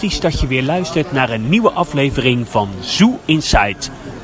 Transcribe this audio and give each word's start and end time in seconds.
fantastisch 0.00 0.30
dat 0.30 0.40
je 0.40 0.46
weer 0.46 0.62
luistert 0.62 1.12
naar 1.12 1.30
een 1.30 1.48
nieuwe 1.48 1.70
aflevering 1.70 2.48
van 2.48 2.68
Zoo 2.80 3.18
Inside, 3.24 3.76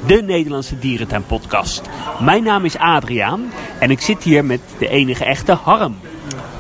de 0.07 0.23
Nederlandse 0.23 0.79
dierentuinpodcast. 0.79 1.82
Mijn 2.21 2.43
naam 2.43 2.64
is 2.64 2.79
Adriaan 2.79 3.53
en 3.81 3.91
ik 3.91 4.00
zit 4.00 4.23
hier 4.23 4.45
met 4.45 4.61
de 4.79 4.89
enige 4.89 5.25
echte 5.25 5.53
Harm. 5.53 5.99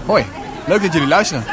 Hoi, 0.06 0.24
leuk 0.66 0.82
dat 0.82 0.92
jullie 0.92 1.08
luisteren. 1.08 1.44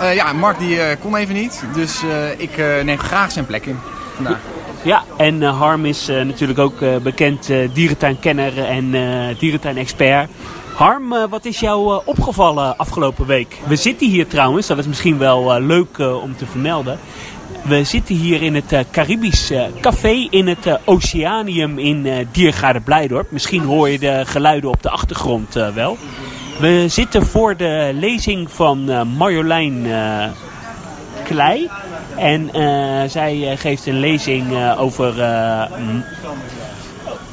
Uh, 0.00 0.14
ja, 0.14 0.32
Mark 0.32 0.58
die 0.58 0.76
uh, 0.76 0.84
kon 1.00 1.16
even 1.16 1.34
niet, 1.34 1.64
dus 1.74 2.02
uh, 2.02 2.40
ik 2.40 2.56
neem 2.84 2.98
graag 2.98 3.32
zijn 3.32 3.46
plek 3.46 3.66
in 3.66 3.78
vandaag. 4.14 4.38
Ja, 4.86 5.04
en 5.16 5.42
Harm 5.42 5.84
is 5.84 6.06
natuurlijk 6.06 6.58
ook 6.58 7.02
bekend 7.02 7.50
dierentuinkenner 7.72 8.64
en 8.64 8.90
dierentuinexpert. 9.38 10.30
Harm, 10.74 11.08
wat 11.30 11.44
is 11.44 11.60
jou 11.60 12.00
opgevallen 12.04 12.76
afgelopen 12.76 13.26
week? 13.26 13.56
We 13.66 13.76
zitten 13.76 14.08
hier 14.08 14.26
trouwens, 14.26 14.66
dat 14.66 14.78
is 14.78 14.86
misschien 14.86 15.18
wel 15.18 15.60
leuk 15.60 15.98
om 15.98 16.36
te 16.36 16.46
vermelden. 16.46 16.98
We 17.62 17.84
zitten 17.84 18.14
hier 18.14 18.42
in 18.42 18.54
het 18.54 18.86
Caribisch 18.90 19.52
Café 19.80 20.26
in 20.30 20.46
het 20.46 20.78
Oceanium 20.84 21.78
in 21.78 22.28
Diergaarde 22.32 22.80
Blijdorp. 22.80 23.30
Misschien 23.30 23.62
hoor 23.62 23.88
je 23.88 23.98
de 23.98 24.22
geluiden 24.26 24.70
op 24.70 24.82
de 24.82 24.90
achtergrond 24.90 25.54
wel. 25.74 25.96
We 26.60 26.84
zitten 26.88 27.26
voor 27.26 27.56
de 27.56 27.90
lezing 27.94 28.50
van 28.50 29.08
Marjolein 29.16 29.86
Klei. 31.24 31.70
En 32.16 32.50
uh, 32.54 33.02
zij 33.08 33.56
geeft 33.56 33.86
een 33.86 33.98
lezing 33.98 34.74
over, 34.78 35.08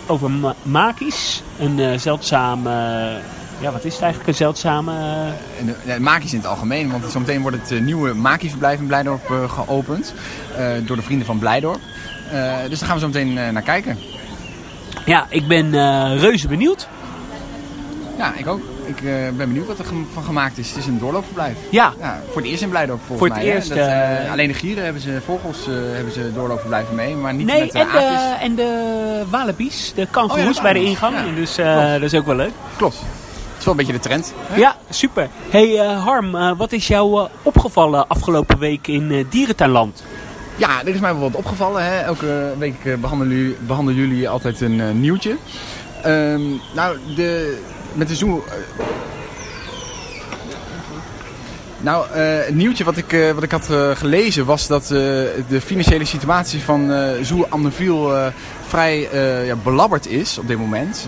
over 0.07 0.31
ma 0.31 0.55
makies. 0.61 1.43
Een 1.59 1.99
zeldzame... 1.99 2.69
ja, 3.59 3.71
wat 3.71 3.85
is 3.85 3.93
het 3.93 4.01
eigenlijk? 4.01 4.29
Een 4.29 4.35
zeldzame... 4.35 4.93
Makies 5.99 6.31
in 6.31 6.37
het 6.37 6.47
algemeen. 6.47 6.91
Want 6.91 7.05
zometeen 7.11 7.41
wordt 7.41 7.69
het 7.69 7.81
nieuwe 7.81 8.13
makieverblijf 8.13 8.79
in 8.79 8.87
Blijdorp 8.87 9.47
geopend. 9.47 10.13
door 10.85 10.95
de 10.95 11.01
vrienden 11.01 11.25
van 11.25 11.39
Blijdorp. 11.39 11.79
dus 12.69 12.79
daar 12.79 12.87
gaan 12.87 12.95
we 12.95 13.01
zo 13.01 13.07
meteen 13.07 13.33
naar 13.33 13.61
kijken. 13.61 13.97
Ja, 15.05 15.25
ik 15.29 15.47
ben 15.47 15.71
reuze 16.17 16.47
benieuwd. 16.47 16.87
Ja, 18.17 18.33
ik 18.35 18.47
ook 18.47 18.61
ik 18.85 19.01
uh, 19.01 19.11
ben 19.11 19.47
benieuwd 19.47 19.67
wat 19.67 19.79
er 19.79 19.85
van 20.13 20.23
gemaakt 20.23 20.57
is. 20.57 20.69
Het 20.69 20.77
is 20.77 20.85
een 20.85 20.99
doorloopverblijf. 20.99 21.57
Ja. 21.69 21.93
ja 21.99 22.21
voor 22.31 22.41
het 22.41 22.49
eerst 22.49 22.61
in 22.61 22.69
Blijdorp 22.69 22.99
volgens 23.05 23.17
voor 23.17 23.37
het 23.37 23.45
mij. 23.45 23.55
Eerst, 23.55 23.69
dat, 23.69 23.77
uh, 23.77 24.31
alleen 24.31 24.47
de 24.47 24.53
gieren 24.53 24.83
hebben 24.83 25.01
ze, 25.01 25.21
vogels 25.25 25.67
uh, 25.67 25.75
hebben 25.93 26.13
ze 26.13 26.33
doorloopverblijven 26.33 26.95
mee, 26.95 27.15
maar 27.15 27.33
niet 27.33 27.45
nee, 27.45 27.59
met 27.59 27.71
de 27.71 27.79
en 27.79 27.85
aapjes. 27.87 28.21
de, 28.21 28.35
en 28.39 28.55
de 28.55 29.23
wallabies, 29.29 29.91
de 29.95 30.07
kangoeroes 30.11 30.47
oh, 30.47 30.55
ja, 30.55 30.61
bij 30.61 30.73
de 30.73 30.83
ingang. 30.83 31.15
Ja. 31.15 31.35
Dus 31.35 31.55
dat 31.99 32.01
is 32.01 32.13
ook 32.13 32.25
wel 32.25 32.35
leuk. 32.35 32.51
Klopt. 32.77 32.95
Het 32.95 33.57
is 33.59 33.65
wel 33.65 33.73
een 33.73 33.79
beetje 33.79 33.93
de 33.93 33.99
trend. 33.99 34.33
Hè? 34.37 34.59
Ja, 34.59 34.75
super. 34.89 35.27
Hey 35.49 35.75
Harm, 35.75 36.57
wat 36.57 36.71
is 36.71 36.87
jou 36.87 37.27
opgevallen 37.43 38.07
afgelopen 38.07 38.59
week 38.59 38.87
in 38.87 39.27
Dierentuinland? 39.29 40.03
Ja, 40.55 40.81
er 40.81 40.87
is 40.87 40.99
mij 40.99 41.13
wel 41.13 41.21
wat 41.21 41.35
opgevallen. 41.35 41.83
Hè. 41.85 41.99
Elke 41.99 42.53
week 42.57 43.01
behandelen, 43.01 43.37
jullie, 43.37 43.57
behandelen 43.59 44.01
jullie 44.01 44.29
altijd 44.29 44.61
een 44.61 44.99
nieuwtje. 44.99 45.35
Um, 46.05 46.61
nou, 46.73 46.97
de, 47.15 47.57
met 47.93 48.07
de 48.07 48.15
zoo 48.15 48.43
Nou, 51.79 52.05
uh, 52.07 52.15
het 52.45 52.55
nieuwtje 52.55 52.83
wat 52.83 52.97
ik, 52.97 53.13
uh, 53.13 53.31
wat 53.31 53.43
ik 53.43 53.51
had 53.51 53.67
uh, 53.71 53.95
gelezen 53.95 54.45
was 54.45 54.67
dat 54.67 54.87
de 54.87 55.61
financiële 55.63 56.05
situatie 56.05 56.61
van 56.61 56.91
uh, 56.91 57.09
Zoo 57.21 57.45
Amneville 57.49 58.31
vrij 58.67 59.07
ja, 59.45 59.55
belabberd 59.55 60.07
is 60.07 60.37
op 60.37 60.47
dit 60.47 60.57
moment. 60.57 61.07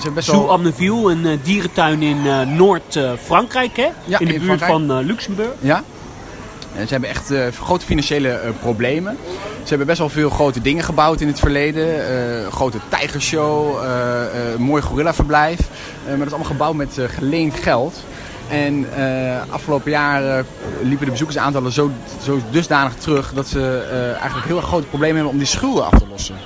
ze 0.00 0.10
best 0.14 0.28
Zoo 0.28 0.38
wel... 0.38 0.50
Amneville, 0.50 1.12
een 1.12 1.40
dierentuin 1.42 2.02
in 2.02 2.22
Noord-Frankrijk, 2.56 3.76
hè? 3.76 3.88
Ja, 4.04 4.18
in 4.18 4.26
de 4.26 4.32
in 4.32 4.40
buurt 4.40 4.58
Frankrijk. 4.58 4.88
van 4.88 5.04
Luxemburg. 5.04 5.50
Ja. 5.60 5.84
Ze 6.74 6.88
hebben 6.88 7.08
echt 7.08 7.32
grote 7.62 7.84
financiële 7.84 8.40
problemen. 8.60 9.16
Ze 9.62 9.68
hebben 9.68 9.86
best 9.86 9.98
wel 9.98 10.08
veel 10.08 10.30
grote 10.30 10.60
dingen 10.60 10.84
gebouwd 10.84 11.20
in 11.20 11.26
het 11.26 11.38
verleden. 11.38 12.02
grote 12.52 12.78
tijgershow, 12.88 13.76
mooi 14.58 14.82
gorillaverblijf. 14.82 15.58
maar 16.06 16.18
dat 16.18 16.26
is 16.26 16.32
allemaal 16.32 16.50
gebouwd 16.50 16.74
met 16.74 16.98
geleend 17.06 17.54
geld. 17.54 18.04
En 18.48 18.86
afgelopen 19.50 19.90
jaar 19.90 20.44
liepen 20.82 21.04
de 21.04 21.10
bezoekersaantallen 21.10 21.72
zo, 21.72 21.90
zo 22.22 22.40
dusdanig 22.50 22.94
terug 22.94 23.32
dat 23.34 23.48
ze 23.48 23.86
eigenlijk 24.18 24.46
heel 24.46 24.56
erg 24.56 24.66
grote 24.66 24.86
problemen 24.86 25.14
hebben 25.14 25.32
om 25.32 25.38
die 25.38 25.46
schulden 25.46 25.84
af 25.84 25.98
te 25.98 26.06
lossen. 26.10 26.36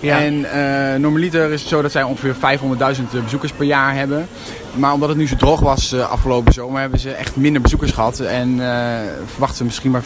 Ja. 0.00 0.20
En 0.20 0.34
uh, 0.34 1.00
normaliter 1.00 1.50
is 1.50 1.60
het 1.60 1.68
zo 1.68 1.82
dat 1.82 1.92
zij 1.92 2.02
ongeveer 2.02 2.34
500.000 2.34 3.22
bezoekers 3.22 3.52
per 3.52 3.66
jaar 3.66 3.94
hebben. 3.94 4.28
Maar 4.74 4.92
omdat 4.92 5.08
het 5.08 5.18
nu 5.18 5.28
zo 5.28 5.36
droog 5.36 5.60
was 5.60 5.92
uh, 5.92 6.10
afgelopen 6.10 6.52
zomer, 6.52 6.80
hebben 6.80 6.98
ze 6.98 7.10
echt 7.10 7.36
minder 7.36 7.62
bezoekers 7.62 7.90
gehad. 7.90 8.20
En 8.20 8.48
uh, 8.48 8.96
verwachten 9.26 9.56
ze 9.56 9.64
misschien 9.64 9.90
maar 9.90 10.02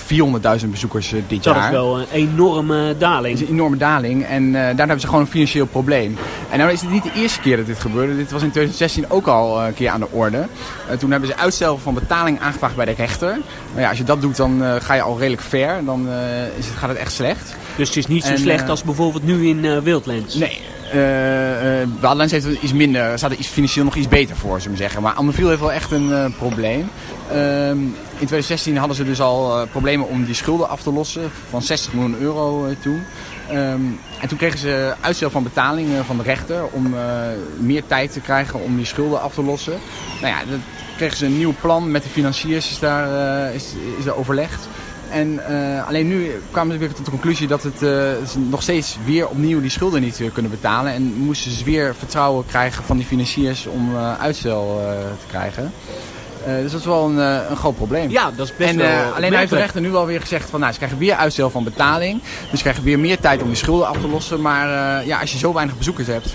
400.000 0.61 0.69
bezoekers 0.69 1.09
dit 1.09 1.29
dat 1.29 1.45
jaar. 1.45 1.55
Dat 1.55 1.65
is 1.65 1.71
wel 1.71 2.01
een 2.01 2.07
enorme 2.13 2.95
daling. 2.99 3.35
Dat 3.35 3.43
is 3.43 3.49
een 3.49 3.55
enorme 3.55 3.77
daling. 3.77 4.25
En 4.25 4.53
daar 4.53 4.77
hebben 4.77 5.01
ze 5.01 5.07
gewoon 5.07 5.21
een 5.21 5.27
financieel 5.27 5.67
probleem. 5.67 6.17
En 6.51 6.59
nou 6.59 6.73
is 6.73 6.81
het 6.81 6.91
niet 6.91 7.03
de 7.03 7.13
eerste 7.15 7.41
keer 7.41 7.57
dat 7.57 7.67
dit 7.67 7.79
gebeurde. 7.79 8.17
Dit 8.17 8.31
was 8.31 8.43
in 8.43 8.51
2016 8.51 9.11
ook 9.11 9.27
al 9.27 9.63
een 9.63 9.75
keer 9.75 9.91
aan 9.91 10.01
de 10.01 10.11
orde. 10.11 10.47
toen 10.99 11.11
hebben 11.11 11.29
ze 11.29 11.37
uitstel 11.37 11.79
van 11.79 11.95
betaling 11.95 12.41
aangevraagd 12.41 12.77
bij 12.77 12.85
de 12.85 12.95
rechter. 12.97 13.39
Maar 13.73 13.83
ja, 13.83 13.89
als 13.89 13.99
je 13.99 14.05
dat 14.05 14.21
doet, 14.21 14.37
dan 14.37 14.63
ga 14.81 14.95
je 14.95 15.03
al 15.03 15.19
redelijk 15.19 15.43
ver. 15.43 15.85
Dan 15.85 16.09
is 16.59 16.67
het, 16.67 16.77
gaat 16.77 16.89
het 16.89 16.99
echt 16.99 17.13
slecht. 17.13 17.55
Dus 17.77 17.89
het 17.89 17.97
is 17.97 18.07
niet 18.07 18.25
zo 18.25 18.33
en, 18.33 18.39
slecht 18.39 18.69
als 18.69 18.83
bijvoorbeeld 18.83 19.25
nu 19.25 19.49
in 19.49 19.83
Wildlands? 19.83 20.35
Nee. 20.35 20.61
Uh, 20.95 21.81
uh, 21.81 21.89
Wildlands 22.01 22.33
heeft 22.33 22.47
iets 22.47 22.73
minder, 22.73 23.19
staat 23.19 23.31
er 23.31 23.39
iets 23.39 23.49
financieel 23.49 23.85
nog 23.85 23.95
iets 23.95 24.09
beter 24.09 24.37
voor, 24.37 24.61
zullen 24.61 24.77
we 24.77 24.83
zeggen. 24.83 25.03
Maar 25.03 25.13
Amneville 25.13 25.49
heeft 25.49 25.61
wel 25.61 25.73
echt 25.73 25.91
een 25.91 26.09
uh, 26.09 26.25
probleem. 26.37 26.91
in 28.19 28.27
2016 28.27 28.77
hadden 28.77 28.97
ze 28.97 29.05
dus 29.05 29.21
al 29.21 29.67
problemen 29.67 30.09
om 30.09 30.25
die 30.25 30.35
schulden 30.35 30.69
af 30.69 30.83
te 30.83 30.93
lossen 30.93 31.31
van 31.49 31.63
60 31.63 31.93
miljoen 31.93 32.21
euro 32.21 32.75
toen. 32.83 33.03
Um, 33.53 33.99
en 34.21 34.29
toen 34.29 34.39
kregen 34.39 34.59
ze 34.59 34.95
uitstel 35.01 35.31
van 35.31 35.43
betaling 35.43 35.89
van 36.07 36.17
de 36.17 36.23
rechter 36.23 36.65
om 36.71 36.95
meer 37.59 37.87
tijd 37.87 38.13
te 38.13 38.21
krijgen 38.21 38.61
om 38.61 38.77
die 38.77 38.87
schulden 38.87 39.21
af 39.21 39.35
te 39.35 39.43
lossen. 39.43 39.79
Nou 40.21 40.35
ja, 40.35 40.45
dan 40.51 40.63
kregen 40.97 41.17
ze 41.17 41.27
een 41.27 41.39
nieuw 41.39 41.55
plan 41.61 41.91
met 41.91 42.03
de 42.03 42.09
financiers, 42.09 42.71
is 42.71 42.79
daar, 42.79 43.55
is, 43.55 43.73
is 43.99 44.05
daar 44.05 44.17
overlegd. 44.17 44.69
En 45.13 45.41
uh, 45.51 45.87
alleen 45.87 46.09
nu 46.09 46.31
kwamen 46.51 46.73
ze 46.73 46.79
weer 46.79 46.93
tot 46.93 47.05
de 47.05 47.11
conclusie 47.11 47.47
dat 47.47 47.63
het, 47.63 47.75
uh, 47.75 47.81
ze 47.81 48.39
nog 48.49 48.63
steeds 48.63 48.99
weer 49.05 49.29
opnieuw 49.29 49.61
die 49.61 49.71
schulden 49.71 50.01
niet 50.01 50.21
uh, 50.21 50.33
kunnen 50.33 50.51
betalen. 50.51 50.93
En 50.93 51.03
moesten 51.03 51.51
ze 51.51 51.65
weer 51.65 51.95
vertrouwen 51.95 52.47
krijgen 52.47 52.85
van 52.85 52.97
die 52.97 53.07
financiers 53.07 53.67
om 53.67 53.97
uitstel 53.97 54.81
te 55.21 55.27
krijgen. 55.27 55.73
Dus 56.45 56.71
dat 56.71 56.81
is 56.81 56.87
wel 56.87 57.05
een, 57.05 57.17
een 57.51 57.57
groot 57.57 57.77
probleem. 57.77 58.11
Ja, 58.11 58.31
dat 58.37 58.47
is 58.47 58.57
best 58.57 58.71
en, 58.71 58.77
wel 58.77 59.13
Alleen 59.15 59.35
heeft 59.35 59.51
de 59.51 59.57
rechter 59.57 59.81
nu 59.81 59.95
alweer 59.95 60.21
gezegd 60.21 60.51
van 60.51 60.61
nou, 60.61 60.73
ze 60.73 60.79
krijgen 60.79 60.99
weer 60.99 61.15
uitstel 61.15 61.51
van 61.51 61.65
betaling. 61.65 62.21
Dus 62.23 62.59
ze 62.59 62.63
krijgen 62.63 62.85
weer 62.85 62.99
meer 62.99 63.21
tijd 63.21 63.43
om 63.43 63.49
die 63.49 63.57
schulden 63.57 63.87
af 63.87 63.97
te 63.97 64.09
lossen. 64.09 64.41
Maar 64.41 64.69
ja, 65.07 65.21
als 65.21 65.33
je 65.33 65.39
zo 65.39 65.53
weinig 65.53 65.77
bezoekers 65.77 66.07
hebt, 66.07 66.35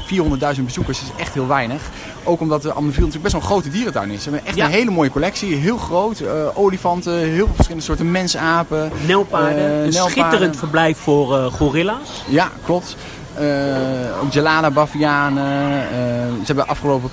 400.000 0.57 0.63
bezoekers 0.63 1.01
is 1.01 1.07
echt 1.17 1.33
heel 1.33 1.47
weinig. 1.47 1.81
Ook 2.23 2.41
omdat 2.41 2.61
de 2.61 2.71
Amneville 2.71 3.05
natuurlijk 3.05 3.23
best 3.23 3.33
wel 3.33 3.41
een 3.41 3.47
grote 3.47 3.69
dierentuin 3.69 4.11
is. 4.11 4.23
Ze 4.23 4.29
hebben 4.29 4.47
echt 4.47 4.57
ja. 4.57 4.65
een 4.65 4.71
hele 4.71 4.91
mooie 4.91 5.11
collectie. 5.11 5.55
Heel 5.55 5.77
groot. 5.77 6.23
Olifanten, 6.53 7.13
heel 7.13 7.45
veel 7.45 7.55
verschillende 7.55 7.85
soorten 7.85 8.11
mensapen. 8.11 8.91
Nelpaarden. 9.05 9.63
Een 9.63 9.89
nelpaarden. 9.89 10.11
schitterend 10.11 10.57
verblijf 10.57 10.97
voor 10.97 11.51
gorilla's. 11.51 12.23
Ja, 12.27 12.51
klopt. 12.63 12.95
ook 14.21 14.31
gelada 14.31 14.71
bavianen. 14.71 15.83
ze 16.39 16.45
hebben 16.45 16.67
afgelopen... 16.67 17.11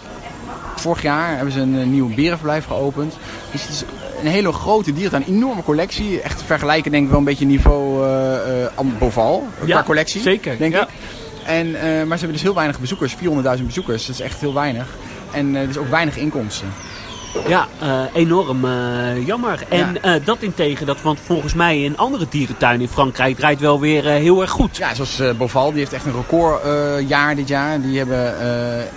Vorig 0.81 1.03
jaar 1.03 1.37
hebben 1.37 1.53
ze 1.53 1.61
een 1.61 1.91
nieuw 1.91 2.15
berenverblijf 2.15 2.65
geopend. 2.65 3.17
Dus 3.53 3.63
het 3.63 3.71
is 3.71 3.85
een 4.21 4.27
hele 4.27 4.53
grote 4.53 4.93
dierentuin. 4.93 5.25
Een 5.27 5.35
enorme 5.35 5.63
collectie. 5.63 6.21
Echt 6.21 6.43
vergelijken 6.43 6.91
denk 6.91 7.05
ik 7.05 7.11
wel 7.11 7.19
een 7.19 7.25
beetje 7.25 7.47
niveau 7.47 8.05
Boval. 8.99 9.47
Ja, 9.65 9.75
qua 9.75 9.83
collectie. 9.83 10.21
zeker. 10.21 10.59
Denk 10.59 10.73
ja. 10.73 10.83
ik. 10.83 10.89
En, 11.45 11.67
uh, 11.67 11.75
maar 11.81 12.19
ze 12.19 12.25
hebben 12.25 12.33
dus 12.33 12.43
heel 12.43 12.55
weinig 12.55 12.81
bezoekers, 12.81 13.17
400.000 13.59 13.65
bezoekers. 13.65 14.07
Dat 14.07 14.15
is 14.15 14.21
echt 14.21 14.41
heel 14.41 14.55
weinig. 14.55 14.87
En 15.33 15.55
uh, 15.55 15.67
dus 15.67 15.77
ook 15.77 15.89
weinig 15.89 16.17
inkomsten. 16.17 16.69
Ja, 17.49 17.69
uh, 17.83 18.03
enorm 18.13 18.67
jammer. 19.25 19.65
En 19.69 19.97
ja. 20.03 20.19
dat 20.19 20.43
integen, 20.43 20.87
dat, 20.87 21.03
want 21.03 21.21
volgens 21.21 21.55
mij 21.55 21.85
een 21.85 21.97
andere 21.97 22.27
dierentuin 22.29 22.81
in 22.81 22.89
Frankrijk 22.89 23.37
draait 23.37 23.61
wel 23.61 23.81
weer 23.81 24.05
heel 24.05 24.41
erg 24.41 24.51
goed. 24.51 24.77
Ja, 24.77 24.95
zoals 24.95 25.23
Boval, 25.39 25.71
die 25.71 25.79
heeft 25.79 25.93
echt 25.93 26.05
een 26.07 26.13
recordjaar 26.13 27.37
dit 27.37 27.49
jaar. 27.49 27.81
Die 27.81 27.99
hebben 27.99 28.35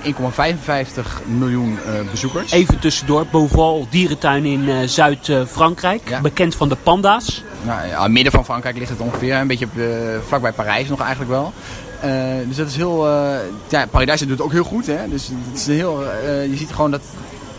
1,55 0.04 1.02
miljoen 1.26 1.78
bezoekers. 2.12 2.52
Even 2.52 2.80
tussendoor, 2.80 3.26
Boval, 3.32 3.88
dierentuin 3.90 4.46
in 4.46 4.90
Zuid-Frankrijk. 4.90 6.10
Ja. 6.10 6.22
Bekend 6.22 6.56
van 6.56 6.70
de 6.70 6.78
panda's. 6.84 7.44
Nou, 7.62 7.88
ja, 7.88 8.08
midden 8.08 8.32
van 8.32 8.46
Frankrijk 8.46 8.78
ligt 8.78 8.90
het 8.90 9.00
ongeveer. 9.00 9.36
Een 9.36 9.48
beetje 9.48 9.68
vlakbij 10.28 10.52
Parijs 10.52 10.90
nog 10.90 11.00
eigenlijk 11.02 11.32
wel. 11.32 11.54
Uh, 12.06 12.48
dus 12.48 12.56
dat 12.56 12.68
is 12.68 12.76
heel. 12.76 13.08
Uh, 13.08 13.36
ja, 13.68 13.86
Paradise 13.86 14.26
doet 14.26 14.38
het 14.38 14.46
ook 14.46 14.52
heel 14.52 14.64
goed. 14.64 14.86
Hè? 14.86 15.10
Dus 15.10 15.28
het 15.28 15.60
is 15.60 15.68
heel, 15.68 16.04
uh, 16.04 16.46
je 16.46 16.58
ziet 16.58 16.72
gewoon 16.72 16.92
dat 16.92 17.02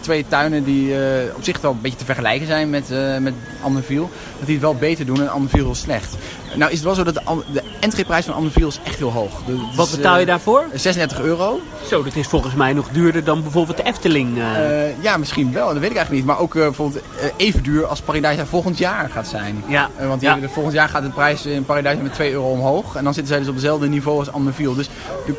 twee 0.09 0.27
tuinen 0.29 0.65
die 0.65 0.95
op 1.37 1.45
zich 1.45 1.61
wel 1.61 1.71
een 1.71 1.81
beetje 1.81 1.99
te 1.99 2.05
vergelijken 2.05 2.47
zijn 2.47 2.71
met, 2.71 2.89
met 3.21 3.35
Amneville, 3.63 4.07
dat 4.39 4.47
die 4.47 4.55
het 4.55 4.65
wel 4.65 4.75
beter 4.75 5.07
doen 5.07 5.21
en 5.21 5.31
Amneville 5.31 5.63
heel 5.63 5.75
slecht. 5.75 6.17
Nou 6.55 6.71
is 6.71 6.77
het 6.77 6.85
wel 6.85 6.95
zo 6.95 7.05
dat 7.05 7.15
de 7.15 7.63
entreeprijs 7.81 8.25
van 8.25 8.35
Amneviel 8.35 8.69
is 8.69 8.81
echt 8.85 8.97
heel 8.99 9.13
hoog. 9.13 9.43
Wat 9.77 9.91
betaal 9.91 10.15
je 10.15 10.21
eh, 10.21 10.27
daarvoor? 10.27 10.65
36 10.75 11.21
euro. 11.21 11.61
Zo, 11.89 12.03
dat 12.03 12.15
is 12.17 12.27
volgens 12.27 12.55
mij 12.55 12.73
nog 12.73 12.89
duurder 12.89 13.25
dan 13.25 13.43
bijvoorbeeld 13.43 13.77
de 13.77 13.83
Efteling. 13.83 14.39
eh. 14.39 14.87
Eh, 14.89 14.95
ja, 15.01 15.17
misschien 15.17 15.53
wel. 15.53 15.67
Dat 15.67 15.79
weet 15.79 15.91
ik 15.91 15.97
eigenlijk 15.97 16.11
niet. 16.27 16.35
Maar 16.35 16.39
ook 16.45 16.53
bijvoorbeeld 16.53 17.03
even 17.37 17.63
duur 17.63 17.87
als 17.87 18.01
Paradise 18.01 18.47
volgend 18.47 18.79
jaar 18.79 19.11
gaat 19.11 19.27
zijn. 19.27 19.65
ja, 19.67 19.91
want 20.07 20.21
die 20.21 20.29
ja. 20.29 20.39
volgend 20.49 20.75
jaar 20.75 20.89
gaat 20.89 21.03
de 21.03 21.09
prijs 21.09 21.47
in 21.47 21.65
Paradise 21.65 22.03
met 22.03 22.13
2 22.15 22.33
euro 22.33 22.51
omhoog. 22.51 22.95
En 22.97 23.05
dan 23.05 23.15
zitten 23.15 23.33
zij 23.33 23.39
dus 23.39 23.49
op 23.49 23.55
hetzelfde 23.55 23.89
niveau 23.89 24.19
als 24.19 24.33
Amneviel. 24.33 24.75
Dus 24.75 24.89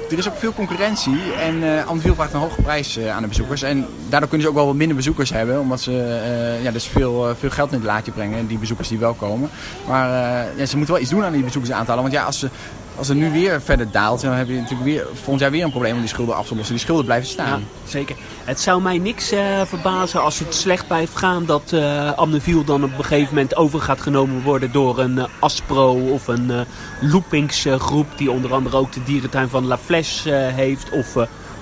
er- 0.09 0.17
is 0.17 0.27
ook 0.29 0.37
veel 0.37 0.53
concurrentie. 0.53 1.19
En 1.39 1.85
Amneviel 1.87 2.15
vraagt 2.15 2.33
een 2.33 2.39
hoge 2.39 2.61
prijs 2.61 2.99
aan 2.99 3.21
de 3.21 3.27
bezoekers. 3.27 3.61
En 3.61 3.85
daardoor 4.09 4.29
kunnen 4.29 4.41
ze 4.47 4.51
ook 4.53 4.57
wel 4.59 4.65
wat 4.67 4.75
minder 4.75 4.95
bezoekers 4.95 5.29
hebben. 5.29 5.59
Omdat 5.59 5.81
ze 5.81 6.19
ja, 6.63 6.71
dus 6.71 6.85
veel, 6.85 7.35
veel 7.39 7.49
geld 7.49 7.71
in 7.71 7.77
het 7.77 7.85
laadje 7.87 8.11
brengen. 8.11 8.47
Die 8.47 8.57
bezoekers 8.57 8.87
die 8.87 8.99
wel 8.99 9.13
komen. 9.13 9.49
Maar 9.87 10.09
ja, 10.57 10.65
ze 10.65 10.75
moeten 10.77 10.93
wel 10.93 11.03
iets 11.03 11.11
doen 11.11 11.23
aan 11.23 11.31
die 11.31 11.43
bezoekersaantallen. 11.43 12.01
Want 12.01 12.13
ja, 12.13 12.28
als 12.29 12.39
ze... 12.39 12.49
Als 12.97 13.07
het 13.07 13.17
nu 13.17 13.31
weer 13.31 13.61
verder 13.61 13.91
daalt, 13.91 14.21
dan 14.21 14.33
heb 14.33 14.47
je 14.47 14.53
natuurlijk 14.53 14.83
weer, 14.83 15.05
volgend 15.13 15.39
jaar 15.39 15.51
weer 15.51 15.63
een 15.63 15.69
probleem 15.69 15.93
om 15.93 15.99
die 15.99 16.09
schulden 16.09 16.35
af 16.35 16.47
te 16.47 16.55
lossen. 16.55 16.73
Die 16.73 16.83
schulden 16.83 17.05
blijven 17.05 17.29
staan. 17.29 17.59
Ja, 17.59 17.89
zeker. 17.89 18.15
Het 18.43 18.59
zou 18.59 18.81
mij 18.81 18.97
niks 18.97 19.31
eh, 19.31 19.61
verbazen 19.65 20.21
als 20.21 20.39
het 20.39 20.55
slecht 20.55 20.87
blijft 20.87 21.15
gaan 21.15 21.45
dat 21.45 21.73
eh 21.73 22.13
Amneviel 22.17 22.63
dan 22.63 22.83
op 22.83 22.97
een 22.97 23.03
gegeven 23.03 23.33
moment 23.33 23.55
over 23.55 23.81
gaat 23.81 24.01
genomen 24.01 24.41
worden 24.43 24.71
door 24.71 24.99
een 24.99 25.17
eh, 25.17 25.25
Aspro 25.39 25.93
of 25.93 26.27
een 26.27 26.51
eh 26.51 26.59
Loopings-groep 27.01 28.07
die 28.15 28.31
onder 28.31 28.53
andere 28.53 28.77
ook 28.77 28.91
de 28.91 29.03
dierentuin 29.03 29.49
van 29.49 29.65
La 29.65 29.77
Flèche 29.77 30.35
eh, 30.35 30.53
heeft 30.53 30.89
of 30.89 31.15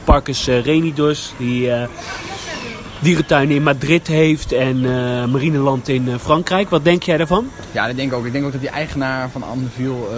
Parcus 0.03 0.47
eh, 0.47 0.63
Renidos 0.63 1.33
die 1.37 1.71
dierentuin 2.99 3.49
in 3.49 3.63
Madrid 3.63 4.07
heeft 4.07 4.51
en 4.51 4.85
eh 4.85 5.25
Marineland 5.25 5.87
in 5.87 6.07
eh, 6.07 6.15
Frankrijk. 6.19 6.69
Wat 6.69 6.83
denk 6.83 7.03
jij 7.03 7.17
daarvan? 7.17 7.49
Ja, 7.71 7.87
dat 7.87 7.95
denk 7.95 8.11
ik 8.11 8.17
ook. 8.17 8.25
Ik 8.25 8.31
denk 8.31 8.45
ook 8.45 8.51
dat 8.51 8.61
die 8.61 8.69
eigenaar 8.69 9.29
van 9.29 9.43
Amneviel, 9.43 10.07
eh 10.11 10.17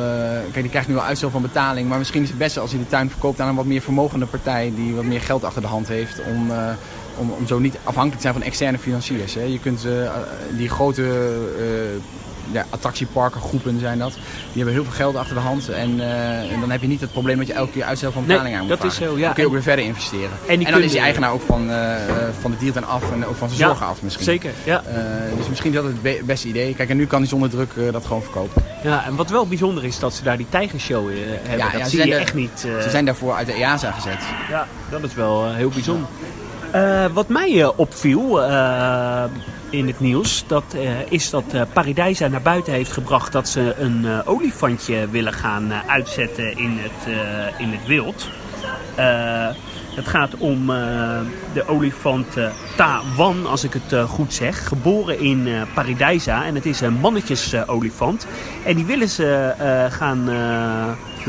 kijk, 0.52 0.62
die 0.62 0.70
krijgt 0.70 0.88
nu 0.88 0.94
wel 0.94 1.04
uitstel 1.04 1.30
van 1.30 1.42
betaling. 1.42 1.90
Maar 1.90 1.98
misschien 1.98 2.22
is 2.22 2.30
het 2.30 2.38
beste 2.38 2.60
als 2.60 2.72
hij 2.72 2.80
de 2.80 2.88
tuin 2.88 3.10
verkoopt 3.10 3.42
aan 3.42 3.48
een 3.48 3.56
wat 3.56 3.66
meer 3.66 3.81
vermogende 3.81 4.26
partij 4.26 4.72
die 4.76 4.94
wat 4.94 5.04
meer 5.04 5.22
geld 5.22 5.44
achter 5.44 5.62
de 5.62 5.68
hand 5.68 5.88
heeft. 5.88 6.22
Om, 6.28 6.52
om, 7.18 7.31
om 7.31 7.48
zo 7.48 7.60
niet 7.60 7.78
afhankelijk 7.84 8.16
te 8.16 8.22
zijn 8.22 8.34
van 8.34 8.44
externe 8.44 8.78
financiers. 8.78 9.34
Hè. 9.34 9.44
Je 9.44 9.60
kunt 9.60 9.88
die 10.58 10.70
grote 10.70 11.04
ja, 12.51 12.66
attractieparken, 12.69 13.42
groepen 13.42 13.80
zijn 13.80 13.98
dat. 14.00 14.12
Die 14.13 14.22
hebben 14.56 14.74
heel 14.74 14.84
veel 14.84 14.94
geld 14.94 15.16
achter 15.16 15.36
de 15.36 15.42
hand. 15.42 15.69
En, 15.69 16.00
eh, 16.00 16.51
en 16.54 16.60
dan 16.60 16.72
heb 16.72 16.81
je 16.81 16.88
niet 16.88 17.01
het 17.01 17.12
probleem 17.12 17.38
dat 17.38 17.48
je 17.48 17.54
elke 17.54 17.72
keer 17.72 17.84
uitstel 17.84 18.12
van 18.12 18.22
Nee, 18.22 18.31
betaling 18.31 18.56
aan 18.56 18.68
moet 18.68 18.69
dat 18.69 18.84
is 18.84 18.96
vragen. 18.96 19.13
zo, 19.13 19.19
ja. 19.19 19.25
Dan 19.25 19.34
kun 19.34 19.42
je 19.44 19.48
ook 19.48 19.54
weer 19.56 19.63
verder 19.63 19.86
investeren. 19.86 20.30
En, 20.48 20.63
dan 20.63 20.81
is 20.81 20.92
die 20.92 21.00
eigenaar 21.00 21.31
ook 21.31 21.42
van, 21.48 21.69
eh, 21.69 22.10
eh, 22.10 22.16
van 22.40 22.51
de 22.51 22.57
dierentuin 22.57 22.86
af 22.92 23.12
en 23.12 23.25
ook 23.25 23.36
van 23.36 23.48
zijn 23.50 23.60
Ja, 23.62 23.68
zorgen 23.68 23.86
af 23.86 24.01
misschien. 24.01 24.25
Zeker, 24.25 24.51
ja. 24.63 24.84
Dus 25.38 25.48
misschien 25.50 25.69
is 25.69 25.75
dat 25.75 25.86
het 25.86 26.01
be- 26.01 26.22
beste 26.25 26.48
idee. 26.48 26.75
Kijk, 26.75 26.90
en 26.90 26.98
nu 26.98 27.06
kan 27.07 27.19
hij 27.19 27.28
zonder 27.30 27.50
druk 27.50 27.72
dat 27.92 28.06
gewoon 28.06 28.22
verkopen. 28.24 28.63
ja. 28.84 29.06
En 29.06 29.16
wat 29.16 29.30
wel 29.30 29.48
bijzonder 29.48 29.86
is 29.86 30.00
dat 30.00 30.13
ze 30.13 30.24
daar 30.24 30.38
die 30.38 30.45
tijgershow 30.50 31.07
hebben. 31.07 31.57
Ja, 31.57 31.69
dat 31.72 31.80
ja, 31.81 31.88
zie 31.88 32.06
je 32.07 32.16
echt 32.16 32.34
niet. 32.34 32.52
Ze 32.60 32.88
zijn 32.90 33.06
daarvoor 33.06 33.34
uit 33.34 33.48
de 33.48 33.54
EASA 33.54 33.92
gezet. 33.92 34.19
Ja, 34.50 34.68
dat 34.90 35.04
is 35.04 35.13
wel 35.13 35.54
heel 35.54 35.69
bijzonder. 35.69 36.07
Wat 37.13 37.28
mij 37.28 37.66
opviel 37.75 38.42
in 39.69 39.88
het 39.88 40.00
nieuws, 40.00 40.44
dat, 40.48 40.63
eh, 40.74 41.12
is 41.12 41.30
dat 41.30 41.44
eh 41.54 41.62
Paradijsa 41.74 42.27
naar 42.27 42.42
buiten 42.42 42.74
heeft 42.74 42.92
gebracht 42.92 43.31
dat 43.31 43.50
ze 43.50 43.75
een 43.77 44.06
eh, 44.06 44.19
olifantje 44.25 45.10
willen 45.10 45.33
gaan 45.33 45.74
uitzetten 45.74 46.57
in 46.57 46.77
het, 46.77 47.18
in 47.57 47.69
het 47.69 47.88
wild. 47.88 48.30
Het 49.95 50.07
gaat 50.07 50.38
om 50.38 50.66
de 51.54 51.63
olifant 51.68 52.38
eh, 52.38 52.50
Tawan, 52.75 53.45
als 53.45 53.63
ik 53.63 53.74
het 53.74 54.10
goed 54.10 54.33
zeg. 54.33 54.68
Geboren 54.68 55.19
in 55.19 55.48
eh 55.48 55.62
Paradijsa 55.74 56.45
en 56.45 56.56
het 56.56 56.66
is 56.66 56.81
een 56.81 57.00
mannetjesolifant. 57.00 58.27
en 58.66 58.75
die 58.75 58.86
willen 58.86 59.10
ze 59.10 59.54
gaan 59.92 60.30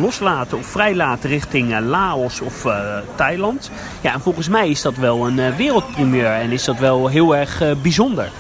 loslaten 0.01 0.59
of 0.59 0.67
vrijlaten 0.67 1.29
richting 1.29 1.75
eh, 1.75 1.81
Laos 1.81 2.41
of 2.41 2.65
eh, 2.65 2.97
Thailand. 3.15 3.71
Ja, 4.01 4.13
en 4.13 4.21
volgens 4.21 4.49
mij 4.49 4.69
is 4.69 4.83
dat 4.83 4.97
wel 4.97 5.27
een 5.27 5.39
eh, 5.39 5.57
wereldpremier 5.57 6.27
en 6.27 6.51
is 6.51 6.65
dat 6.65 6.79
wel 6.79 7.09
heel 7.09 7.37
erg 7.37 7.63
bijzonder. 7.83 8.31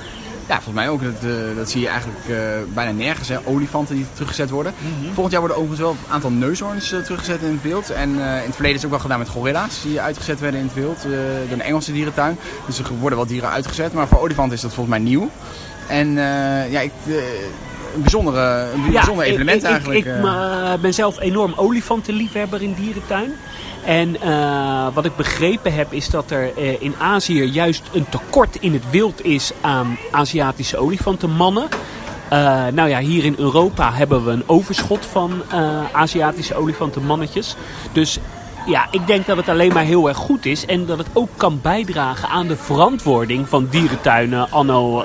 Ja, 0.48 0.54
volgens 0.54 0.74
mij 0.74 0.88
ook. 0.88 1.02
Dat, 1.02 1.30
dat 1.56 1.70
zie 1.70 1.80
je 1.80 1.88
eigenlijk 1.88 2.18
bijna 2.74 2.90
nergens. 2.90 3.28
Hè. 3.28 3.36
Olifanten 3.44 3.94
die 3.94 4.06
teruggezet 4.12 4.50
worden. 4.50 4.74
Volgend 5.04 5.30
jaar 5.30 5.40
worden 5.40 5.58
overigens 5.58 5.80
wel 5.80 5.90
een 5.90 6.12
aantal 6.12 6.30
neushoorns 6.30 6.88
teruggezet 6.88 7.42
in 7.42 7.52
het 7.52 7.62
wild. 7.62 7.90
En 7.90 8.10
in 8.10 8.20
het 8.20 8.54
verleden 8.54 8.76
is 8.76 8.82
het 8.82 8.84
ook 8.84 8.90
wel 8.90 9.00
gedaan 9.00 9.18
met 9.18 9.28
gorilla's 9.28 9.82
die 9.82 10.00
uitgezet 10.00 10.40
werden 10.40 10.60
in 10.60 10.66
het 10.66 10.74
wild. 10.74 11.02
door 11.02 11.52
een 11.52 11.62
Engelse 11.62 11.92
dierentuin. 11.92 12.38
Dus 12.66 12.78
er 12.78 12.84
worden 12.98 13.18
wel 13.18 13.26
dieren 13.26 13.50
uitgezet. 13.50 13.92
Maar 13.92 14.08
voor 14.08 14.20
olifanten 14.20 14.56
is 14.56 14.62
dat 14.62 14.74
volgens 14.74 14.96
mij 14.96 15.04
nieuw. 15.04 15.30
En 15.88 16.12
ja, 16.70 16.80
ik, 16.80 16.92
een, 17.94 18.00
bijzondere, 18.00 18.66
een 18.74 18.92
bijzonder 18.92 19.24
evenement 19.24 19.62
ik, 19.62 19.68
eigenlijk. 19.68 19.98
Ik, 19.98 20.06
ik 20.06 20.24
eh. 20.24 20.72
ben 20.80 20.94
zelf 20.94 21.20
enorm 21.20 21.52
olifantenliefhebber 21.56 22.62
in 22.62 22.74
dierentuin. 22.74 23.32
En 23.84 24.20
eh, 24.20 24.86
wat 24.94 25.04
ik 25.04 25.16
begrepen 25.16 25.74
heb 25.74 25.92
is 25.92 26.08
dat 26.08 26.30
er 26.30 26.56
eh, 26.56 26.82
in 26.82 26.94
Azië 26.98 27.44
juist 27.44 27.82
een 27.92 28.08
tekort 28.08 28.56
in 28.56 28.72
het 28.72 28.90
wild 28.90 29.24
is 29.24 29.52
aan 29.60 29.98
Aziatische 30.10 30.76
olifantenmannen. 30.76 31.68
Eh, 32.28 32.66
nou 32.72 32.88
ja, 32.88 32.98
hier 32.98 33.24
in 33.24 33.34
Europa 33.38 33.92
hebben 33.92 34.24
we 34.24 34.30
een 34.30 34.48
overschot 34.48 35.06
van 35.06 35.42
Aziatische 35.92 36.54
olifantenmannetjes. 36.54 37.56
Dus 37.92 38.18
ja, 38.66 38.86
ik 38.90 39.06
denk 39.06 39.26
dat 39.26 39.36
het 39.36 39.48
alleen 39.48 39.72
maar 39.72 39.84
heel 39.84 40.08
erg 40.08 40.16
goed 40.16 40.46
is. 40.46 40.66
En 40.66 40.86
dat 40.86 40.98
het 40.98 41.08
ook 41.12 41.30
kan 41.36 41.60
bijdragen 41.62 42.28
aan 42.28 42.46
de 42.46 42.56
verantwoording 42.56 43.48
van 43.48 43.66
dierentuinen 43.70 44.50
anno... 44.50 45.04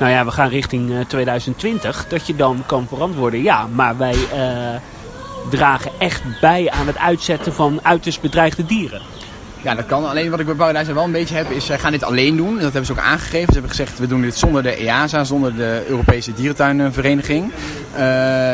eh, 0.00 0.06
nou 0.06 0.18
ja, 0.18 0.24
we 0.24 0.30
gaan 0.30 0.48
richting 0.48 0.90
eh, 0.90 1.00
2020. 1.06 2.06
Dat 2.08 2.26
je 2.26 2.36
dan 2.36 2.62
kan 2.66 2.86
verantwoorden. 2.88 3.42
Ja, 3.42 3.66
maar 3.66 3.96
wij 3.96 4.16
eh, 4.32 4.80
dragen 5.50 5.90
echt 5.98 6.22
bij 6.40 6.70
aan 6.70 6.86
het 6.86 6.98
uitzetten 6.98 7.52
van 7.52 7.80
uiterst 7.82 8.20
bedreigde 8.20 8.66
dieren. 8.66 9.02
Ja, 9.62 9.74
dat 9.74 9.86
kan. 9.86 10.08
Alleen 10.08 10.30
wat 10.30 10.40
ik 10.40 10.46
bij 10.46 10.54
Paradise 10.54 10.94
wel 10.94 11.04
een 11.04 11.12
beetje 11.12 11.34
heb, 11.34 11.50
is 11.50 11.66
zij 11.66 11.78
gaan 11.78 11.92
dit 11.92 12.04
alleen 12.04 12.36
doen. 12.36 12.54
Dat 12.54 12.62
hebben 12.62 12.86
ze 12.86 12.92
ook 12.92 12.98
aangegeven. 12.98 13.46
Ze 13.46 13.52
hebben 13.52 13.70
gezegd, 13.70 13.98
we 13.98 14.06
doen 14.06 14.20
dit 14.20 14.36
zonder 14.36 14.62
de 14.62 14.76
EASA, 14.76 15.24
zonder 15.24 15.56
de 15.56 15.84
Europese 15.88 16.34
dierentuinvereniging. 16.34 17.52
Eh, 17.94 18.50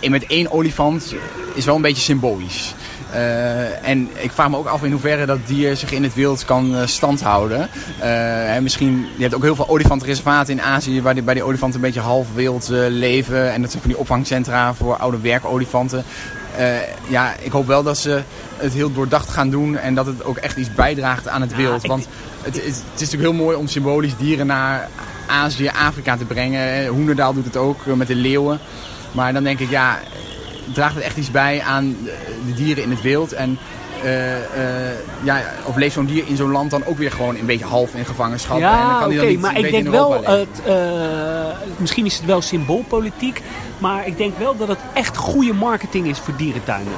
en 0.00 0.10
met 0.10 0.26
één 0.26 0.50
olifant 0.50 1.14
is 1.54 1.64
wel 1.64 1.76
een 1.76 1.82
beetje 1.82 2.02
symbolisch. 2.02 2.74
Eh, 3.16 3.88
en 3.88 4.08
ik 4.14 4.32
vraag 4.32 4.48
me 4.50 4.56
ook 4.56 4.66
af 4.66 4.82
in 4.82 4.90
hoeverre 4.90 5.26
dat 5.26 5.38
dier 5.46 5.76
zich 5.76 5.92
in 5.92 6.02
het 6.02 6.14
wild 6.14 6.44
kan 6.44 6.76
eh, 6.76 6.86
standhouden. 6.86 7.68
Eh, 8.00 8.54
en 8.54 8.62
misschien, 8.62 9.06
je 9.16 9.22
hebt 9.22 9.34
ook 9.34 9.42
heel 9.42 9.54
veel 9.54 9.68
olifantenreservaten 9.68 10.52
in 10.52 10.62
Azië 10.62 11.02
waar 11.02 11.14
die, 11.14 11.22
bij 11.22 11.34
die 11.34 11.42
olifanten 11.42 11.80
een 11.80 11.86
beetje 11.86 12.00
half 12.00 12.26
wild 12.34 12.68
leven. 12.88 13.52
En 13.52 13.60
dat 13.60 13.70
zijn 13.70 13.82
van 13.82 13.90
die 13.90 14.00
opvangcentra 14.00 14.74
voor 14.74 14.96
oude 14.96 15.20
werkolifanten. 15.20 16.04
Ja, 17.08 17.34
ik 17.40 17.52
hoop 17.52 17.66
wel 17.66 17.82
dat 17.82 17.98
ze 17.98 18.20
het 18.56 18.72
heel 18.72 18.92
doordacht 18.92 19.28
gaan 19.28 19.50
doen 19.50 19.76
en 19.78 19.94
dat 19.94 20.06
het 20.06 20.24
ook 20.24 20.36
echt 20.36 20.56
iets 20.56 20.74
bijdraagt 20.74 21.28
aan 21.28 21.40
het 21.40 21.50
Ja, 21.50 21.56
wild. 21.56 21.86
Want 21.86 22.08
het, 22.42 22.56
is- 22.56 22.64
het 22.64 23.00
is 23.00 23.10
natuurlijk 23.10 23.22
heel 23.22 23.44
mooi 23.44 23.56
om 23.56 23.66
symbolisch 23.68 24.16
dieren 24.16 24.46
naar 24.46 24.88
Azië, 25.26 25.68
Afrika 25.68 26.16
te 26.16 26.24
brengen. 26.24 26.86
Hoenderdaal 26.86 27.34
doet 27.34 27.44
het 27.44 27.56
ook 27.56 27.86
met 27.86 28.06
de 28.06 28.14
leeuwen. 28.14 28.58
Maar 29.12 29.32
dan 29.32 29.42
denk 29.42 29.58
ik, 29.58 29.70
ja, 29.70 29.98
draagt 30.72 30.94
het 30.94 31.04
echt 31.04 31.16
iets 31.16 31.30
bij 31.30 31.62
aan 31.62 31.96
de- 32.04 32.14
de 32.46 32.54
dieren 32.54 32.82
in 32.82 32.90
het 32.90 33.02
wild? 33.02 33.32
En 33.32 33.58
eh, 34.02 34.36
eh, 34.36 34.94
ja, 35.22 35.42
of 35.64 35.76
leeft 35.76 35.94
zo'n 35.94 36.06
dier 36.06 36.24
in 36.26 36.36
zo'n 36.36 36.50
land 36.50 36.70
dan 36.70 36.84
ook 36.84 36.98
weer 36.98 37.10
gewoon 37.12 37.36
een 37.36 37.46
beetje 37.46 37.64
half 37.64 37.94
in 37.94 38.04
gevangenschap? 38.04 38.56
en 38.56 38.62
dan 38.88 38.98
kan 39.00 39.08
die 39.08 39.18
dan 39.18 39.26
niet 39.28 39.40
maar 39.40 39.56
ik 39.58 39.70
denk 39.70 39.88
wel, 39.88 40.10
het, 40.24 40.60
eh, 40.66 40.74
misschien 41.76 42.06
is 42.06 42.16
het 42.16 42.24
wel 42.26 42.40
symboolpolitiek, 42.42 43.42
maar 43.78 44.06
ik 44.06 44.16
denk 44.16 44.38
wel 44.38 44.56
dat 44.56 44.68
het 44.68 44.78
echt 44.94 45.16
goede 45.16 45.52
marketing 45.52 46.06
is 46.06 46.18
voor 46.18 46.36
dierentuinen. 46.36 46.92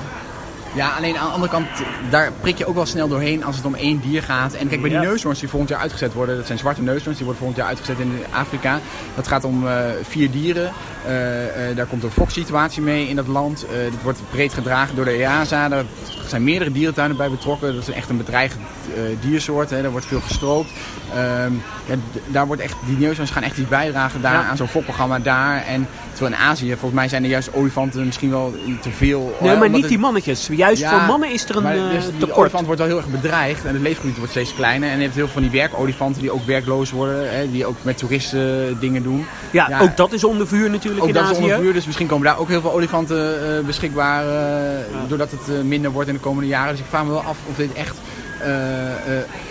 Ja, 0.75 0.89
alleen 0.97 1.17
aan 1.19 1.27
de 1.27 1.33
andere 1.33 1.51
kant, 1.53 1.67
daar 2.11 2.33
prik 2.41 2.59
je 2.59 2.67
ook 2.67 2.75
wel 2.75 2.87
snel 2.87 3.09
doorheen 3.09 3.45
als 3.45 3.57
het 3.57 3.65
om 3.65 3.75
één 3.75 4.01
dier 4.01 4.23
gaat. 4.23 4.53
En 4.55 4.69
kijk, 4.69 4.81
bij 4.81 4.91
die 4.91 4.99
neushoorns 4.99 5.41
die 5.41 5.49
volgend 5.49 5.71
jaar 5.71 5.81
uitgezet 5.81 6.13
worden, 6.13 6.37
dat 6.37 6.47
zijn 6.47 6.59
zwarte 6.59 6.83
neushoorns, 6.83 7.17
die 7.17 7.27
worden 7.27 7.37
volgend 7.37 7.57
jaar 7.57 7.69
uitgezet 7.69 7.99
in 7.99 8.13
Afrika. 8.33 8.81
Dat 9.15 9.27
gaat 9.29 9.45
om 9.45 9.69
eh, 9.69 9.77
vier 10.03 10.31
dieren. 10.31 10.71
Eh, 11.07 11.71
eh, 11.71 11.77
daar 11.77 11.87
komt 11.87 12.03
een 12.03 12.11
foksituatie 12.11 12.83
mee 12.83 13.09
in 13.09 13.17
dat 13.17 13.27
land. 13.27 13.61
Dat 13.61 14.03
wordt 14.03 14.21
breed 14.31 14.53
gedragen 14.55 14.97
door 14.97 15.05
de 15.05 15.11
EASA. 15.11 15.69
Daar 15.69 15.85
zijn 16.27 16.45
meerdere 16.45 16.73
dierentuinen 16.73 17.17
bij 17.17 17.31
betrokken. 17.31 17.75
Dat 17.75 17.89
is 17.89 17.95
echt 17.95 18.09
een 18.09 18.17
bedreigd 18.17 18.57
eh, 18.97 19.03
diersoort. 19.21 19.71
Hè. 19.71 19.83
Daar 19.83 19.91
wordt 19.91 20.07
veel 20.07 20.21
gestroopt. 20.21 20.71
Ehm, 21.15 21.53
ja, 21.87 21.95
daar 22.27 22.47
wordt 22.47 22.63
echt, 22.63 22.75
die 22.87 22.99
neushoorns 22.99 23.31
gaan 23.31 23.43
echt 23.43 23.59
iets 23.59 23.69
bijdragen 23.69 24.23
daar 24.23 24.33
Ja. 24.33 24.45
aan 24.45 24.57
zo'n 24.57 24.69
fokprogramma 24.69 25.19
daar. 25.19 25.65
En 25.65 25.89
terwijl 26.19 26.41
in 26.41 26.47
Azië, 26.49 26.71
volgens 26.71 26.93
mij 26.93 27.09
zijn 27.09 27.23
er 27.25 27.31
juist 27.31 27.55
olifanten 27.55 28.05
misschien 28.05 28.31
wel 28.31 28.55
te 28.81 28.91
veel. 28.91 29.37
Nee, 29.41 29.53
eh, 29.53 29.59
maar 29.59 29.69
niet 29.69 29.81
het- 29.81 29.89
die 29.89 29.99
mannetjes. 29.99 30.49
Juist 30.53 30.81
Ja, 30.83 30.91
voor 30.91 31.07
mannen 31.07 31.33
is 31.33 31.49
er 31.49 31.57
een 31.57 31.63
maar 31.63 31.77
eh, 31.77 31.91
dus 31.91 32.05
die 32.05 32.17
tekort. 32.19 32.37
olifant 32.39 32.65
wordt 32.67 32.81
wel 32.81 32.89
heel 32.91 32.97
erg 32.99 33.09
bedreigd 33.09 33.65
en 33.65 33.73
het 33.75 33.83
leefgebied 33.83 34.17
wordt 34.17 34.31
steeds 34.31 34.55
kleiner. 34.55 34.89
En 34.91 34.97
je 34.97 35.03
hebt 35.03 35.15
heel 35.15 35.25
veel 35.25 35.33
van 35.33 35.43
die 35.43 35.51
werkolifanten 35.61 36.21
die 36.23 36.31
ook 36.31 36.47
werkloos 36.47 36.91
worden, 36.91 37.37
hè, 37.37 37.51
die 37.51 37.67
ook 37.67 37.77
met 37.83 37.99
toeristen 37.99 38.77
dingen 38.81 39.03
doen. 39.03 39.27
Ja, 39.53 39.67
Ja. 39.69 39.81
ook 39.81 39.97
dat 39.97 40.13
is 40.13 40.25
onder 40.25 40.47
vuur 40.49 40.71
natuurlijk 40.71 41.03
Ook 41.03 41.09
in 41.09 41.15
dat 41.15 41.31
is 41.31 41.37
onder 41.37 41.59
vuur, 41.59 41.73
dus 41.73 41.87
misschien 41.87 42.07
komen 42.07 42.25
daar 42.27 42.39
ook 42.39 42.49
heel 42.49 42.61
veel 42.61 42.73
olifanten 42.73 43.57
eh, 43.59 43.65
beschikbaar, 43.67 44.25
eh, 44.29 44.85
doordat 45.09 45.31
het 45.31 45.49
eh, 45.57 45.63
minder 45.65 45.91
wordt 45.91 46.09
in 46.09 46.15
de 46.15 46.21
komende 46.21 46.49
jaren. 46.49 46.71
Dus 46.71 46.81
ik 46.81 46.87
vraag 46.89 47.05
me 47.05 47.11
wel 47.11 47.23
af 47.23 47.37
of 47.51 47.57
dit 47.57 47.73
echt 47.73 47.97
eh, 47.97 47.97
eh, 47.97 48.18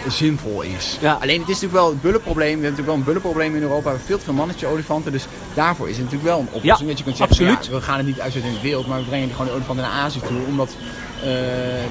zinvol 0.08 0.62
is. 0.62 0.98
Ja. 1.01 1.17
Alleen 1.22 1.39
het 1.39 1.50
is 1.50 1.53
natuurlijk 1.53 1.74
wel 1.74 1.89
het 1.89 2.01
bullenprobleem. 2.01 2.46
We 2.60 2.63
hebben 2.65 2.70
natuurlijk 2.70 2.88
wel 2.88 2.98
een 2.98 3.03
bullenprobleem 3.03 3.56
in 3.56 3.62
Europa. 3.62 3.84
We 3.84 3.88
hebben 3.89 4.06
veel 4.06 4.17
te 4.17 4.24
veel 4.24 4.34
mannetje 4.34 4.67
olifanten. 4.67 5.12
Dus 5.12 5.25
daarvoor 5.53 5.89
is 5.89 5.98
het 5.98 6.03
natuurlijk 6.06 6.29
wel 6.29 6.39
een 6.39 6.48
oplossing. 6.51 6.79
Ja, 6.79 6.88
dat 6.88 6.98
je 6.98 7.03
kunt 7.03 7.17
zeggen, 7.17 7.38
absoluut. 7.38 7.65
ja, 7.65 7.72
we 7.72 7.82
gaan 7.82 7.98
het 7.98 8.06
niet 8.06 8.20
uitzetten 8.20 8.51
in 8.51 8.56
de 8.58 8.62
wereld, 8.63 8.88
maar 8.88 9.00
we 9.00 9.06
brengen 9.06 9.29
gewoon 9.32 9.46
de 9.48 9.51
olifanten 9.53 9.84
naar 9.84 9.94
Azië 9.94 10.20
toe. 10.20 10.46
Omdat 10.48 10.70
eh, 11.22 11.24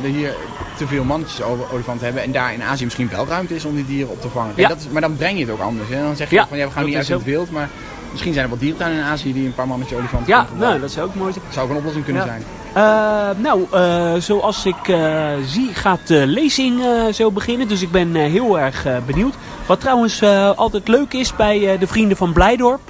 we 0.03 0.09
hier 0.09 0.35
te 0.77 0.87
veel 0.87 1.05
mannetjes 1.05 1.43
olifanten 1.73 2.05
hebben. 2.05 2.23
En 2.23 2.33
daar 2.33 2.53
in 2.53 2.63
Azië 2.63 2.85
misschien 2.85 3.09
wel 3.09 3.27
ruimte 3.27 3.55
is 3.55 3.65
om 3.65 3.75
die 3.75 3.87
dieren 3.87 4.11
op 4.11 4.21
te 4.21 4.29
vangen. 4.29 4.53
Ja. 4.57 4.69
dat 4.69 4.79
is, 4.79 4.89
maar 4.89 5.01
dan 5.01 5.17
breng 5.17 5.39
je 5.39 5.45
het 5.45 5.53
ook 5.53 5.61
anders. 5.61 5.89
Hè? 5.89 6.03
Dan 6.03 6.17
zeg 6.17 6.31
je 6.31 6.45
van 6.49 6.59
ja, 6.59 6.67
we 6.67 6.73
gaan 6.73 6.85
niet 6.85 6.97
uit 6.97 7.09
in 7.09 7.15
het 7.15 7.25
wild. 7.25 7.51
Maar 7.51 7.69
misschien 8.11 8.33
zijn 8.33 8.45
er 8.45 8.51
wel 8.51 8.61
dierentuinen 8.61 8.99
in 8.99 9.05
Azië 9.05 9.33
die 9.33 9.47
een 9.47 9.55
paar 9.55 9.67
mannetje 9.69 9.97
olifanten 9.97 10.29
Ja, 10.33 10.39
gebruiken. 10.41 10.69
nou, 10.69 10.81
dat 10.81 10.91
zou 10.91 11.07
ook 11.09 11.15
mooi 11.15 11.33
zijn. 11.33 11.45
Dat 11.45 11.55
zou 11.55 11.65
ook 11.67 11.71
een 11.73 11.79
oplossing 11.79 12.05
kunnen 12.05 12.23
zijn. 12.23 12.43
Eh, 12.77 13.29
nou, 13.37 13.67
eh, 13.73 14.15
zoals 14.19 14.67
ik 14.67 14.89
eh, 14.89 15.27
zie 15.47 15.75
gaat 15.75 16.07
de 16.07 16.27
lezing 16.27 16.83
zo 17.15 17.31
beginnen. 17.31 17.69
Dus 17.69 17.83
ik 17.83 17.91
ben 17.91 18.15
heel 18.15 18.59
erg 18.59 18.87
benieuwd. 19.07 19.35
Wat 19.67 19.81
trouwens 19.81 20.23
altijd 20.57 20.89
leuk 20.89 21.13
is 21.13 21.37
bij 21.37 21.79
de 21.79 21.87
vrienden 21.87 22.17
van 22.17 22.33
Blijdorp. 22.33 22.81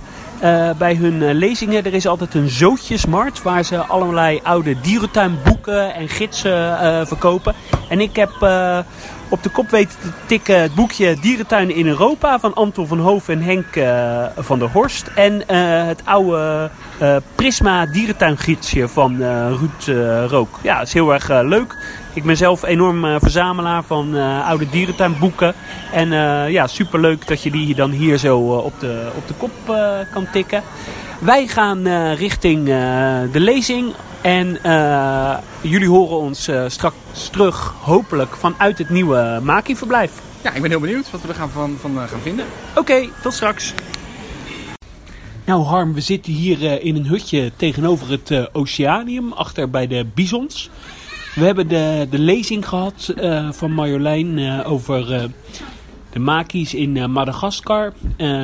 bij 0.78 0.95
hun 0.95 1.33
lezingen, 1.33 1.85
er 1.85 1.95
is 1.95 2.07
altijd 2.07 2.35
een 2.35 2.49
zootjesmarkt 2.49 3.43
waar 3.43 3.64
ze 3.64 3.78
allerlei 3.78 4.40
oude 4.43 4.81
dierentuinboeken 4.81 5.95
en 5.95 6.09
gidsen 6.09 6.78
verkopen. 7.07 7.55
En 7.88 8.00
ik 8.00 8.16
heb 8.16 8.31
op 9.28 9.42
de 9.42 9.49
kop 9.49 9.71
weten 9.71 9.99
te 10.00 10.09
tikken 10.26 10.61
het 10.61 10.75
boekje 10.75 11.16
Dierentuinen 11.21 11.75
in 11.75 11.87
Europa 11.87 12.38
van 12.38 12.54
Anton 12.54 12.87
van 12.87 12.99
Hoof 12.99 13.28
en 13.28 13.42
Henk 13.42 13.76
eh, 13.76 14.25
van 14.37 14.59
der 14.59 14.68
Horst. 14.68 15.06
En 15.14 15.49
eh, 15.49 15.87
het 15.87 16.02
oude 16.04 16.71
eh, 16.99 17.16
Prisma 17.35 17.87
dierentuingidsje 17.87 18.88
van 18.88 19.23
Ruud 19.49 19.87
Rook. 20.30 20.59
Ja, 20.62 20.78
dat 20.78 20.87
is 20.87 20.92
heel 20.92 21.12
erg 21.12 21.28
leuk. 21.28 21.76
Ik 22.14 22.25
ben 22.25 22.37
zelf 22.37 22.62
enorm 22.62 23.21
verzamelaar 23.21 23.83
van 23.83 24.14
oude 24.42 24.68
dierentuinboeken. 24.68 25.54
En 25.92 26.09
ja, 26.50 26.66
superleuk 26.66 27.26
dat 27.26 27.42
je 27.42 27.50
die 27.50 27.75
dan 27.75 27.90
hier 27.90 28.18
zo 28.18 28.38
op, 28.38 28.80
de, 28.80 29.09
op 29.16 29.28
de 29.28 29.35
kop 29.35 29.76
kan 30.12 30.26
tikken. 30.33 30.62
Wij 31.18 31.47
gaan 31.47 31.88
richting 32.14 32.64
de 33.33 33.40
lezing. 33.40 33.95
En 34.23 34.63
eh, 34.63 35.37
jullie 35.61 35.89
horen 35.89 36.17
ons 36.17 36.49
eh, 36.49 36.65
straks 36.67 37.29
terug, 37.31 37.75
hopelijk, 37.81 38.37
vanuit 38.37 38.79
het 38.79 38.91
nieuwe 38.91 39.41
Maki-verblijf. 39.43 40.13
Ja, 40.43 40.53
ik 40.53 40.61
ben 40.61 40.71
heel 40.71 40.81
benieuwd 40.81 41.11
wat 41.11 41.23
we 41.23 41.29
er 41.29 41.35
gaan 41.35 41.51
van, 41.51 41.77
van 41.81 42.01
eh, 42.01 42.09
gaan 42.09 42.21
vinden. 42.21 42.47
Oké, 42.75 43.09
tot 43.23 43.33
straks. 43.33 43.75
Nou 45.45 45.63
Harm, 45.63 45.95
we 45.95 46.01
zitten 46.01 46.33
hier 46.33 46.83
in 46.83 46.97
een 46.97 47.07
hutje 47.07 47.53
tegenover 47.57 48.11
het 48.11 48.55
Oceanium, 48.55 49.33
achter 49.33 49.71
bij 49.71 49.87
de 49.87 50.07
Bisons. 50.15 50.71
We 51.35 51.45
hebben 51.45 51.69
de, 51.69 52.07
de 52.11 52.19
lezing 52.19 52.69
gehad 52.69 53.13
eh, 53.17 53.49
van 53.53 53.73
Marjolein 53.73 54.65
over 54.65 55.31
de 56.11 56.19
maki's 56.19 56.75
in 56.75 57.11
Madagaskar. 57.11 57.93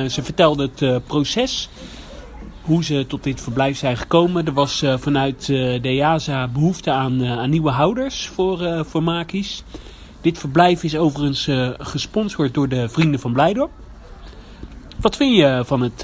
Ze 0.09 0.19
vertelde 0.23 0.69
het 0.75 1.05
proces, 1.07 1.69
hoe 2.63 2.83
ze 2.83 3.05
tot 3.07 3.23
dit 3.23 3.41
verblijf 3.41 3.77
zijn 3.77 3.97
gekomen. 3.97 4.45
Er 4.45 4.53
was 4.53 4.81
eh, 4.81 4.97
vanuit 4.97 5.41
eh, 5.41 5.81
de 5.81 5.89
EASA 5.89 6.47
behoefte 6.47 6.91
aan, 6.91 7.21
eh, 7.21 7.37
aan 7.37 7.49
nieuwe 7.49 7.69
houders 7.69 8.27
voor, 8.27 8.85
voor 8.85 9.03
maki's. 9.03 9.63
Dit 10.21 10.37
verblijf 10.37 10.83
is 10.83 10.97
overigens 10.97 11.49
gesponsord 11.77 12.53
door 12.53 12.67
de 12.69 12.89
Vrienden 12.89 13.19
van 13.19 13.33
Blijdorp. 13.33 13.71
Wat 14.99 15.15
vind 15.15 15.35
je 15.35 15.61
van 15.65 15.81
het 15.81 15.99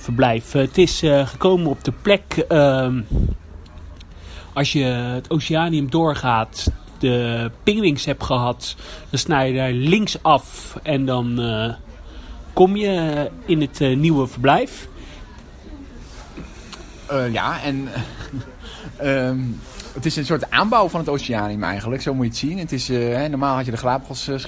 verblijf? 0.00 0.52
Het 0.52 0.78
is 0.78 1.02
gekomen 1.24 1.66
op 1.66 1.84
de 1.84 1.92
plek. 2.02 2.44
ehm, 2.48 3.00
als 4.52 4.72
je 4.72 4.82
het 4.84 5.30
Oceanium 5.30 5.90
doorgaat, 5.90 6.72
de 6.98 7.50
pingwings 7.62 8.04
hebt 8.04 8.24
gehad, 8.24 8.76
dan 9.10 9.18
snij 9.18 9.48
je 9.48 9.56
daar 9.56 9.72
links 9.72 10.22
af 10.22 10.76
en 10.82 11.06
dan 11.06 11.40
kom 12.52 12.76
je 12.76 13.30
in 13.46 13.60
het 13.60 13.80
nieuwe 13.96 14.26
verblijf. 14.26 14.88
Eh, 17.10 17.32
ja, 17.32 17.62
en 17.62 17.88
ehm, 18.96 19.40
het 19.94 20.06
is 20.06 20.16
een 20.16 20.24
soort 20.24 20.50
aanbouw 20.50 20.88
van 20.88 21.00
het 21.00 21.08
oceanium 21.08 21.62
eigenlijk. 21.62 22.02
Zo 22.02 22.14
moet 22.14 22.24
je 22.24 22.30
het 22.30 22.40
zien. 22.40 22.58
Het 22.58 22.72
is, 22.72 22.88
eh, 22.88 23.24
normaal 23.24 23.56
had 23.56 23.64
je 23.64 23.70
de 23.70 23.76
Galapagos 23.76 24.28
eh, 24.28 24.38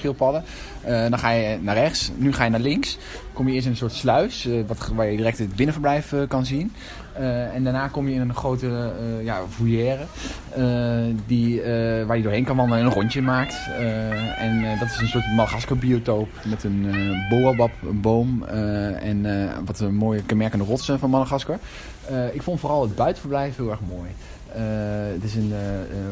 dan 1.09 1.19
ga 1.19 1.29
je 1.29 1.57
naar 1.61 1.75
rechts. 1.75 2.11
Nu 2.15 2.33
ga 2.33 2.43
je 2.43 2.49
naar 2.49 2.59
links. 2.59 2.97
kom 3.33 3.47
je 3.47 3.53
eerst 3.53 3.65
in 3.65 3.71
een 3.71 3.77
soort 3.77 3.93
sluis. 3.93 4.47
wat, 4.67 4.89
waar 4.93 5.11
je 5.11 5.17
direct 5.17 5.37
het 5.37 5.55
binnenverblijf 5.55 6.13
kan 6.27 6.45
zien. 6.45 6.73
Eh, 7.13 7.55
en 7.55 7.63
daarna 7.63 7.87
kom 7.87 8.07
je 8.07 8.13
in 8.13 8.21
een 8.21 8.35
grote 8.35 8.67
eh 8.67 9.23
ja, 9.25 9.39
foyer. 9.49 9.97
die, 11.25 11.61
eh, 11.61 12.05
waar 12.05 12.17
je 12.17 12.23
doorheen 12.23 12.43
kan 12.43 12.55
wandelen 12.55 12.79
en 12.81 12.85
een 12.87 12.93
rondje 12.93 13.21
maakt. 13.21 13.55
Eh, 13.79 14.41
en 14.41 14.63
eh, 14.71 14.79
dat 14.79 14.87
is 14.89 14.97
een 14.99 15.07
soort 15.07 15.27
Madagaskar 15.35 15.77
biotoop. 15.77 16.29
Met 16.45 16.63
een 16.63 16.85
eh 16.89 17.29
boabab, 17.29 17.71
boom. 17.81 18.43
eh, 18.43 19.03
en 19.09 19.25
eh, 19.25 19.51
wat 19.65 19.79
een 19.79 19.95
mooie 19.95 20.23
kenmerkende 20.23 20.65
rotsen 20.65 20.99
van 20.99 21.09
Madagaskar. 21.09 21.57
Eh, 22.05 22.35
ik 22.35 22.41
vond 22.41 22.59
vooral 22.59 22.81
het 22.81 22.95
buitenverblijf 22.95 23.55
heel 23.55 23.69
erg 23.69 23.79
mooi. 23.89 24.09
Eh, 24.55 24.61
het 25.13 25.23
is 25.23 25.35
een 25.35 25.51
eh 25.53 25.59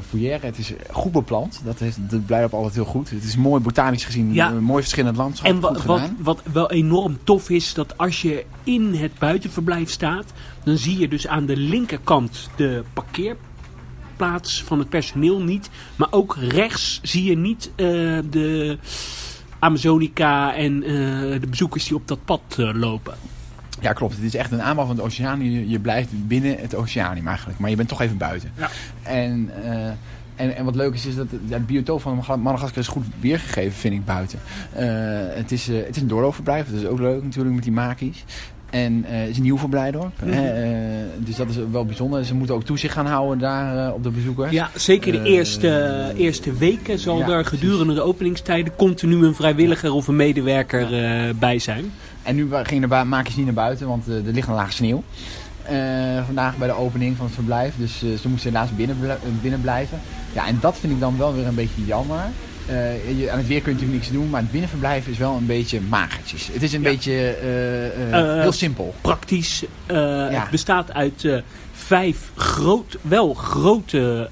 foyer, 0.09 0.43
het 0.43 0.57
is 0.57 0.73
goed 0.91 1.11
beplant. 1.11 1.61
Dat, 1.63 1.79
heeft, 1.79 1.97
dat 2.09 2.25
blijft 2.25 2.45
op 2.45 2.53
altijd 2.53 2.73
heel 2.73 2.85
goed. 2.85 3.09
Het 3.09 3.23
is 3.23 3.35
mooi 3.35 3.61
botanisch 3.61 4.05
gezien, 4.05 4.33
Ja. 4.33 4.51
een 4.51 4.63
mooi 4.63 4.81
verschillend 4.81 5.17
landschap. 5.17 5.47
En 5.47 5.59
wat, 5.59 5.83
wat, 6.17 6.41
wel 6.51 6.71
enorm 6.71 7.17
tof 7.23 7.49
is, 7.49 7.73
dat 7.73 7.97
als 7.97 8.21
je 8.21 8.45
in 8.63 8.93
het 8.93 9.19
buitenverblijf 9.19 9.89
staat, 9.89 10.25
dan 10.63 10.77
zie 10.77 10.99
je 10.99 11.07
dus 11.07 11.27
aan 11.27 11.45
de 11.45 11.57
linkerkant 11.57 12.49
de 12.55 12.83
parkeerplaats 12.93 14.63
van 14.63 14.79
het 14.79 14.89
personeel 14.89 15.41
niet. 15.41 15.69
Maar 15.95 16.07
ook 16.11 16.35
rechts 16.39 16.99
zie 17.03 17.23
je 17.23 17.37
niet 17.37 17.71
eh, 17.75 17.85
de 18.29 18.77
Amazonica 19.59 20.55
en 20.55 20.79
de 20.79 21.47
bezoekers 21.49 21.87
die 21.87 21.95
op 21.95 22.07
dat 22.07 22.25
pad 22.25 22.41
lopen. 22.57 23.13
Ja, 23.81 23.93
klopt. 23.93 24.15
Het 24.15 24.23
is 24.23 24.35
echt 24.35 24.51
een 24.51 24.61
aanbouw 24.61 24.85
van 24.85 24.95
het 24.95 25.05
oceanium. 25.05 25.51
Je, 25.51 25.69
je 25.69 25.79
blijft 25.79 26.09
binnen 26.27 26.57
het 26.59 26.75
oceanium 26.75 27.27
eigenlijk. 27.27 27.59
Maar 27.59 27.69
je 27.69 27.75
bent 27.75 27.89
toch 27.89 28.01
even 28.01 28.17
buiten. 28.17 28.51
Ja. 28.57 28.69
En, 29.03 29.51
eh, 29.63 29.85
en, 30.35 30.55
en 30.55 30.65
wat 30.65 30.75
leuk 30.75 30.93
is, 30.93 31.05
is 31.05 31.15
dat 31.15 31.27
het, 31.31 31.41
het 31.49 31.65
biotoop 31.65 32.01
van 32.01 32.41
Madagaskar 32.41 32.77
is 32.77 32.87
goed 32.87 33.05
weergegeven, 33.19 33.71
vind 33.71 33.93
ik, 33.93 34.05
buiten. 34.05 34.39
Eh, 34.73 34.85
het, 35.35 35.51
is, 35.51 35.69
eh, 35.69 35.75
het 35.85 35.95
is 35.95 36.01
een 36.01 36.07
doorloopverblijf. 36.07 36.69
Dat 36.69 36.79
is 36.79 36.87
ook 36.87 36.99
leuk 36.99 37.23
natuurlijk 37.23 37.55
met 37.55 37.63
die 37.63 37.73
makies. 37.73 38.23
En 38.69 39.03
het 39.07 39.29
is 39.29 39.37
een 39.37 39.43
nieuw 39.43 39.57
verblijf 39.57 39.95
Mhm. 40.23 40.39
dus 41.17 41.35
dat 41.35 41.49
is 41.49 41.55
wel 41.71 41.85
bijzonder. 41.85 42.25
Ze 42.25 42.35
moeten 42.35 42.55
ook 42.55 42.63
toezicht 42.63 42.93
gaan 42.93 43.05
houden 43.05 43.39
daar 43.39 43.93
op 43.93 44.03
de 44.03 44.09
bezoekers. 44.09 44.51
Ja, 44.51 44.69
zeker 44.75 45.11
de 45.11 45.23
eerste, 45.23 46.13
eerste 46.17 46.53
weken 46.53 46.99
zal 46.99 47.17
ja, 47.17 47.27
er 47.27 47.45
gedurende 47.45 47.93
de 47.93 48.01
openingstijden 48.01 48.75
continu 48.75 49.25
een 49.25 49.35
vrijwilliger 49.35 49.91
of 49.91 50.07
een 50.07 50.15
medewerker 50.15 50.87
bij 51.35 51.59
zijn. 51.59 51.91
En 52.23 52.35
nu 52.35 52.49
gingen 52.63 52.89
de 52.89 53.03
makers 53.05 53.35
niet 53.35 53.45
naar 53.45 53.53
buiten, 53.53 53.87
want 53.87 54.07
eh, 54.07 54.15
er 54.15 54.33
ligt 54.33 54.47
een 54.47 54.53
laag 54.53 54.73
sneeuw. 54.73 55.03
Eh, 55.63 55.77
vandaag 56.25 56.57
bij 56.57 56.67
de 56.67 56.73
opening 56.73 57.17
van 57.17 57.25
het 57.25 57.35
verblijf. 57.35 57.73
Dus 57.77 58.03
eh, 58.03 58.09
ze 58.21 58.27
moesten 58.29 58.51
helaas 58.51 58.75
binnen, 58.75 58.99
bl- 58.99 59.27
binnen 59.41 59.61
blijven. 59.61 59.99
Ja, 60.33 60.47
en 60.47 60.57
dat 60.61 60.77
vind 60.77 60.93
ik 60.93 60.99
dan 60.99 61.17
wel 61.17 61.33
weer 61.33 61.47
een 61.47 61.55
beetje 61.55 61.85
jammer. 61.85 62.23
Je, 63.17 63.27
aan 63.31 63.37
het 63.37 63.47
weer 63.47 63.61
kun 63.61 63.71
je 63.71 63.77
natuurlijk 63.77 63.91
niks 64.03 64.11
doen, 64.11 64.29
maar 64.29 64.41
het 64.41 64.51
binnenverblijf 64.51 65.07
is 65.07 65.17
wel 65.17 65.35
een 65.35 65.45
beetje 65.45 65.81
magertjes. 65.81 66.49
Het 66.53 66.63
is 66.63 66.73
een 66.73 66.81
Ja. 66.81 66.89
beetje 66.89 67.35
heel 68.41 68.51
simpel. 68.51 68.93
Praktisch. 69.01 69.63
Ja. 69.87 70.29
Het 70.29 70.49
bestaat 70.49 70.93
uit 70.93 71.41
vijf 71.73 72.31
groot, 72.35 72.97
wel 73.01 73.33
grote 73.33 74.29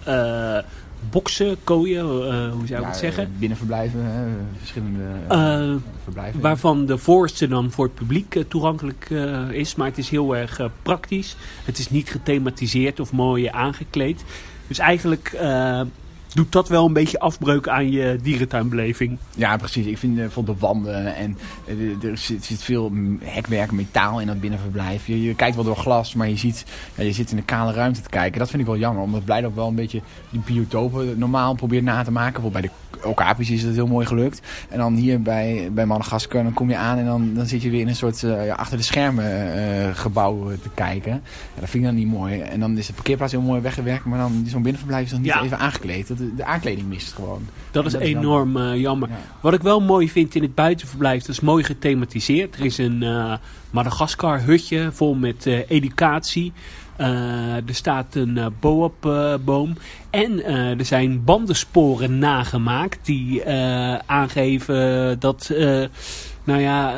boksen, 1.09 1.57
kooien, 1.63 2.05
eh, 2.05 2.51
hoe 2.51 2.51
zou 2.51 2.63
ik 2.63 2.69
Ja, 2.69 2.85
het 2.87 2.97
zeggen? 2.97 3.23
eh, 3.23 3.29
binnenverblijven, 3.37 4.05
hè, 4.05 4.27
verschillende 4.57 5.03
eh, 5.27 5.75
verblijven. 6.03 6.41
waarvan 6.41 6.85
de 6.85 6.97
voorste 6.97 7.47
dan 7.47 7.71
voor 7.71 7.85
het 7.85 7.93
publiek 7.95 8.43
toegankelijk 8.47 9.09
is. 9.51 9.75
Maar 9.75 9.87
het 9.87 9.97
is 9.97 10.09
heel 10.09 10.35
erg 10.35 10.61
praktisch. 10.81 11.35
Het 11.65 11.77
is 11.77 11.89
niet 11.89 12.09
gethematiseerd 12.09 12.99
of 12.99 13.11
mooi 13.11 13.47
aangekleed. 13.47 14.23
Dus 14.67 14.77
eigenlijk 14.77 15.37
doet 16.33 16.51
dat 16.51 16.67
wel 16.69 16.85
een 16.85 16.93
beetje 16.93 17.19
afbreuk 17.19 17.67
aan 17.67 17.91
je 17.91 18.19
dierentuinbeleving. 18.21 19.17
Ja, 19.35 19.57
precies. 19.57 19.85
Ik 19.85 19.97
vind 19.97 20.13
eh, 20.15 20.19
bijvoorbeeld 20.21 20.59
de 20.59 20.65
wanden 20.65 21.15
en 21.15 21.37
eh, 21.67 22.09
er 22.09 22.17
zit, 22.17 22.45
zit 22.45 22.63
veel 22.63 22.91
hekwerk, 23.23 23.71
metaal 23.71 24.21
in 24.21 24.27
dat 24.27 24.39
binnenverblijf. 24.39 25.07
Je, 25.07 25.23
je 25.23 25.35
kijkt 25.35 25.55
wel 25.55 25.63
door 25.65 25.75
glas, 25.77 26.13
maar 26.13 26.29
je, 26.29 26.37
ziet, 26.37 26.65
ja, 26.95 27.03
je 27.03 27.11
zit 27.11 27.31
in 27.31 27.37
een 27.37 27.45
kale 27.45 27.73
ruimte 27.73 28.01
te 28.01 28.09
kijken. 28.09 28.39
Dat 28.39 28.49
vind 28.49 28.61
ik 28.61 28.67
wel 28.67 28.77
jammer, 28.77 29.03
omdat 29.03 29.25
Blijd 29.25 29.45
ook 29.45 29.55
wel 29.55 29.67
een 29.67 29.75
beetje 29.75 30.01
die 30.29 30.41
biotopen 30.45 31.17
normaal 31.19 31.53
probeert 31.55 31.83
na 31.83 32.03
te 32.03 32.11
maken. 32.11 32.41
Bijvoorbeeld 32.41 32.61
bij 32.63 32.71
de 33.01 33.07
okapis 33.07 33.49
is 33.49 33.63
dat 33.63 33.73
heel 33.73 33.87
mooi 33.87 34.05
gelukt. 34.05 34.41
En 34.69 34.77
dan 34.77 34.95
hier 34.95 35.21
bij, 35.21 35.69
bij 35.71 35.85
Madagaskar, 35.85 36.43
dan 36.43 36.53
kom 36.53 36.69
je 36.69 36.77
aan 36.77 36.97
en 36.97 37.05
dan, 37.05 37.33
dan 37.33 37.45
zit 37.45 37.61
je 37.61 37.69
weer 37.69 37.81
in 37.81 37.87
een 37.87 37.95
soort 37.95 38.23
eh, 38.23 38.55
achter 38.55 38.77
de 38.77 38.83
schermen 38.83 39.53
eh, 39.53 39.95
gebouw 39.95 40.47
te 40.61 40.69
kijken. 40.73 41.11
Ja, 41.11 41.59
dat 41.59 41.69
vind 41.69 41.83
ik 41.83 41.89
dan 41.89 41.95
niet 41.99 42.07
mooi. 42.07 42.39
En 42.39 42.59
dan 42.59 42.77
is 42.77 42.87
de 42.87 42.93
parkeerplaats 42.93 43.31
heel 43.31 43.41
mooi 43.41 43.61
weggewerkt, 43.61 44.05
maar 44.05 44.19
dan 44.19 44.43
zo'n 44.47 44.61
binnenverblijf 44.61 45.05
is 45.05 45.11
dan 45.11 45.21
niet 45.21 45.33
Ja. 45.33 45.43
even 45.43 45.59
aangekleed. 45.59 46.07
Dat, 46.07 46.17
de 46.35 46.43
aankleding 46.43 46.87
mist 46.87 47.13
gewoon. 47.13 47.47
Dat 47.71 47.85
is 47.85 47.91
Dat 47.91 48.01
is 48.01 48.07
enorm 48.07 48.57
eh, 48.57 48.75
jammer. 48.75 49.09
Ja. 49.09 49.15
Wat 49.41 49.53
ik 49.53 49.61
wel 49.61 49.81
mooi 49.81 50.09
vind 50.09 50.35
in 50.35 50.41
het 50.41 50.55
buitenverblijf, 50.55 51.19
dat 51.21 51.29
is 51.29 51.39
mooi 51.39 51.63
gethematiseerd. 51.63 52.55
Er 52.55 52.65
is 52.65 52.77
een 52.77 53.03
eh 53.03 53.33
Madagaskar 53.69 54.43
hutje 54.43 54.91
vol 54.91 55.13
met 55.13 55.45
eh, 55.45 55.69
educatie. 55.69 56.53
er 56.97 57.75
staat 57.75 58.15
een 58.15 58.53
boabboom. 58.59 59.77
en 60.09 60.45
er 60.45 60.85
zijn 60.85 61.23
bandensporen 61.23 62.19
nagemaakt 62.19 63.05
die 63.05 63.45
aangeven 64.05 65.19
dat 65.19 65.51
nou 66.43 66.59
ja, 66.59 66.95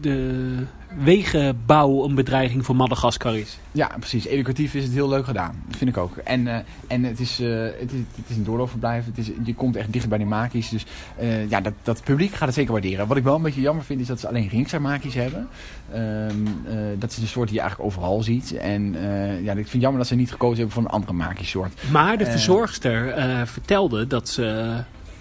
de 0.00 0.66
wegenbouw 0.96 2.04
een 2.04 2.14
bedreiging 2.14 2.64
voor 2.64 2.76
Madagaskar 2.76 3.36
is. 3.36 3.58
Ja, 3.72 3.90
precies. 3.98 4.26
Educatief 4.26 4.74
is 4.74 4.84
het 4.84 4.92
heel 4.92 5.08
leuk 5.08 5.24
gedaan. 5.24 5.62
Dat 5.66 5.76
vind 5.76 5.90
ik 5.90 5.96
ook. 5.96 6.16
En, 6.16 6.46
uh, 6.46 6.56
en 6.86 7.04
het, 7.04 7.20
is, 7.20 7.40
uh, 7.40 7.62
het, 7.62 7.92
is, 7.92 7.98
het 8.14 8.24
is 8.28 8.36
een 8.36 8.44
doorloopverblijf. 8.44 9.04
Het 9.04 9.18
is, 9.18 9.30
je 9.44 9.54
komt 9.54 9.76
echt 9.76 9.92
dicht 9.92 10.08
bij 10.08 10.18
die 10.18 10.26
makies. 10.26 10.68
Dus 10.68 10.86
uh, 11.20 11.50
ja, 11.50 11.60
dat, 11.60 11.72
dat 11.82 12.04
publiek 12.04 12.32
gaat 12.32 12.46
het 12.46 12.54
zeker 12.54 12.72
waarderen. 12.72 13.06
Wat 13.06 13.16
ik 13.16 13.22
wel 13.22 13.34
een 13.34 13.42
beetje 13.42 13.60
jammer 13.60 13.84
vind, 13.84 14.00
is 14.00 14.06
dat 14.06 14.20
ze 14.20 14.28
alleen 14.28 14.48
ringsa 14.48 14.78
makies 14.78 15.14
hebben. 15.14 15.48
Um, 15.94 16.44
dat 16.98 17.10
is 17.10 17.18
een 17.18 17.26
soort 17.26 17.48
die 17.48 17.56
je 17.56 17.62
eigenlijk 17.62 17.90
overal 17.90 18.22
ziet. 18.22 18.56
En 18.56 18.92
ja, 19.42 19.50
ik 19.50 19.56
vind 19.56 19.72
het 19.72 19.80
jammer 19.80 19.98
dat 19.98 20.06
ze 20.06 20.14
niet 20.14 20.30
gekozen 20.30 20.56
hebben 20.56 20.74
voor 20.74 20.82
een 20.82 20.90
andere 20.90 21.12
makiessoort. 21.12 21.90
Maar 21.90 22.18
de 22.18 22.26
verzorgster 22.26 23.14
vertelde 23.46 24.06
dat 24.06 24.28
ze 24.28 24.42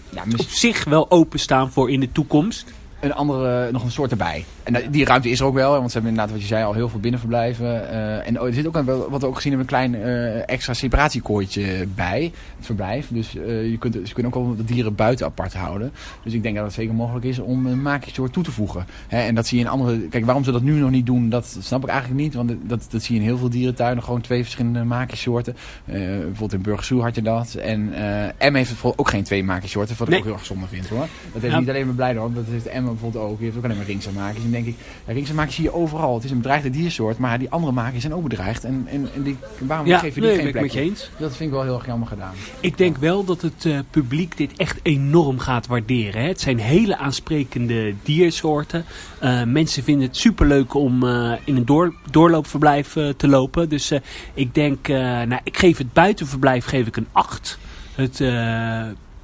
ja, 0.10 0.24
op 0.38 0.50
zich 0.50 0.84
wel 0.84 1.12
openstaan 1.12 1.72
voor 1.72 1.92
in 1.92 2.00
de 2.00 2.12
toekomst 2.12 2.66
een 3.00 3.14
andere, 3.14 3.72
nog 3.72 3.84
een 3.84 3.92
soort 3.92 4.12
erbij. 4.12 4.46
En 4.68 4.92
die 4.92 5.06
ruimte 5.06 5.30
is 5.30 5.40
er 5.40 5.46
ook 5.46 5.54
wel, 5.54 5.72
want 5.72 5.92
ze 5.92 5.94
hebben 5.94 6.12
inderdaad, 6.12 6.34
wat 6.36 6.42
je 6.42 6.48
zei, 6.48 6.64
al 6.64 6.74
heel 6.74 6.90
veel 6.90 7.00
binnenverblijven. 7.00 7.66
Uh, 7.66 8.28
en 8.28 8.42
er 8.42 8.54
zit 8.54 8.68
ook 8.68 8.76
een, 8.76 8.86
wat 8.86 9.22
we 9.22 9.28
ook 9.28 9.36
gezien 9.36 9.54
hebben, 9.58 9.80
een 9.80 9.90
klein 9.90 9.94
uh, 9.94 10.50
extra 10.50 10.74
separatiekooitje 10.74 11.88
bij 11.96 12.32
het 12.58 12.66
verblijf. 12.66 13.08
Dus 13.10 13.36
uh, 13.36 13.70
je 13.70 13.78
kunt, 13.78 13.98
ze 14.04 14.14
kunnen 14.14 14.34
ook 14.34 14.46
wel 14.46 14.56
de 14.56 14.64
dieren 14.64 14.96
buiten 14.96 15.26
apart 15.26 15.54
houden. 15.54 15.92
Dus 16.24 16.34
ik 16.34 16.44
denk 16.44 16.56
dat 16.56 16.66
het 16.66 16.74
zeker 16.74 16.94
mogelijk 16.94 17.26
is 17.26 17.40
om 17.40 17.66
een 17.66 17.82
maakje 17.82 18.12
toe 18.12 18.44
te 18.44 18.52
voegen. 18.52 18.86
Hè, 19.08 19.20
en 19.20 19.36
dat 19.36 19.48
zie 19.48 19.58
je 19.58 19.64
in 19.64 19.70
andere... 19.70 19.98
Kijk, 19.98 20.26
waarom 20.26 20.44
ze 20.44 20.52
dat 20.52 20.62
nu 20.62 20.80
nog 20.80 20.90
niet 20.90 21.06
doen, 21.06 21.30
dat 21.30 21.58
snap 21.60 21.84
ik 21.84 21.90
eigenlijk 21.90 22.22
niet. 22.22 22.34
Want 22.34 22.54
dat, 22.64 22.88
dat 22.90 23.04
zie 23.04 23.16
je 23.16 23.22
in 23.22 23.28
heel 23.28 23.38
veel 23.38 23.50
dierentuinen, 23.50 24.04
gewoon 24.04 24.22
twee 24.22 24.42
verschillende 24.42 24.84
maakjessoorten. 24.84 25.56
bijvoorbeeld 25.86 26.54
in 26.54 26.62
Burgersoe 26.62 27.02
had 27.02 27.16
je 27.16 27.22
dat. 27.22 27.54
En 27.54 27.86
M 28.40 28.54
heeft 28.54 28.70
bijvoorbeeld 28.70 29.00
ook 29.00 29.10
geen 29.10 29.24
twee 29.24 29.44
maakjessoorten, 29.44 29.96
wat 29.98 30.08
ik 30.08 30.18
ook 30.18 30.24
heel 30.24 30.34
erg 30.34 30.46
zonde 30.46 30.68
vind 30.68 30.88
hoor. 30.88 31.08
Dat 31.34 31.42
heeft 31.42 31.60
niet 31.60 31.70
alleen 31.70 31.86
maar 31.86 31.96
blij 31.96 32.16
hoor, 32.16 32.34
dat 32.34 32.46
heeft 32.50 32.66
M 32.66 32.86
bijvoorbeeld 32.86 33.24
ook. 33.24 33.36
Die 33.38 33.46
heeft 33.46 33.58
ook 33.58 33.64
alleen 33.64 33.78
maar 33.78 33.86
ringsamakers. 33.86 34.44
En 34.44 34.50
denk 34.64 34.76
ik, 34.76 34.86
ja, 35.06 35.14
ringsamakers 35.14 35.56
zie 35.56 35.64
je 35.64 35.74
overal. 35.74 36.16
Het 36.16 36.24
is 36.24 36.32
een 36.32 36.38
bedreigde 36.38 36.70
diersoort, 36.70 37.18
maar 37.18 37.40
die 37.40 37.50
andere 37.50 37.72
makers 37.72 38.02
zijn 38.02 38.14
ook 38.14 38.24
bedreigd. 38.24 38.64
En, 38.64 38.88
en, 38.90 39.10
en 39.16 39.24
die, 39.24 39.38
waarom 39.60 39.88
ja, 39.88 39.98
geef 39.98 40.16
je 40.16 40.22
die 40.22 40.30
geen 40.30 40.52
plek? 40.52 40.62
Met 40.62 40.74
je 40.74 40.80
eens. 40.80 41.10
Dat 41.18 41.36
vind 41.36 41.50
ik 41.50 41.56
wel 41.56 41.64
heel 41.64 41.76
erg 41.76 41.86
jammer 41.86 42.08
gedaan. 42.08 42.34
Ik 42.60 42.78
denk 42.78 42.98
wel 42.98 43.24
dat 43.24 43.42
het 43.42 43.66
uh, 43.66 43.80
publiek 43.90 44.38
dit 44.38 44.52
echt 44.58 44.80
enorm 44.84 45.40
gaat 45.40 45.68
waarderen. 45.68 46.22
Hè. 46.22 46.28
Het 46.28 46.42
zijn 46.42 46.60
hele 46.60 46.98
aansprekende 46.98 47.94
diersoorten. 48.04 48.86
Uh, 49.24 49.44
mensen 49.44 49.84
vinden 49.84 50.08
het 50.08 50.18
superleuk 50.18 50.74
om 50.74 51.04
uh, 51.04 51.34
in 51.44 51.56
een 51.56 51.66
door, 51.66 51.94
doorloopverblijf 52.12 52.94
te 53.18 53.28
lopen. 53.28 53.70
Dus 53.70 53.92
ik 54.34 54.54
denk, 54.54 54.88
nou, 54.88 55.40
ik 55.44 55.58
geef 55.58 55.78
het 55.78 55.94
buitenverblijf 55.94 56.66
geef 56.66 56.88
ik 56.88 56.98
een 56.98 57.08
8. 57.12 57.60
Het 57.96 58.20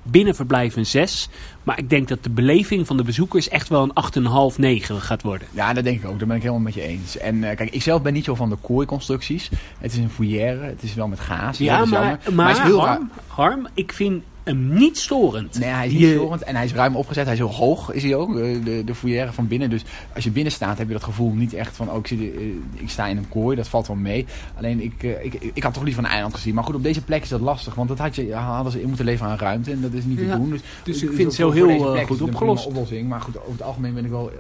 binnenverblijf 0.03 0.75
een 0.75 0.86
6. 0.86 1.29
Maar 1.63 1.79
ik 1.79 1.89
denk 1.89 2.07
dat 2.07 2.24
de 2.24 2.29
beleving 2.29 2.88
van 2.88 2.98
de 2.98 3.03
bezoekers 3.03 3.50
echt 3.50 3.69
wel 3.69 3.91
een 3.93 4.51
8,5, 4.53 4.60
9 4.60 5.01
gaat 5.01 5.22
worden. 5.22 5.48
Ja, 5.51 5.74
dat 5.74 5.83
denk 5.83 6.00
ik 6.00 6.10
ook. 6.10 6.19
Daar 6.19 6.27
ben 6.27 6.36
ik 6.36 6.41
helemaal 6.41 6.63
met 6.63 6.74
je 6.74 6.81
eens. 6.81 7.17
En 7.17 7.36
uh, 7.36 7.41
kijk, 7.41 7.69
ik 7.69 7.81
zelf 7.81 8.01
ben 8.01 8.13
niet 8.13 8.25
zo 8.25 8.36
van 8.36 8.50
de 8.50 8.57
kooiconstructies. 8.62 9.50
Het 9.77 9.91
is 9.91 9.98
een 9.98 10.10
foyer, 10.10 10.63
het 10.63 10.83
is 10.83 10.93
wel 10.93 11.07
met 11.07 11.19
gaas. 11.19 11.57
Ja, 11.57 11.86
maar, 11.86 11.89
maar, 11.89 12.33
maar, 12.33 12.51
is 12.51 12.60
heel 12.60 12.86
harm, 12.86 13.12
harm, 13.27 13.67
ik 13.74 13.93
vind 13.93 14.24
hem 14.43 14.73
niet 14.73 14.97
storend. 14.97 15.59
Nee, 15.59 15.69
hij 15.69 15.88
is 15.88 15.93
niet 15.93 16.09
storend 16.09 16.43
en 16.43 16.55
hij 16.55 16.65
is 16.65 16.73
ruim 16.73 16.95
opgezet. 16.95 17.23
Hij 17.23 17.33
is 17.33 17.39
heel 17.39 17.53
hoog, 17.53 17.91
is 17.91 18.03
hij 18.03 18.15
ook, 18.15 18.38
eh, 18.38 18.63
de, 18.63 18.81
de 18.85 18.95
foyer 18.95 19.33
van 19.33 19.47
binnen. 19.47 19.69
Dus 19.69 19.83
als 20.15 20.23
je 20.23 20.31
binnen 20.31 20.51
staat, 20.51 20.77
heb 20.77 20.88
je 20.88 20.93
dat 20.93 21.03
gevoel 21.03 21.33
niet 21.33 21.53
echt 21.53 21.75
van... 21.75 21.91
oh, 21.91 21.97
ik, 21.97 22.07
zit, 22.07 22.19
uh, 22.19 22.41
ik 22.73 22.89
sta 22.89 23.07
in 23.07 23.17
een 23.17 23.29
kooi, 23.29 23.55
dat 23.55 23.67
valt 23.67 23.88
wel 23.88 23.95
mee. 23.95 24.25
Alleen, 24.57 24.81
ik, 24.81 25.03
uh, 25.03 25.25
ik, 25.25 25.33
ik 25.53 25.63
had 25.63 25.73
toch 25.73 25.83
liever 25.83 26.03
een 26.03 26.09
eiland 26.09 26.33
gezien. 26.33 26.53
Maar 26.53 26.63
goed, 26.63 26.75
op 26.75 26.83
deze 26.83 27.01
plek 27.01 27.21
is 27.23 27.29
dat 27.29 27.41
lastig. 27.41 27.75
Want 27.75 27.89
dat 27.89 27.97
had 27.97 28.15
je, 28.15 28.33
hadden 28.33 28.71
ze 28.71 28.81
in 28.81 28.88
moeten 28.88 29.05
leveren 29.05 29.31
aan 29.31 29.38
ruimte. 29.38 29.71
En 29.71 29.81
dat 29.81 29.93
is 29.93 30.03
niet 30.03 30.17
te 30.17 30.29
doen. 30.29 30.50
Dus, 30.50 30.62
dus 30.83 31.03
ik 31.03 31.09
vind 31.09 31.27
het 31.27 31.33
zo 31.33 31.51
heel 31.51 32.05
goed 32.05 32.21
opgelost. 32.21 32.65
oplossing. 32.65 33.09
Maar 33.09 33.21
goed, 33.21 33.38
over 33.38 33.51
het 33.51 33.62
algemeen 33.62 33.93
ben 33.93 34.05
ik 34.05 34.12
wel 34.12 34.31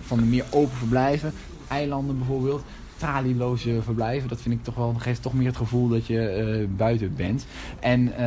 van 0.00 0.18
de 0.18 0.24
meer 0.24 0.44
open 0.50 0.76
verblijven. 0.76 1.32
Eilanden 1.68 2.18
bijvoorbeeld 2.18 2.62
tralieloze 3.00 3.82
verblijven. 3.82 4.28
Dat 4.28 4.40
vind 4.40 4.54
ik 4.54 4.64
toch 4.64 4.74
wel, 4.74 4.94
geeft 4.98 5.22
toch 5.22 5.34
meer 5.34 5.46
het 5.46 5.56
gevoel 5.56 5.88
dat 5.88 6.06
je 6.06 6.58
uh, 6.60 6.76
buiten 6.76 7.14
bent. 7.16 7.46
En, 7.80 8.00
uh, 8.00 8.18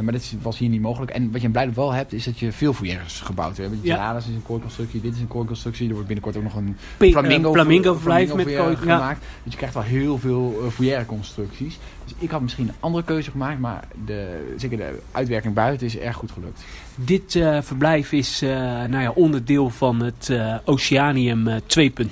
maar 0.00 0.12
dit 0.12 0.34
was 0.42 0.58
hier 0.58 0.68
niet 0.68 0.80
mogelijk. 0.80 1.10
En 1.10 1.30
wat 1.30 1.40
je 1.40 1.46
in 1.46 1.52
Blijdorp 1.52 1.76
wel 1.76 1.92
hebt, 1.92 2.12
is 2.12 2.24
dat 2.24 2.38
je 2.38 2.52
veel 2.52 2.72
foyers 2.72 3.20
gebouwd 3.20 3.56
hebt. 3.56 3.74
Ja. 3.82 4.16
is 4.16 4.26
een 4.26 4.42
kooiconstructie, 4.42 5.00
dit 5.00 5.14
is 5.14 5.20
een 5.20 5.28
kooiconstructie. 5.28 5.86
Er 5.86 5.92
wordt 5.92 6.06
binnenkort 6.08 6.36
ook 6.36 6.42
nog 6.42 6.54
een 6.54 6.76
flamingo, 6.98 7.52
flamingo 7.52 7.94
verblijf 7.94 8.34
met 8.34 8.54
kooi 8.54 8.76
gemaakt. 8.76 9.20
Dus 9.42 9.52
je 9.52 9.58
krijgt 9.58 9.74
wel 9.74 9.84
heel 9.84 10.18
veel 10.18 10.72
uh, 10.80 10.98
constructies. 11.06 11.78
Dus 12.04 12.14
ik 12.18 12.30
had 12.30 12.40
misschien 12.40 12.68
een 12.68 12.74
andere 12.80 13.04
keuze 13.04 13.30
gemaakt, 13.30 13.58
maar 13.58 13.88
de, 14.04 14.52
zeker 14.56 14.76
de 14.76 14.98
uitwerking 15.12 15.54
buiten 15.54 15.86
is 15.86 15.98
erg 15.98 16.16
goed 16.16 16.30
gelukt. 16.30 16.64
Dit 16.94 17.34
uh, 17.34 17.58
verblijf 17.62 18.12
is 18.12 18.42
uh, 18.42 18.50
nou 18.84 18.98
ja, 18.98 19.10
onderdeel 19.10 19.70
van 19.70 20.00
het 20.00 20.28
uh, 20.30 20.54
Oceanium 20.64 21.48
2.0. 21.48 21.60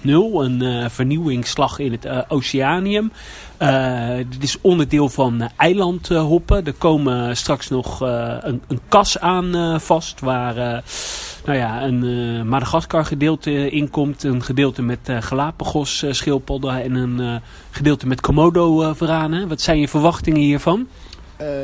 Een 0.02 0.90
vernieuwingsslag 0.90 1.78
in 1.78 1.92
het 1.92 1.97
Oceanium. 2.28 3.12
dit 4.28 4.42
is 4.42 4.60
onderdeel 4.60 5.08
van 5.08 5.48
eilandhoppen. 5.56 6.66
er 6.66 6.72
komen 6.72 7.36
straks 7.36 7.68
nog 7.68 8.00
een, 8.00 8.62
een, 8.68 8.80
kas 8.88 9.18
aan 9.18 9.80
vast. 9.80 10.20
Waar 10.20 10.82
nou 11.44 11.58
ja, 11.58 11.82
een 11.82 12.48
Madagaskar 12.48 13.04
gedeelte 13.04 13.70
in 13.70 13.90
komt. 13.90 14.22
Een 14.22 14.42
gedeelte 14.42 14.82
met 14.82 15.12
Galapagos 15.20 16.04
schildpadden. 16.10 16.82
En 16.82 16.94
een 16.94 17.40
gedeelte 17.70 18.06
met 18.06 18.20
Komodo 18.20 18.92
veranen. 18.94 19.48
Wat 19.48 19.60
zijn 19.60 19.80
je 19.80 19.88
verwachtingen 19.88 20.40
hiervan? 20.40 20.86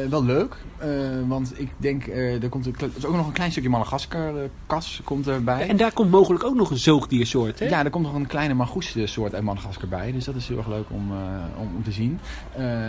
Wel 0.09 0.25
leuk. 0.25 0.57
Uh, 0.83 0.89
want 1.29 1.61
ik 1.61 1.69
denk, 1.77 2.07
uh, 2.07 2.43
er, 2.43 2.49
komt 2.49 2.67
er 2.67 2.73
is 2.97 3.05
ook 3.05 3.17
nog 3.17 3.27
een 3.27 3.33
klein 3.33 3.51
stukje 3.51 3.71
Madagaskar 3.71 4.35
uh, 4.35 4.41
kas 4.67 5.01
komt 5.05 5.27
erbij. 5.27 5.69
en 5.69 5.77
daar 5.77 5.93
komt 5.93 6.11
mogelijk 6.11 6.45
ook 6.45 6.55
nog 6.55 6.71
een 6.71 6.77
zoogdiersoort, 6.77 7.59
hè? 7.59 7.67
Ja, 7.67 7.85
er 7.85 7.91
komt 7.91 8.05
nog 8.05 8.15
een 8.15 8.27
kleine 8.27 8.55
margoessoort 8.55 9.09
soort 9.09 9.35
uit 9.35 9.43
Madagaskar 9.43 9.89
bij. 9.89 10.13
Dus 10.13 10.25
dat 10.25 10.35
is 10.35 10.49
heel 10.49 10.59
erg 10.59 10.69
leuk 10.69 10.85
om, 10.91 11.13
om, 11.59 11.69
om, 11.77 11.83
te 11.83 11.93
zien. 11.93 12.19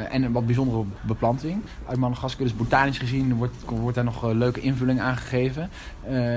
en 0.09 0.23
een 0.23 0.31
wat 0.31 0.45
bijzondere 0.45 0.83
beplanting 1.01 1.61
uit 1.85 1.97
Madagaskar. 1.97 2.43
Dus 2.43 2.55
botanisch 2.55 2.97
gezien 2.97 3.35
wordt, 3.35 3.55
wordt 3.65 3.95
daar 3.95 4.03
nog 4.03 4.31
leuke 4.31 4.61
invulling 4.61 4.99
aangegeven. 4.99 5.69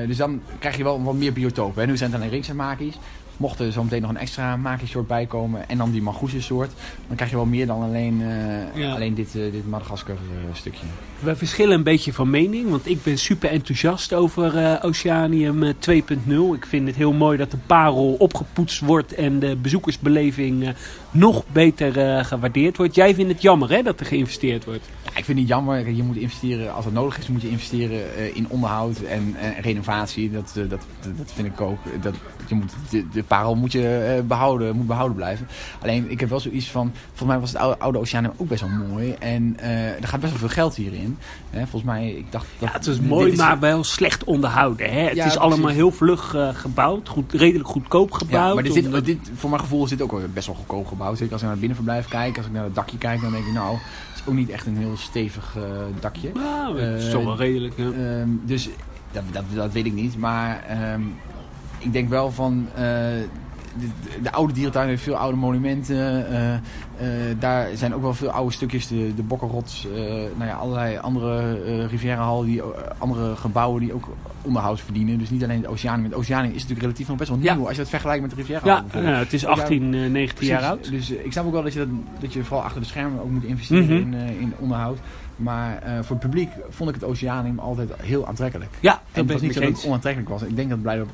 dus 0.06 0.16
dan 0.16 0.40
krijg 0.58 0.76
je 0.76 0.84
wel 0.84 1.02
wat 1.02 1.14
meer 1.14 1.32
biotopen. 1.32 1.86
Nu 1.86 1.96
zijn 1.96 2.10
het 2.10 2.20
alleen 2.20 2.32
ringsenmakies. 2.32 2.98
Mocht 3.38 3.60
er 3.60 3.72
zo 3.72 3.82
meteen 3.82 4.00
nog 4.00 4.10
een 4.10 4.16
extra 4.16 4.56
maakjessoort 4.56 5.06
bij 5.06 5.26
komen 5.26 5.68
en 5.68 5.78
dan 5.78 5.90
die 5.90 6.02
soort, 6.38 6.70
dan 7.06 7.16
krijg 7.16 7.30
je 7.30 7.36
wel 7.36 7.46
meer 7.46 7.66
dan 7.66 7.82
alleen, 7.82 8.20
uh, 8.74 8.94
alleen 8.94 9.14
dit, 9.14 9.34
uh, 9.34 9.52
dit 9.52 9.68
Madagaskar 9.68 10.14
uh, 10.14 10.54
stukje. 10.54 10.86
We 11.18 11.36
verschillen 11.36 11.76
een 11.76 11.82
beetje 11.82 12.12
van 12.12 12.30
mening, 12.30 12.70
want 12.70 12.88
ik 12.88 13.02
ben 13.02 13.18
super 13.18 13.50
enthousiast 13.50 14.14
over 14.14 14.78
Oceanium 14.82 15.64
2.0. 15.64 15.72
Ik 16.54 16.66
vind 16.66 16.86
het 16.86 16.96
heel 16.96 17.12
mooi 17.12 17.38
dat 17.38 17.50
de 17.50 17.56
parel 17.66 18.16
opgepoetst 18.18 18.80
wordt 18.80 19.14
en 19.14 19.38
de 19.38 19.56
bezoekersbeleving 19.56 20.74
nog 21.10 21.44
beter 21.52 22.24
gewaardeerd 22.24 22.76
wordt. 22.76 22.94
Jij 22.94 23.14
vindt 23.14 23.32
het 23.32 23.42
jammer 23.42 23.70
hè, 23.70 23.82
dat 23.82 24.00
er 24.00 24.06
geïnvesteerd 24.06 24.64
wordt? 24.64 24.84
Ja, 25.04 25.16
ik 25.16 25.24
vind 25.24 25.38
het 25.38 25.48
jammer. 25.48 25.90
Je 25.90 26.02
moet 26.02 26.16
investeren, 26.16 26.74
als 26.74 26.84
het 26.84 26.94
nodig 26.94 27.18
is, 27.18 27.28
moet 27.28 27.42
je 27.42 27.50
investeren 27.50 28.34
in 28.34 28.46
onderhoud 28.48 28.98
en, 28.98 29.36
renovatie. 29.60 30.30
Dat, 30.30 30.52
dat, 30.54 30.70
dat 31.16 31.32
vind 31.34 31.46
ik 31.46 31.60
ook. 31.60 31.78
Dat, 32.00 32.14
je 32.46 32.54
moet 32.54 32.72
de, 32.90 33.08
de 33.12 33.22
parel 33.22 33.54
moet 33.54 33.72
je 33.72 34.22
behouden, 34.26 34.76
moet 34.76 34.86
behouden 34.86 35.16
blijven. 35.16 35.48
Alleen, 35.82 36.10
ik 36.10 36.20
heb 36.20 36.28
wel 36.28 36.40
zoiets 36.40 36.70
van... 36.70 36.92
Volgens 37.06 37.28
mij 37.28 37.38
was 37.38 37.52
het 37.52 37.60
oude, 37.60 37.78
oude 37.78 37.98
Oceanium 37.98 38.32
ook 38.36 38.48
best 38.48 38.60
wel 38.60 38.88
mooi. 38.88 39.14
En 39.18 39.56
uh, 39.60 39.86
er 39.86 40.08
gaat 40.08 40.20
best 40.20 40.32
wel 40.32 40.40
veel 40.40 40.48
geld 40.48 40.74
hierin. 40.74 41.18
Hè, 41.50 41.60
volgens 41.60 41.82
mij, 41.82 42.10
ik 42.10 42.32
dacht... 42.32 42.46
Dat, 42.58 42.68
ja, 42.68 42.74
het 42.74 42.86
is 42.86 43.00
mooi, 43.00 43.36
maar 43.36 43.58
wel 43.58 43.84
slecht 43.84 44.24
onderhouden. 44.24 44.90
Hè? 44.90 45.00
Het 45.00 45.24
is 45.24 45.38
allemaal 45.38 45.70
heel 45.70 45.90
vlug 45.90 46.34
uh, 46.34 46.48
gebouwd. 46.52 47.08
Goed, 47.08 47.32
redelijk 47.32 47.68
goedkoop 47.68 48.12
gebouwd. 48.12 48.48
Ja, 48.48 48.54
maar 48.54 48.62
dit, 48.62 49.04
dit, 49.04 49.30
voor 49.34 49.50
mijn 49.50 49.62
gevoel 49.62 49.84
is 49.84 49.90
dit 49.90 50.02
ook 50.02 50.20
best 50.34 50.46
wel 50.46 50.56
goedkoop 50.56 50.86
gebouwd. 50.86 50.96
Zeker 50.98 51.32
als 51.32 51.32
ik 51.32 51.40
naar 51.40 51.50
het 51.50 51.58
binnenverblijf 51.58 52.08
kijk. 52.08 52.36
Als 52.36 52.46
ik 52.46 52.52
naar 52.52 52.64
het 52.64 52.74
dakje 52.74 52.98
kijk, 52.98 53.20
dan 53.20 53.32
denk 53.32 53.46
ik... 53.46 53.52
Nou, 53.52 53.76
het 53.76 54.20
is 54.20 54.22
ook 54.26 54.34
niet 54.34 54.50
echt 54.50 54.66
een 54.66 54.76
heel 54.76 54.96
stevig 54.96 55.56
dakje. 56.00 56.30
Nou, 56.34 56.80
het 56.80 57.02
is 57.02 57.10
toch 57.10 57.24
wel 57.24 57.36
redelijk. 57.36 57.76
Ja. 57.76 57.84
Ehm, 57.84 58.28
dus 58.42 58.68
dat, 59.12 59.22
dat, 59.30 59.44
dat 59.54 59.72
weet 59.72 59.86
ik 59.86 59.94
niet. 59.94 60.18
Maar... 60.18 60.64
Um, 60.94 61.14
ik 61.78 61.92
denk 61.92 62.08
wel 62.08 62.30
van... 62.30 62.68
De, 63.80 64.22
de, 64.22 64.32
oude 64.32 64.52
dierentuin 64.52 64.88
heeft 64.88 65.02
veel 65.02 65.16
oude 65.16 65.36
monumenten. 65.36 65.96
Uh, 65.96 66.52
uh, 66.52 66.58
daar 67.38 67.68
zijn 67.74 67.94
ook 67.94 68.02
wel 68.02 68.14
veel 68.14 68.30
oude 68.30 68.52
stukjes. 68.52 68.88
De, 68.88 69.14
de 69.14 69.22
Bokkenrots, 69.22 69.86
nou 70.36 70.48
ja, 70.48 70.54
allerlei 70.54 70.98
andere 70.98 71.58
uh, 71.90 72.44
die 72.44 72.62
andere 72.98 73.36
gebouwen 73.36 73.80
die 73.80 73.92
ook 73.92 74.08
onderhoud 74.42 74.80
verdienen. 74.80 75.18
Dus 75.18 75.30
niet 75.30 75.42
alleen 75.42 75.60
het 75.60 75.70
Oceanium. 75.70 76.04
Het 76.04 76.14
Oceanium 76.14 76.50
is 76.50 76.54
natuurlijk 76.54 76.80
relatief 76.80 77.08
nog 77.08 77.16
best 77.16 77.28
wel 77.28 77.38
nieuw. 77.38 77.66
Als 77.66 77.74
je 77.74 77.80
het 77.80 77.90
vergelijkt 77.90 78.22
met 78.22 78.30
de 78.30 78.36
Riviera 78.36 78.60
ja, 78.64 78.84
ja, 78.92 79.18
het 79.18 79.32
is 79.32 79.46
18, 79.46 80.12
19 80.12 80.46
jaar 80.46 80.62
oud. 80.62 80.90
Dus 80.90 81.10
ik 81.10 81.32
snap 81.32 81.46
ook 81.46 81.52
wel 81.52 81.62
dat 81.62 81.72
je, 81.72 81.78
dat, 81.78 81.88
dat 82.20 82.32
je 82.32 82.44
vooral 82.44 82.64
achter 82.64 82.80
de 82.80 82.86
schermen 82.86 83.20
ook 83.20 83.30
moet 83.30 83.44
investeren 83.44 84.06
mm 84.06 84.12
-hmm. 84.12 84.20
in, 84.20 84.40
in 84.40 84.52
onderhoud. 84.58 84.98
Maar 85.38 85.82
uh, 85.86 85.92
voor 86.02 86.16
het 86.16 86.18
publiek 86.18 86.50
vond 86.68 86.88
ik 86.88 86.94
het 86.94 87.04
Oceanium 87.04 87.58
altijd 87.58 87.90
heel 87.96 88.26
aantrekkelijk. 88.26 88.70
Ja, 88.80 89.02
en 89.12 89.22
het 89.22 89.32
was 89.32 89.40
niet 89.40 89.54
zo 89.54 89.60
dat 89.60 89.68
het 89.68 89.84
onaantrekkelijk 89.84 90.30
was. 90.30 90.42
Ik 90.42 90.56
denk 90.56 90.68
dat 90.68 90.82
blijkbaar 90.82 91.08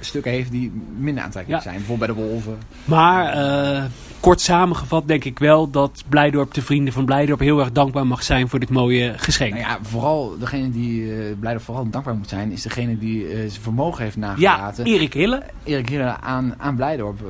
stukken 0.00 0.32
heeft 0.32 0.50
die 0.50 0.72
minder 0.96 1.24
aantrekkelijk 1.24 1.62
zijn. 1.62 1.76
Bijvoorbeeld 1.76 2.14
bij 2.14 2.24
de 2.24 2.28
wolven. 2.30 2.58
Maar 2.84 3.36
uh, 3.36 3.84
kort 4.20 4.40
samengevat 4.40 5.08
denk 5.08 5.24
ik 5.24 5.38
wel 5.38 5.70
dat 5.70 6.04
Blijdorp, 6.08 6.54
de 6.54 6.62
vrienden 6.62 6.92
van 6.92 7.04
Blijdorp, 7.04 7.40
heel 7.40 7.60
erg 7.60 7.72
dankbaar 7.72 8.06
mag 8.06 8.22
zijn 8.22 8.48
voor 8.48 8.58
dit 8.58 8.70
mooie 8.70 9.12
geschenk. 9.16 9.52
Nou 9.52 9.64
ja, 9.64 9.78
vooral 9.82 10.38
degene 10.38 10.70
die 10.70 11.02
uh, 11.02 11.34
Blijdorp 11.40 11.64
vooral 11.64 11.90
dankbaar 11.90 12.14
moet 12.14 12.28
zijn, 12.28 12.52
is 12.52 12.62
degene 12.62 12.98
die 12.98 13.28
uh, 13.28 13.36
zijn 13.36 13.50
vermogen 13.50 14.02
heeft 14.02 14.16
nagelaten. 14.16 14.86
Ja, 14.86 14.92
Erik 14.92 15.12
Hille. 15.12 15.42
Erik 15.64 15.88
Hille 15.88 16.20
aan, 16.20 16.54
aan 16.58 16.76
Blijdorp. 16.76 17.20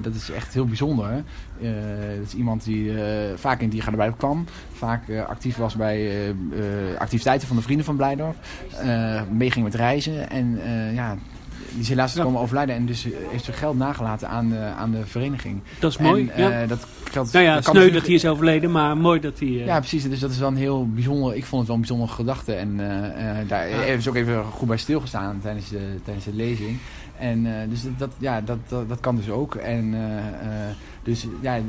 Dat 0.00 0.14
is 0.14 0.30
echt 0.30 0.54
heel 0.54 0.66
bijzonder. 0.66 1.24
dat 1.58 2.26
is 2.26 2.34
iemand 2.34 2.64
die 2.64 2.92
vaak 3.36 3.60
in 3.60 3.68
Diergaarde 3.68 3.96
Blijdorp 3.96 4.18
kwam. 4.18 4.44
Vaak 4.72 5.02
actief 5.28 5.56
was 5.56 5.76
bij 5.76 6.10
activiteiten 6.98 7.48
van 7.48 7.56
de 7.56 7.62
vrienden 7.62 7.86
van 7.86 7.96
Blijdorp. 7.96 8.36
meeging 9.30 9.64
met 9.64 9.74
reizen. 9.74 10.30
En 10.30 10.60
ja, 10.94 11.16
die 11.72 11.80
is 11.80 11.88
helaas 11.88 12.14
komen 12.14 12.40
overlijden 12.40 12.74
en 12.74 12.86
dus 12.86 13.06
heeft 13.28 13.44
zijn 13.44 13.56
geld 13.56 13.76
nagelaten 13.76 14.28
aan 14.28 14.48
de, 14.48 14.58
aan 14.58 14.90
de 14.90 15.06
vereniging. 15.06 15.60
Dat 15.78 15.90
is 15.90 15.98
mooi. 15.98 16.28
En, 16.28 16.50
ja. 16.50 16.66
dat 16.66 16.86
geld, 17.04 17.32
nou 17.32 17.44
ja, 17.44 17.54
dat 17.54 17.64
sneu 17.64 17.90
dat 17.90 18.06
hij 18.06 18.14
is 18.14 18.26
overleden, 18.26 18.70
maar 18.70 18.96
mooi 18.96 19.20
dat 19.20 19.38
hij... 19.38 19.48
Ja, 19.48 19.78
precies. 19.78 20.08
Dus 20.08 20.20
dat 20.20 20.30
is 20.30 20.38
wel 20.38 20.48
een 20.48 20.56
heel 20.56 20.88
bijzonder, 20.88 21.34
ik 21.34 21.44
vond 21.44 21.60
het 21.60 21.66
wel 21.66 21.76
een 21.76 21.86
bijzondere 21.86 22.12
gedachte. 22.12 22.54
En 22.54 22.76
daar 23.46 23.68
ze 24.00 24.08
ook 24.08 24.14
even 24.14 24.44
goed 24.44 24.68
bij 24.68 24.76
stilgestaan 24.76 25.40
tijdens 25.42 25.68
de, 25.68 25.98
tijdens 26.04 26.24
de 26.24 26.34
lezing. 26.34 26.78
En 27.18 27.68
dus 27.68 27.80
dat, 27.96 28.10
ja, 28.18 28.40
dat, 28.40 28.58
dat, 28.68 28.88
dat, 28.88 29.00
kan 29.00 29.16
dus 29.16 29.30
ook. 29.30 29.54
En 29.54 29.94
dus 31.02 31.26
ja 31.40 31.60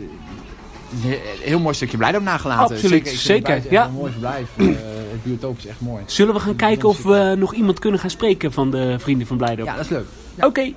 heel 1.43 1.59
mooi 1.59 1.75
stukje 1.75 1.97
blijdom 1.97 2.23
nagelaten. 2.23 2.75
Absoluut, 2.75 3.07
zeker. 3.07 3.61
zeker 3.61 3.71
ja. 3.71 3.85
Een 3.85 3.93
mooi 3.93 4.11
verblijf. 4.11 4.49
Uh, 4.55 4.67
het 5.11 5.23
biotoop 5.23 5.57
is 5.57 5.65
echt 5.65 5.79
mooi. 5.79 6.03
Zullen 6.05 6.33
we 6.33 6.39
gaan 6.39 6.55
kijken 6.55 6.89
of 6.89 7.03
we 7.03 7.35
nog 7.37 7.53
iemand 7.53 7.79
kunnen 7.79 7.99
gaan 7.99 8.09
spreken 8.09 8.51
van 8.51 8.71
de 8.71 8.95
vrienden 8.99 9.27
van 9.27 9.37
Blijdorp? 9.37 9.67
Ja, 9.67 9.75
dat 9.75 9.85
is 9.85 9.91
leuk. 9.91 10.05
Ja. 10.35 10.45
Oké. 10.45 10.73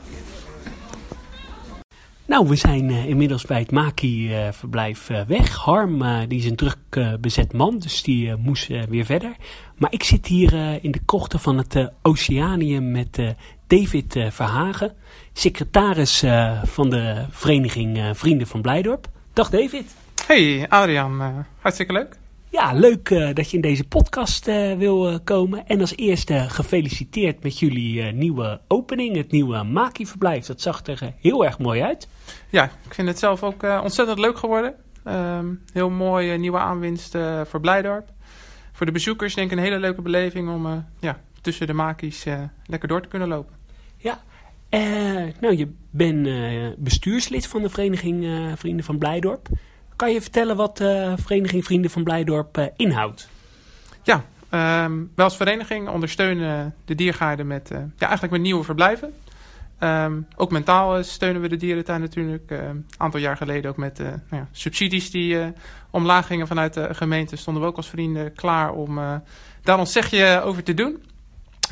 Nou, 2.27 2.49
we 2.49 2.57
zijn 2.57 2.89
uh, 2.89 3.07
inmiddels 3.07 3.45
bij 3.45 3.59
het 3.59 3.71
Maki-verblijf 3.71 5.11
uh, 5.11 5.21
weg. 5.27 5.55
Harm 5.55 6.27
die 6.29 6.39
is 6.39 6.45
een 6.45 6.57
druk 6.57 7.19
bezet 7.21 7.53
man, 7.53 7.79
dus 7.79 8.03
die 8.03 8.37
moest 8.37 8.67
weer 8.89 9.05
verder. 9.05 9.37
Maar 9.77 9.93
ik 9.93 10.03
zit 10.03 10.27
hier 10.27 10.79
in 10.83 10.91
de 10.91 11.01
krochten 11.05 11.41
van 11.41 11.59
het 11.59 11.91
Oceanium 12.03 12.91
met 12.91 13.19
David 13.67 14.17
Verhagen, 14.31 14.93
secretaris 15.33 16.25
van 16.65 16.91
de 16.91 17.25
vereniging 17.31 18.11
Vrienden 18.13 18.47
van 18.47 18.63
Blijdorp. 18.63 19.09
Dag 19.33 19.51
David. 19.51 19.95
Hey 20.27 20.69
Adriaan, 20.69 21.21
uh, 21.21 21.39
hartstikke 21.61 21.93
leuk. 21.93 22.17
Ja, 22.49 22.73
leuk 22.73 23.11
uh, 23.11 23.35
dat 23.35 23.51
je 23.51 23.57
in 23.57 23.63
deze 23.63 23.85
podcast 23.85 24.49
uh, 24.49 24.77
wil 24.77 25.21
komen. 25.25 25.67
En 25.67 25.81
als 25.81 25.97
eerste 25.97 26.45
gefeliciteerd 26.49 27.43
met 27.43 27.59
jullie 27.59 28.03
nieuwe 28.03 28.61
opening, 28.69 29.17
het 29.17 29.31
nieuwe 29.31 29.63
Maki-verblijf. 29.63 30.47
Dat 30.47 30.61
zag 30.61 30.87
er 30.87 31.13
heel 31.21 31.45
erg 31.45 31.59
mooi 31.59 31.83
uit. 31.83 32.09
Ja, 32.51 32.65
ik 32.65 32.95
vind 32.95 33.09
het 33.09 33.19
zelf 33.19 33.43
ook 33.43 33.63
ontzettend 33.63 34.19
leuk 34.19 34.39
geworden. 34.39 34.75
Um, 35.05 35.63
heel 35.73 35.91
mooie 35.91 36.39
nieuwe 36.39 36.59
aanwinst 36.59 37.17
voor 37.45 37.61
Blijdorp. 37.61 38.09
Voor 38.73 38.87
de 38.87 38.93
bezoekers 38.93 39.35
denk 39.35 39.51
ik 39.51 39.57
een 39.57 39.65
hele 39.65 39.79
leuke 39.79 40.03
beleving 40.03 40.49
om 40.49 40.85
ja, 41.01 41.21
tussen 41.41 41.67
de 41.67 41.73
Maki's 41.73 42.25
lekker 42.65 42.89
door 42.89 43.03
te 43.03 43.09
kunnen 43.09 43.29
lopen. 43.29 43.55
Ja, 43.97 44.21
nou, 45.41 45.57
je 45.57 45.69
bent 45.91 46.29
bestuurslid 46.79 47.47
van 47.47 47.63
de 47.63 47.69
vereniging 47.69 48.27
Vrienden 48.57 48.85
van 48.85 48.99
Blijdorp. 48.99 49.49
Kan 49.97 50.13
je 50.13 50.21
vertellen 50.23 50.57
wat 50.57 50.77
de 50.77 51.15
vereniging 51.17 51.65
Vrienden 51.65 51.91
van 51.91 52.05
Blijdorp 52.05 52.73
inhoudt? 52.77 53.29
Ja, 54.03 54.25
um, 54.85 55.13
wij 55.15 55.25
als 55.25 55.37
vereniging 55.37 55.89
ondersteunen 55.89 56.75
de 56.85 56.95
diergaarden 56.95 57.47
met, 57.47 57.69
ja, 57.71 58.07
eigenlijk 58.07 58.33
met 58.33 58.41
nieuwe 58.41 58.65
verblijven. 58.65 59.15
Um, 59.81 60.27
ook 60.37 60.51
mentaal 60.51 61.05
steunen 61.05 61.43
we 61.43 61.49
de 61.49 61.57
dierentuin 61.57 62.01
natuurlijk. 62.01 62.51
Een 62.51 62.87
aantal 62.97 63.21
jaar 63.21 63.37
geleden 63.37 63.71
ook 63.71 63.77
met 63.77 63.99
nou 63.99 64.21
ja, 64.31 64.49
subsidies 64.53 65.11
die 65.11 65.53
omlaag 65.91 66.27
gingen 66.27 66.47
vanuit 66.47 66.75
de 66.75 66.95
gemeente... 66.95 67.37
stonden 67.37 67.63
we 67.63 67.69
ook 67.69 67.77
als 67.77 67.89
vrienden 67.89 68.33
klaar 68.33 68.73
om 68.73 69.01
daar 69.63 69.79
ons 69.79 69.93
zegje 69.93 70.41
over 70.45 70.63
te 70.63 70.75
doen. 70.75 71.03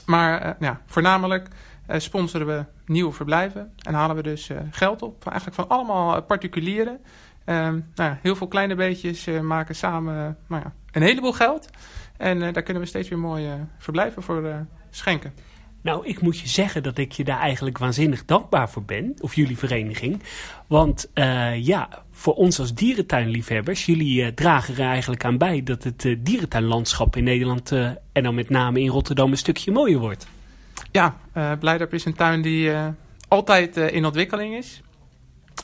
Maar 0.07 0.57
ja, 0.61 0.81
voornamelijk 0.87 1.49
uh, 1.91 1.99
sponsoren 1.99 2.47
we 2.47 2.65
nieuwe 2.87 3.13
verblijven 3.13 3.73
en 3.83 3.95
halen 3.95 4.17
we 4.17 4.23
dus 4.23 4.49
uh, 4.49 4.59
geld 4.71 5.03
op. 5.03 5.27
Eigenlijk 5.27 5.57
van 5.57 5.69
allemaal 5.69 6.17
eh, 6.17 6.27
particulieren. 6.27 7.01
Um, 7.46 7.87
nou, 7.94 8.16
heel 8.22 8.37
veel 8.37 8.48
kleine 8.48 8.74
beetjes 8.74 9.26
uh, 9.26 9.40
maken 9.40 9.74
samen 9.74 10.37
nou 10.48 10.62
ja, 10.62 10.72
een 10.92 11.02
heleboel 11.02 11.33
geld. 11.33 11.68
En 12.16 12.38
daar 12.38 12.62
kunnen 12.62 12.83
we 12.83 12.88
steeds 12.88 13.09
weer 13.09 13.18
mooie 13.18 13.66
verblijven 13.78 14.22
voor 14.22 14.66
schenken. 14.90 15.33
Nou, 15.83 16.07
ik 16.07 16.20
moet 16.20 16.38
je 16.38 16.48
zeggen 16.48 16.83
dat 16.83 16.98
ik 16.98 17.12
je 17.12 17.24
daar 17.24 17.38
eigenlijk 17.38 17.78
waanzinnig 17.78 18.24
dankbaar 18.24 18.70
voor 18.70 18.83
ben, 18.83 19.14
of 19.20 19.35
jullie 19.35 19.59
vereniging. 19.59 20.22
Want 20.66 21.11
ja, 21.57 21.88
voor 22.11 22.35
ons 22.35 22.59
als 22.59 22.74
dierentuinliefhebbers, 22.74 23.87
jullie 23.87 24.35
dragen 24.35 24.74
er 24.74 24.88
eigenlijk 24.88 25.24
aan 25.24 25.38
bij 25.38 25.62
dat 25.62 25.85
het 25.85 26.16
dierentuinlandschap 26.18 27.16
in 27.16 27.24
Nederland 27.24 27.72
en 28.12 28.22
dan 28.22 28.35
met 28.35 28.50
name 28.50 28.80
in 28.80 28.88
Rotterdam 28.88 29.30
een 29.30 29.37
stukje 29.37 29.72
mooier 29.72 29.98
wordt. 29.98 30.26
Ja, 30.90 31.16
Blijdorp 31.59 31.94
is 31.94 32.04
een 32.04 32.14
tuin 32.14 32.42
die 32.42 32.72
altijd 33.28 33.76
in 33.76 34.04
ontwikkeling 34.04 34.54
is. 34.54 34.83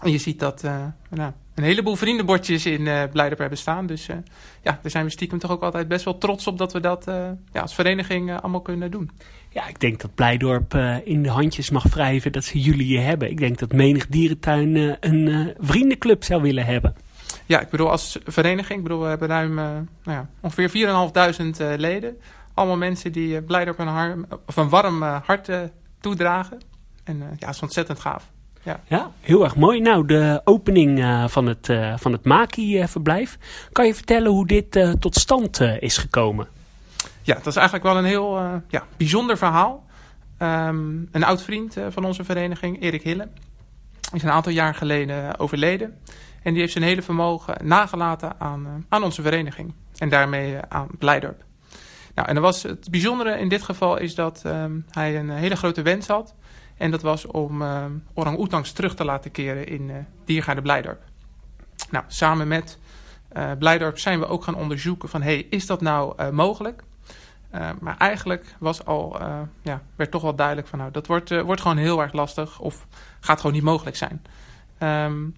En 0.02 0.10
je 0.10 0.18
ziet 0.18 0.38
dat 0.38 0.62
nou, 1.10 1.32
een 1.54 1.64
heleboel 1.64 1.96
vriendenbordjes 1.96 2.66
in 2.66 2.80
uh, 2.80 3.02
Blijdorp 3.12 3.38
hebben 3.38 3.58
staan. 3.58 3.86
Dus 3.86 4.06
ja, 4.62 4.78
daar 4.82 4.90
zijn 4.90 5.04
we 5.04 5.10
stiekem 5.10 5.38
toch 5.38 5.50
ook 5.50 5.62
altijd 5.62 5.88
best 5.88 6.04
wel 6.04 6.18
trots 6.18 6.46
op 6.46 6.58
dat 6.58 6.72
we 6.72 6.80
dat 6.80 7.04
ja, 7.52 7.60
als 7.60 7.74
vereniging 7.74 8.40
allemaal 8.40 8.60
kunnen 8.60 8.90
doen. 8.90 9.10
Ja, 9.50 9.68
ik 9.68 9.80
denk 9.80 10.00
dat 10.00 10.14
Blijdorp 10.14 10.74
in 11.04 11.22
de 11.22 11.28
handjes 11.28 11.70
mag 11.70 11.84
wrijven 11.84 12.32
dat 12.32 12.44
ze 12.44 12.60
jullie 12.60 12.86
hier 12.86 13.02
hebben. 13.02 13.30
Ik 13.30 13.38
denk 13.38 13.58
dat 13.58 13.72
menig 13.72 14.06
dierentuin 14.06 14.96
een 15.00 15.54
vriendenclub 15.58 16.24
zou 16.24 16.42
willen 16.42 16.64
hebben. 16.64 16.96
Ja, 17.46 17.60
ik 17.60 17.68
bedoel 17.68 17.90
als 17.90 18.18
vereniging, 18.24 18.78
ik 18.78 18.82
bedoel, 18.82 19.00
we 19.00 19.08
hebben 19.08 19.28
ruim 19.28 19.54
nou 19.54 19.86
ja, 20.04 20.28
ongeveer 20.40 20.70
4.500 21.74 21.76
leden 21.76 22.16
allemaal 22.60 22.76
mensen 22.76 23.12
die 23.12 23.42
Blijdorp 23.42 23.78
een, 23.78 23.86
harm, 23.86 24.26
of 24.46 24.56
een 24.56 24.68
warm 24.68 25.02
hart 25.02 25.50
toedragen. 26.00 26.58
En 27.04 27.18
ja, 27.18 27.46
dat 27.46 27.54
is 27.54 27.62
ontzettend 27.62 28.00
gaaf. 28.00 28.30
Ja. 28.62 28.80
ja, 28.88 29.10
heel 29.20 29.44
erg 29.44 29.56
mooi. 29.56 29.80
Nou, 29.80 30.06
de 30.06 30.40
opening 30.44 31.04
van 31.26 31.46
het, 31.46 31.68
van 31.96 32.12
het 32.12 32.24
Maki-verblijf. 32.24 33.38
Kan 33.72 33.86
je 33.86 33.94
vertellen 33.94 34.30
hoe 34.30 34.46
dit 34.46 34.96
tot 34.98 35.14
stand 35.14 35.60
is 35.60 35.96
gekomen? 35.96 36.48
Ja, 37.22 37.34
dat 37.34 37.46
is 37.46 37.56
eigenlijk 37.56 37.86
wel 37.86 37.96
een 37.96 38.04
heel 38.04 38.38
ja, 38.68 38.84
bijzonder 38.96 39.38
verhaal. 39.38 39.86
Um, 40.42 41.08
een 41.12 41.24
oud 41.24 41.42
vriend 41.42 41.76
van 41.88 42.04
onze 42.04 42.24
vereniging, 42.24 42.82
Erik 42.82 43.02
Hille, 43.02 43.28
is 44.12 44.22
een 44.22 44.30
aantal 44.30 44.52
jaar 44.52 44.74
geleden 44.74 45.38
overleden. 45.38 45.98
En 46.42 46.52
die 46.52 46.60
heeft 46.60 46.72
zijn 46.72 46.84
hele 46.84 47.02
vermogen 47.02 47.66
nagelaten 47.66 48.32
aan, 48.38 48.86
aan 48.88 49.02
onze 49.02 49.22
vereniging. 49.22 49.72
En 49.96 50.08
daarmee 50.08 50.56
aan 50.68 50.88
Blijdorp. 50.98 51.44
Nou, 52.14 52.28
en 52.28 52.40
was, 52.40 52.62
het 52.62 52.90
bijzondere 52.90 53.38
in 53.38 53.48
dit 53.48 53.62
geval 53.62 53.98
is 53.98 54.14
dat 54.14 54.42
um, 54.46 54.84
hij 54.90 55.18
een 55.18 55.30
hele 55.30 55.56
grote 55.56 55.82
wens 55.82 56.06
had. 56.06 56.34
En 56.80 56.90
dat 56.90 57.02
was 57.02 57.26
om 57.26 57.62
um, 57.62 58.04
orang-oetangs 58.14 58.72
terug 58.72 58.94
te 58.94 59.04
laten 59.04 59.30
keren 59.30 59.66
in 59.66 59.88
uh, 59.88 59.96
Diergaarde 60.24 60.62
Blijdorp. 60.62 61.02
Nou, 61.90 62.04
samen 62.08 62.48
met 62.48 62.78
uh, 63.36 63.50
Blijdorp 63.58 63.98
zijn 63.98 64.18
we 64.18 64.26
ook 64.26 64.44
gaan 64.44 64.54
onderzoeken 64.54 65.08
van... 65.08 65.22
hey, 65.22 65.46
is 65.50 65.66
dat 65.66 65.80
nou 65.80 66.14
uh, 66.20 66.28
mogelijk? 66.30 66.82
maar 67.80 67.96
eigenlijk 67.96 68.54
was 68.58 68.84
al, 68.84 69.20
ja, 69.62 69.82
werd 69.96 70.10
toch 70.10 70.22
wel 70.22 70.34
duidelijk 70.34 70.66
van... 70.66 70.78
nou, 70.78 70.90
dat 70.90 71.06
wordt, 71.06 71.42
wordt 71.42 71.60
gewoon 71.60 71.76
heel 71.76 72.02
erg 72.02 72.12
lastig 72.12 72.60
of 72.60 72.86
gaat 73.20 73.40
gewoon 73.40 73.52
niet 73.52 73.62
mogelijk 73.62 73.96
zijn. 73.96 74.22
Um, 74.78 75.34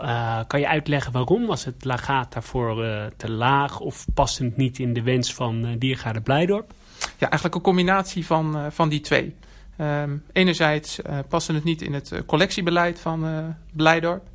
uh, 0.00 0.40
kan 0.46 0.60
je 0.60 0.68
uitleggen 0.68 1.12
waarom? 1.12 1.46
Was 1.46 1.64
het 1.64 1.84
lagaat 1.84 2.32
daarvoor 2.32 2.84
uh, 2.84 3.04
te 3.16 3.30
laag 3.30 3.80
of 3.80 4.06
het 4.14 4.56
niet 4.56 4.78
in 4.78 4.92
de 4.92 5.02
wens 5.02 5.34
van 5.34 5.66
uh, 5.66 5.70
Diergaarde 5.78 6.20
Blijdorp? 6.20 6.72
Ja, 6.98 7.30
eigenlijk 7.30 7.54
een 7.54 7.60
combinatie 7.60 8.26
van, 8.26 8.72
van 8.72 8.88
die 8.88 9.00
twee. 9.00 9.34
Um, 9.80 10.24
enerzijds 10.32 11.00
paste 11.28 11.52
het 11.52 11.64
niet 11.64 11.82
in 11.82 11.94
het 11.94 12.22
collectiebeleid 12.26 13.00
van 13.00 13.54
Blijdorp. 13.72 14.28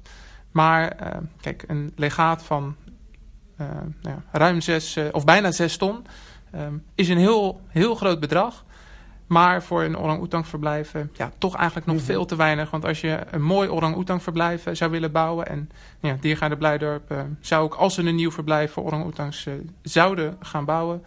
Maar 0.52 0.96
kijk, 1.42 1.64
een 1.68 1.92
legaat 1.96 2.44
van 2.44 2.76
nou 3.56 3.94
ja, 4.02 4.24
ruim 4.32 4.62
zes 4.62 4.98
of 5.12 5.26
bijna 5.26 5.52
zes 5.52 5.78
ton 5.78 6.06
um, 6.56 6.84
is 6.96 7.10
een 7.10 7.18
heel, 7.18 7.62
heel 7.68 7.96
groot 7.96 8.20
bedrag. 8.20 8.64
Maar 9.30 9.64
voor 9.64 9.84
een 9.84 9.98
orang-oetang 9.98 10.48
verblijf 10.48 10.94
ja, 11.14 11.32
toch 11.38 11.56
eigenlijk 11.56 11.88
nog 11.88 11.96
mhm. 11.96 12.06
veel 12.06 12.26
te 12.26 12.36
weinig. 12.36 12.70
Want 12.70 12.86
als 12.86 13.02
je 13.02 13.20
een 13.32 13.42
mooi 13.42 13.70
orang-oetang 13.70 14.24
verblijf 14.24 14.66
eh, 14.66 14.74
zou 14.74 14.92
willen 14.92 15.12
bouwen... 15.12 15.48
en 15.48 15.70
ja, 16.00 16.18
Diergaarde 16.20 16.58
Blijdorp 16.58 17.12
uh, 17.12 17.22
zou 17.40 17.64
ook 17.64 17.74
als 17.74 17.94
ze 17.94 18.02
een 18.02 18.16
nieuw 18.16 18.32
verblijf 18.32 18.72
voor 18.72 18.84
orang-oetangs 18.84 19.46
uh, 19.46 19.54
zouden 19.82 20.38
gaan 20.40 20.66
bouwen... 20.66 21.04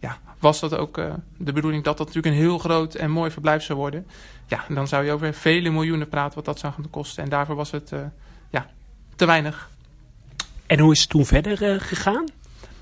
ja, 0.00 0.18
was 0.38 0.60
dat 0.60 0.74
ook 0.74 1.00
de 1.36 1.52
bedoeling 1.52 1.84
dat 1.84 1.96
dat 1.98 2.06
natuurlijk 2.06 2.34
een 2.34 2.40
heel 2.40 2.58
groot 2.58 2.94
en 2.94 3.10
mooi 3.10 3.30
verblijf 3.30 3.62
zou 3.62 3.78
worden. 3.78 4.06
Ja, 4.46 4.64
dan 4.68 4.88
zou 4.88 5.04
je 5.04 5.12
over 5.12 5.34
vele 5.34 5.70
miljoenen 5.70 6.08
praten 6.08 6.34
wat 6.34 6.44
dat 6.44 6.58
zou 6.58 6.72
gaan 6.72 6.90
kosten. 6.90 7.22
En 7.22 7.30
daarvoor 7.30 7.56
was 7.56 7.70
het 7.70 7.92
ja, 8.50 8.66
te 9.16 9.26
weinig. 9.26 9.70
En 10.66 10.78
hoe 10.78 10.92
is 10.92 11.00
het 11.00 11.08
toen 11.08 11.26
verder 11.26 11.80
gegaan? 11.80 12.24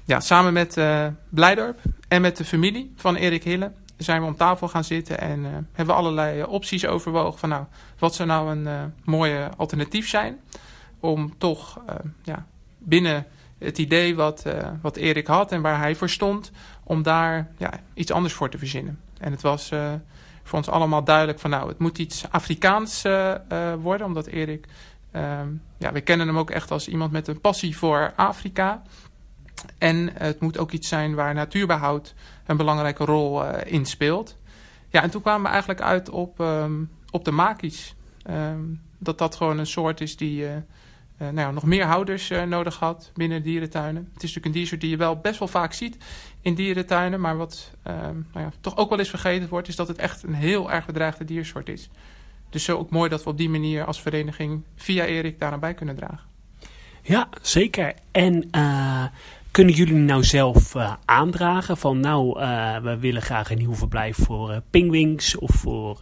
Ja, 0.04 0.20
samen 0.20 0.52
met 0.52 0.80
Blijdorp 1.28 1.80
en 2.08 2.20
met 2.20 2.36
de 2.36 2.44
familie 2.44 2.92
van 2.96 3.16
Erik 3.16 3.44
Hille 3.44 3.72
zijn 3.96 4.20
we 4.20 4.26
om 4.26 4.36
tafel 4.36 4.68
gaan 4.68 4.84
zitten 4.84 5.20
en 5.20 5.44
hebben 5.72 5.94
we 5.94 6.00
allerlei 6.00 6.44
opties 6.44 6.86
overwogen 6.86 7.38
van 7.38 7.48
nou, 7.48 7.64
wat 7.98 8.14
zou 8.14 8.28
nou 8.28 8.50
een 8.50 8.94
mooie 9.04 9.50
alternatief 9.56 10.08
zijn. 10.08 10.40
om 11.00 11.38
toch 11.38 11.80
ja, 12.22 12.46
binnen 12.78 13.26
het 13.58 13.78
idee 13.78 14.16
wat, 14.16 14.44
wat 14.82 14.96
Erik 14.96 15.26
had 15.26 15.52
en 15.52 15.62
waar 15.62 15.78
hij 15.78 15.94
voor 15.94 16.08
stond, 16.08 16.50
om 16.88 17.02
daar 17.02 17.48
ja, 17.58 17.72
iets 17.94 18.12
anders 18.12 18.34
voor 18.34 18.50
te 18.50 18.58
verzinnen. 18.58 19.00
En 19.18 19.32
het 19.32 19.42
was 19.42 19.68
voor 20.42 20.58
ons 20.58 20.68
allemaal 20.68 21.04
duidelijk 21.04 21.38
van 21.38 21.50
nou, 21.50 21.68
het 21.68 21.78
moet 21.78 21.98
iets 21.98 22.30
Afrikaans 22.30 23.02
worden, 23.80 24.06
omdat 24.06 24.26
Erik, 24.26 24.66
ehm, 25.10 25.48
ja, 25.78 25.92
we 25.92 26.00
kennen 26.00 26.26
hem 26.26 26.38
ook 26.38 26.50
echt 26.50 26.70
als 26.70 26.88
iemand 26.88 27.12
met 27.12 27.28
een 27.28 27.40
passie 27.40 27.76
voor 27.76 28.12
Afrika. 28.16 28.82
En 29.78 30.10
het 30.12 30.40
moet 30.40 30.58
ook 30.58 30.72
iets 30.72 30.88
zijn 30.88 31.14
waar 31.14 31.34
natuurbehoud 31.34 32.14
een 32.46 32.56
belangrijke 32.56 33.04
rol 33.04 33.44
in 33.54 33.86
speelt. 33.86 34.36
Ja, 34.88 35.02
en 35.02 35.10
toen 35.10 35.22
kwamen 35.22 35.42
we 35.42 35.48
eigenlijk 35.48 35.80
uit 35.80 36.08
op, 36.08 36.38
um, 36.40 36.90
op 37.10 37.24
de 37.24 37.30
makies. 37.30 37.94
Um, 38.30 38.80
dat 38.98 39.18
dat 39.18 39.36
gewoon 39.36 39.58
een 39.58 39.66
soort 39.66 40.00
is 40.00 40.16
die 40.16 40.46
nou 41.18 41.38
ja, 41.38 41.50
nog 41.50 41.64
meer 41.64 41.84
houders 41.84 42.32
nodig 42.46 42.78
had 42.78 43.10
binnen 43.14 43.42
dierentuinen. 43.42 44.02
Het 44.02 44.22
is 44.22 44.34
natuurlijk 44.34 44.46
een 44.46 44.52
diersoort 44.52 44.80
die 44.80 44.90
je 44.90 44.96
wel 44.96 45.16
best 45.16 45.38
wel 45.38 45.48
vaak 45.48 45.72
ziet 45.72 45.96
in 46.40 46.54
dierentuinen. 46.54 47.20
Maar 47.20 47.36
wat 47.36 47.70
um, 47.86 48.26
nou 48.32 48.46
ja, 48.46 48.52
toch 48.60 48.76
ook 48.76 48.88
wel 48.88 48.98
eens 48.98 49.10
vergeten 49.10 49.48
wordt, 49.48 49.68
is 49.68 49.76
dat 49.76 49.88
het 49.88 49.98
echt 49.98 50.22
een 50.22 50.34
heel 50.34 50.70
erg 50.70 50.86
bedreigde 50.86 51.24
diersoort 51.24 51.68
is. 51.68 51.90
Dus 52.50 52.64
zo 52.64 52.78
ook 52.78 52.90
mooi 52.90 53.08
dat 53.08 53.24
we 53.24 53.30
op 53.30 53.38
die 53.38 53.50
manier 53.50 53.84
als 53.84 54.02
vereniging 54.02 54.62
via 54.76 55.04
Erik 55.04 55.38
daar 55.38 55.52
aan 55.52 55.60
bij 55.60 55.74
kunnen 55.74 55.96
dragen. 55.96 56.26
Ja, 57.02 57.28
zeker. 57.42 57.94
En 58.10 58.50
kunnen 59.58 59.76
jullie 59.76 59.94
nou 59.94 60.24
zelf 60.24 60.74
uh, 60.74 60.92
aandragen 61.04 61.76
van 61.76 62.00
nou, 62.00 62.40
uh, 62.40 62.76
we 62.76 62.98
willen 62.98 63.22
graag 63.22 63.50
een 63.50 63.58
nieuw 63.58 63.74
verblijf 63.74 64.16
voor 64.16 64.50
uh, 64.50 64.56
pingwings 64.70 65.36
of 65.36 65.50
voor 65.50 65.98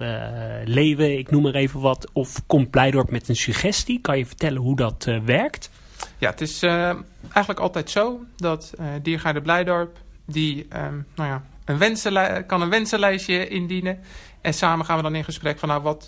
leeuwen, 0.65 1.19
ik 1.19 1.31
noem 1.31 1.43
maar 1.43 1.55
even 1.55 1.81
wat. 1.81 2.11
Of 2.13 2.47
komt 2.47 2.71
Blijdorp 2.71 3.11
met 3.11 3.29
een 3.29 3.37
suggestie? 3.37 4.01
Kan 4.01 4.19
je 4.19 4.27
vertellen 4.27 4.61
hoe 4.61 4.77
dat 4.77 5.05
werkt? 5.25 5.71
Ja, 6.19 6.31
het 6.31 6.41
is 6.41 6.63
eigenlijk 6.63 7.61
altijd 7.61 7.91
zo 7.91 8.25
dat 8.37 8.75
Diergaarde 9.03 9.43
Blijdorp, 9.43 9.99
die 10.27 10.67
um, 10.77 11.07
nou 11.15 11.29
ja, 11.29 11.43
een 11.65 11.79
wensenlij 11.79 12.45
kan 12.45 12.63
een 12.63 12.71
wensenlijstje 12.71 13.49
indienen. 13.49 13.99
En 14.41 14.55
samen 14.55 14.87
gaan 14.87 14.97
we 14.97 15.03
dan 15.03 15.15
in 15.15 15.25
gesprek 15.25 15.59
van 15.59 15.69
nou, 15.69 15.83
wat, 15.83 16.07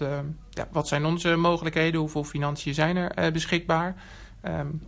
ja, 0.51 0.69
wat 0.73 0.89
zijn 0.89 1.05
onze 1.05 1.37
mogelijkheden, 1.37 2.01
hoeveel 2.01 2.25
financiën 2.25 2.75
zijn 2.75 2.97
er 2.97 3.33
beschikbaar. 3.33 3.95
Um, 4.43 4.83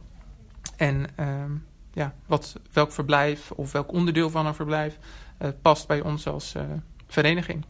en 0.77 1.07
um, 1.21 1.69
ja, 1.93 2.15
wat, 2.27 2.57
welk 2.73 2.93
verblijf 2.93 3.51
of 3.51 3.73
welk 3.73 3.93
onderdeel 3.93 4.31
van 4.31 4.47
een 4.47 4.55
verblijf 4.55 4.99
uh, 5.39 5.49
past 5.63 5.87
bij 5.87 6.01
ons 6.01 6.27
als 6.27 6.55
uh, 6.57 6.63
vereniging. 7.09 7.65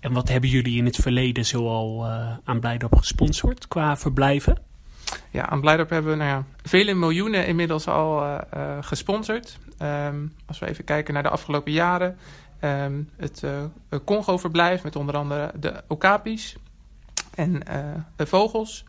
En 0.00 0.12
wat 0.12 0.28
hebben 0.28 0.50
jullie 0.50 0.76
in 0.76 0.84
het 0.84 0.96
verleden 0.96 1.46
zoal 1.46 2.06
uh, 2.06 2.36
aan 2.44 2.60
Blijdorp 2.60 2.96
gesponsord 2.96 3.68
qua 3.68 3.96
verblijven? 3.96 4.58
Ja, 5.30 5.48
aan 5.48 5.60
Blijdorp 5.60 5.90
hebben 5.90 6.10
we 6.10 6.16
nou 6.16 6.30
ja, 6.30 6.44
vele 6.62 6.94
miljoenen 6.94 7.46
inmiddels 7.46 7.88
al 7.88 8.40
gesponsord. 8.80 9.58
Um, 9.82 10.32
als 10.46 10.58
we 10.58 10.68
even 10.68 10.84
kijken 10.84 11.14
naar 11.14 11.22
de 11.22 11.28
afgelopen 11.28 11.72
jaren. 11.72 12.18
Um, 12.60 13.10
het 13.16 13.44
Congo-verblijf 14.04 14.82
met 14.82 14.96
onder 14.96 15.16
andere 15.16 15.52
de 15.60 15.82
okapis 15.86 16.56
en 17.34 17.62
de 18.16 18.26
vogels. 18.26 18.84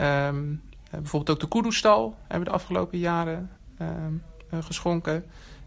Um, 0.00 0.62
bijvoorbeeld 0.90 1.30
ook 1.30 1.40
de 1.40 1.48
kudu-stal 1.48 2.16
hebben 2.20 2.38
we 2.38 2.44
de 2.44 2.56
afgelopen 2.56 2.98
jaren 2.98 3.50
Ehm, 3.50 3.50
eh, 3.50 3.53
geschonken. 4.60 5.24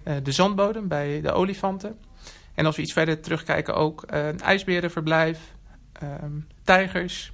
Eh, 0.08 0.16
de 0.24 0.32
zandbodem 0.32 0.88
bij 0.88 1.22
de 1.22 1.32
olifanten. 1.32 1.96
En 2.54 2.66
als 2.66 2.76
we 2.76 2.82
iets 2.82 2.94
verder 2.94 3.20
terugkijken 3.20 3.76
ook 3.76 4.04
eh, 4.04 4.28
een 4.28 4.40
ijsberenverblijf, 4.40 5.40
ehm, 5.92 6.32
tijgers. 6.64 7.32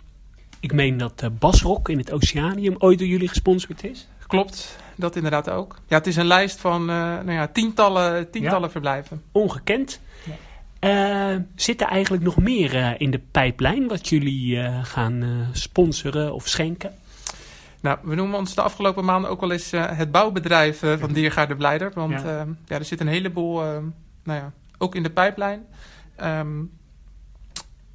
Ik 0.59 0.73
meen 0.73 0.97
dat 0.97 1.29
Basrok 1.39 1.89
in 1.89 1.97
het 1.97 2.11
Oceanium 2.11 2.75
ooit 2.77 2.99
door 2.99 3.07
jullie 3.07 3.27
gesponsord 3.27 3.83
is. 3.83 4.07
Klopt, 4.27 4.77
dat 4.95 5.15
inderdaad 5.15 5.49
ook. 5.49 5.79
Ja, 5.87 5.97
het 5.97 6.07
is 6.07 6.15
een 6.15 6.25
lijst 6.25 6.59
van 6.59 6.85
nou 6.85 7.31
ja, 7.31 7.47
tientallen, 7.47 8.29
tientallen 8.29 8.71
verblijven. 8.71 9.21
Ongekend. 9.31 9.99
Ja. 10.23 11.33
Uh, 11.33 11.41
zit 11.55 11.81
er 11.81 11.87
eigenlijk 11.87 12.23
nog 12.23 12.37
meer 12.37 12.75
uh, 12.75 12.91
in 12.97 13.11
de 13.11 13.21
pijplijn 13.31 13.87
wat 13.87 14.09
jullie 14.09 14.61
gaan 14.83 15.47
sponsoren 15.51 16.33
of 16.33 16.47
schenken? 16.47 16.91
Nou, 17.83 17.97
we 18.03 18.15
noemen 18.15 18.37
ons 18.37 18.55
de 18.55 18.61
afgelopen 18.61 19.05
maanden 19.05 19.29
ook 19.29 19.39
wel 19.39 19.51
eens 19.51 19.73
uh, 19.73 19.97
het 19.97 20.11
bouwbedrijf 20.11 20.83
uh, 20.83 20.97
van 20.97 21.13
Diergaarde 21.13 21.55
Blijder. 21.55 21.91
Want 21.93 22.11
ja. 22.11 22.45
Uh, 22.45 22.53
ja. 22.65 22.77
er 22.77 22.85
zit 22.85 22.99
een 22.99 23.07
heleboel, 23.07 23.61
nou 24.23 24.39
ja, 24.39 24.51
ook 24.77 24.95
in 24.95 25.03
de 25.03 25.09
pijplijn. 25.09 25.65
Um, 26.21 26.71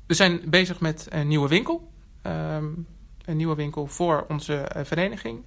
we 0.06 0.14
zijn 0.14 0.40
bezig 0.44 0.80
met 0.80 1.06
een 1.10 1.28
nieuwe 1.28 1.48
winkel. 1.48 1.90
Um, 2.22 2.86
een 3.24 3.36
nieuwe 3.36 3.54
winkel 3.54 3.86
voor 3.86 4.24
onze 4.28 4.70
vereniging. 4.82 5.44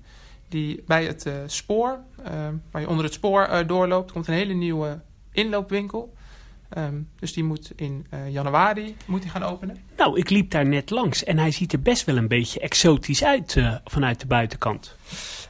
Die 0.47 0.83
bij 0.87 1.05
het 1.05 1.29
spoor, 1.45 1.99
waar 2.71 2.81
je 2.81 2.87
onder 2.87 3.05
het 3.05 3.13
spoor 3.13 3.67
doorloopt, 3.67 4.11
komt 4.11 4.27
een 4.27 4.33
hele 4.33 4.53
nieuwe 4.53 5.01
inloopwinkel. 5.31 6.13
Um, 6.77 7.09
dus 7.19 7.33
die 7.33 7.43
moet 7.43 7.71
in 7.75 8.07
uh, 8.13 8.29
januari 8.29 8.95
moet 9.05 9.21
die 9.21 9.31
gaan 9.31 9.43
openen. 9.43 9.77
Nou, 9.97 10.17
ik 10.19 10.29
liep 10.29 10.51
daar 10.51 10.65
net 10.65 10.89
langs 10.89 11.23
en 11.23 11.37
hij 11.37 11.51
ziet 11.51 11.73
er 11.73 11.81
best 11.81 12.05
wel 12.05 12.17
een 12.17 12.27
beetje 12.27 12.59
exotisch 12.59 13.23
uit 13.23 13.55
uh, 13.55 13.75
vanuit 13.85 14.19
de 14.19 14.27
buitenkant. 14.27 14.95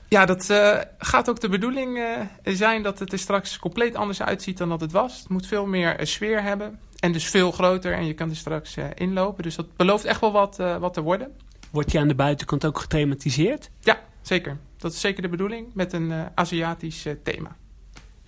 Ja, 0.07 0.25
dat 0.25 0.49
uh, 0.49 0.77
gaat 0.97 1.29
ook 1.29 1.39
de 1.39 1.49
bedoeling 1.49 2.03
zijn 2.43 2.83
dat 2.83 2.99
het 2.99 3.11
er 3.11 3.19
straks 3.19 3.59
compleet 3.59 3.95
anders 3.95 4.21
uitziet 4.21 4.57
dan 4.57 4.69
dat 4.69 4.81
het 4.81 4.91
was. 4.91 5.19
Het 5.19 5.29
moet 5.29 5.47
veel 5.47 5.65
meer 5.65 5.99
sfeer 6.01 6.43
hebben 6.43 6.79
en 6.99 7.11
dus 7.11 7.25
veel 7.25 7.51
groter 7.51 7.93
en 7.93 8.05
je 8.05 8.13
kan 8.13 8.29
er 8.29 8.35
straks 8.35 8.75
inlopen. 8.95 9.43
Dus 9.43 9.55
dat 9.55 9.75
belooft 9.75 10.05
echt 10.05 10.21
wel 10.21 10.31
wat, 10.31 10.57
wat 10.79 10.93
te 10.93 11.01
worden. 11.01 11.31
Wordt 11.71 11.91
je 11.91 11.99
aan 11.99 12.07
de 12.07 12.15
buitenkant 12.15 12.65
ook 12.65 12.79
gethematiseerd? 12.79 13.69
Ja, 13.79 13.99
zeker. 14.21 14.57
Dat 14.77 14.93
is 14.93 14.99
zeker 14.99 15.21
de 15.21 15.29
bedoeling 15.29 15.73
met 15.73 15.93
een 15.93 16.13
Aziatisch 16.35 17.05
thema. 17.23 17.55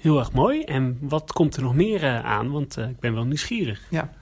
Heel 0.04 0.20
erg 0.20 0.32
mooi. 0.32 0.64
En 0.64 0.98
wat 1.02 1.34
komt 1.34 1.56
er 1.56 1.62
nog 1.62 1.76
meer 1.76 2.04
uh, 2.04 2.26
aan? 2.26 2.52
Want 2.52 2.78
uh, 2.78 2.90
ik 2.90 3.00
ben 3.00 3.14
wel 3.14 3.24
nieuwsgierig. 3.24 3.82
Ja. 3.90 4.14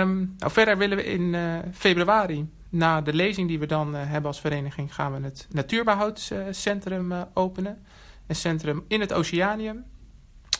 Um, 0.00 0.34
nou, 0.38 0.52
verder 0.52 0.78
willen 0.78 0.96
we 0.96 1.04
in 1.04 1.20
uh, 1.20 1.58
februari, 1.72 2.48
na 2.68 3.00
de 3.00 3.12
lezing 3.12 3.48
die 3.48 3.58
we 3.58 3.66
dan 3.66 3.94
hebben 3.94 4.26
als 4.30 4.40
vereniging, 4.40 4.94
gaan 4.94 5.12
we 5.12 5.24
het 5.24 5.46
Natuurbehoudcentrum 5.50 7.12
openen. 7.34 7.78
Een 8.26 8.34
centrum 8.34 8.84
in 8.86 9.00
het 9.00 9.12
Oceanium. 9.12 9.84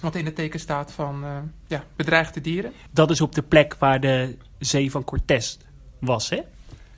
Wat 0.01 0.15
in 0.15 0.25
het 0.25 0.35
teken 0.35 0.61
staat 0.61 0.93
van 0.93 1.25
ja, 1.67 1.85
bedreigde 1.97 2.41
dieren. 2.41 2.73
Dat 2.91 3.11
is 3.11 3.21
op 3.21 3.35
de 3.35 3.43
plek 3.43 3.77
waar 3.79 4.01
de 4.01 4.37
zee 4.59 4.91
van 4.91 5.05
Cortés 5.05 5.59
was, 5.99 6.31
hè? 6.31 6.41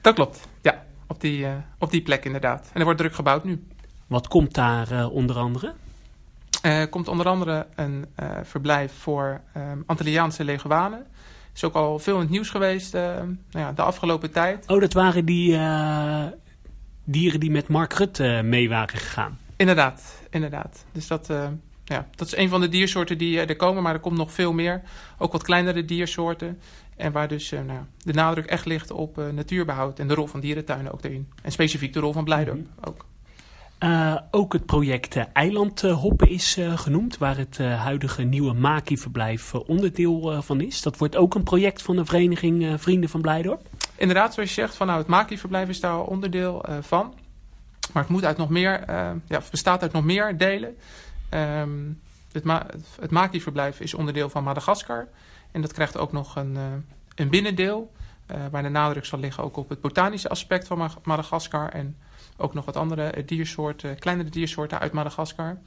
Dat 0.00 0.14
klopt, 0.14 0.48
ja. 0.62 0.84
Op 1.06 1.20
die, 1.20 1.46
op 1.78 1.90
die 1.90 2.02
plek 2.02 2.24
inderdaad. 2.24 2.70
En 2.72 2.78
er 2.78 2.84
wordt 2.84 2.98
druk 2.98 3.14
gebouwd 3.14 3.44
nu. 3.44 3.66
Wat 4.06 4.28
komt 4.28 4.54
daar 4.54 5.08
onder 5.08 5.36
andere? 5.36 5.74
Er 6.62 6.80
uh, 6.80 6.90
komt 6.90 7.08
onder 7.08 7.28
andere 7.28 7.66
een 7.74 8.06
uh, 8.22 8.30
verblijf 8.42 8.92
voor 8.92 9.40
um, 9.56 9.82
Antilliaanse 9.86 10.44
leguanen. 10.44 11.06
Is 11.54 11.64
ook 11.64 11.74
al 11.74 11.98
veel 11.98 12.14
in 12.14 12.20
het 12.20 12.30
nieuws 12.30 12.50
geweest 12.50 12.94
uh, 12.94 13.00
nou 13.00 13.38
ja, 13.50 13.72
de 13.72 13.82
afgelopen 13.82 14.32
tijd. 14.32 14.68
Oh, 14.68 14.80
dat 14.80 14.92
waren 14.92 15.24
die 15.24 15.58
dieren 17.04 17.40
die 17.40 17.50
met 17.50 17.68
Mark 17.68 17.92
Rutte 17.92 18.40
mee 18.44 18.68
waren 18.68 18.98
gegaan. 18.98 19.38
Inderdaad, 19.56 20.20
inderdaad. 20.30 20.84
Dus 20.92 21.06
dat, 21.06 21.32
ja, 21.84 22.06
dat 22.14 22.26
is 22.26 22.36
een 22.36 22.48
van 22.48 22.60
de 22.60 22.68
diersoorten 22.68 23.18
die 23.18 23.40
er 23.40 23.56
komen, 23.56 23.82
maar 23.82 23.94
er 23.94 24.00
komt 24.00 24.16
nog 24.16 24.32
veel 24.32 24.52
meer. 24.52 24.82
Ook 25.18 25.32
wat 25.32 25.42
kleinere 25.42 25.84
diersoorten. 25.84 26.60
En 26.96 27.12
waar 27.12 27.28
dus 27.28 27.50
nou, 27.50 27.80
de 27.98 28.12
nadruk 28.12 28.46
echt 28.46 28.64
ligt 28.64 28.90
op 28.90 29.20
natuurbehoud 29.32 29.98
en 29.98 30.08
de 30.08 30.14
rol 30.14 30.26
van 30.26 30.40
dierentuinen 30.40 30.92
ook 30.92 31.04
erin. 31.04 31.28
En 31.42 31.52
specifiek 31.52 31.92
de 31.92 32.00
rol 32.00 32.12
van 32.12 32.24
Blijdorp 32.24 32.58
mm 32.58 32.66
-hmm. 32.74 32.88
ook. 32.88 33.04
Uh, 33.84 34.16
ook 34.30 34.52
het 34.52 34.66
project 34.66 35.16
uh, 35.16 35.24
Eilandhoppen 35.32 36.28
is 36.28 36.58
uh, 36.58 36.78
genoemd, 36.78 37.18
waar 37.18 37.36
het 37.36 37.58
huidige 37.58 38.22
nieuwe 38.22 38.52
Maki-verblijf 38.52 39.54
onderdeel 39.54 40.42
van 40.42 40.60
is. 40.60 40.82
Dat 40.82 40.98
wordt 40.98 41.16
ook 41.16 41.34
een 41.34 41.42
project 41.42 41.82
van 41.82 41.96
de 41.96 42.04
vereniging 42.04 42.80
Vrienden 42.80 43.10
van 43.10 43.20
Blijdorp. 43.20 43.68
Inderdaad, 43.96 44.34
zoals 44.34 44.48
je 44.48 44.54
zegt, 44.54 44.76
van, 44.76 44.86
nou, 44.86 44.98
het 44.98 45.08
Maki-verblijf 45.08 45.68
is 45.68 45.80
daar 45.80 46.00
onderdeel 46.00 46.64
van. 46.80 47.14
Maar 47.92 48.02
het 48.02 48.12
moet 48.12 48.24
uit 48.24 48.36
nog 48.36 48.48
meer, 48.48 48.84
ja, 49.26 49.40
bestaat 49.50 49.82
uit 49.82 49.92
nog 49.92 50.04
meer 50.04 50.36
delen. 50.36 50.76
Um, 51.34 52.00
het, 52.32 52.44
Ma 52.44 52.66
het 53.00 53.10
Maki-verblijf 53.10 53.80
is 53.80 53.94
onderdeel 53.94 54.28
van 54.30 54.44
Madagaskar. 54.44 55.08
En 55.50 55.60
dat 55.60 55.72
krijgt 55.72 55.98
ook 55.98 56.12
nog 56.12 56.36
een, 56.36 56.58
een 57.14 57.28
binnendeel, 57.28 57.92
waar 58.50 58.62
de 58.62 58.68
nadruk 58.68 59.04
zal 59.04 59.18
liggen 59.18 59.44
ook 59.44 59.56
op 59.56 59.68
het 59.68 59.80
botanische 59.80 60.28
aspect 60.28 60.66
van 60.66 60.90
Madagaskar 61.02 61.68
en 61.68 61.96
ook 62.40 62.54
nog 62.54 62.64
wat 62.64 62.76
andere 62.76 63.24
diersoorten, 63.24 63.98
kleinere 63.98 64.28
diersoorten 64.28 64.78
uit 64.78 64.92
Madagaskar. 64.92 65.58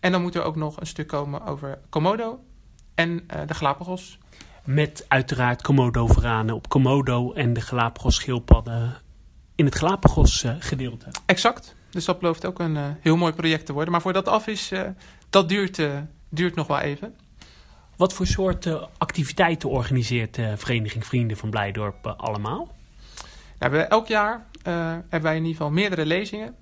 En 0.00 0.12
dan 0.12 0.22
moet 0.22 0.34
er 0.34 0.42
ook 0.42 0.56
nog 0.56 0.80
een 0.80 0.86
stuk 0.86 1.06
komen 1.06 1.46
over 1.46 1.78
Komodo 1.88 2.40
en 2.94 3.10
uh, 3.10 3.40
de 3.46 3.54
Galapagos. 3.54 4.18
Met 4.64 5.04
uiteraard 5.08 5.62
Komodo-veranen 5.62 6.54
op 6.54 6.68
Komodo 6.68 7.32
en 7.32 7.52
de 7.52 7.60
Galapagos-schildpadden 7.60 8.96
in 9.54 9.64
het 9.64 9.74
Galapagos-gedeelte. 9.74 11.06
Uh, 11.06 11.12
exact. 11.26 11.74
Dus 11.90 12.04
dat 12.04 12.18
belooft 12.18 12.46
ook 12.46 12.58
een 12.58 12.74
uh, 12.74 12.84
heel 13.00 13.16
mooi 13.16 13.32
project 13.32 13.66
te 13.66 13.72
worden. 13.72 13.92
Maar 13.92 14.02
voordat 14.02 14.24
dat 14.24 14.34
af 14.34 14.46
is, 14.46 14.72
dat 15.30 15.48
duurt, 15.48 15.82
duurt 16.28 16.54
nog 16.54 16.66
wel 16.66 16.78
even. 16.78 17.14
Wat 17.96 18.12
voor 18.12 18.26
soort 18.26 18.68
activiteiten 18.98 19.68
organiseert 19.68 20.34
de 20.34 20.56
Vereniging 20.56 21.06
Vrienden 21.06 21.36
van 21.36 21.50
Blijdorp 21.50 22.06
allemaal? 22.06 22.76
Nou, 23.58 23.72
we, 23.72 23.78
elk 23.78 24.06
jaar 24.06 24.46
hebben 24.70 25.22
wij 25.22 25.36
in 25.36 25.42
ieder 25.42 25.56
geval 25.56 25.70
meerdere 25.70 26.06
lezingen. 26.06 26.54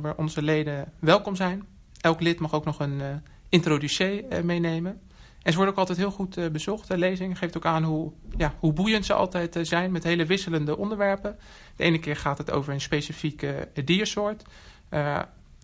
waar 0.00 0.16
onze 0.16 0.42
leden 0.42 0.92
welkom 0.98 1.36
zijn. 1.36 1.66
Elk 2.00 2.20
lid 2.20 2.38
mag 2.38 2.52
ook 2.52 2.64
nog 2.64 2.80
een 2.80 3.02
introducee 3.48 4.26
meenemen. 4.42 5.00
En 5.42 5.50
ze 5.50 5.56
worden 5.56 5.74
ook 5.74 5.80
altijd 5.80 5.98
heel 5.98 6.10
goed 6.10 6.52
bezocht. 6.52 6.88
De 6.88 6.98
lezing 6.98 7.38
geeft 7.38 7.56
ook 7.56 7.64
aan 7.64 7.82
hoe, 7.82 8.12
ja, 8.36 8.54
hoe 8.58 8.72
boeiend 8.72 9.06
ze 9.06 9.12
altijd 9.12 9.58
zijn 9.62 9.92
met 9.92 10.04
hele 10.04 10.26
wisselende 10.26 10.76
onderwerpen. 10.76 11.38
De 11.76 11.84
ene 11.84 11.98
keer 11.98 12.16
gaat 12.16 12.38
het 12.38 12.50
over 12.50 12.72
een 12.72 12.80
specifieke 12.80 13.68
diersoort. 13.84 14.42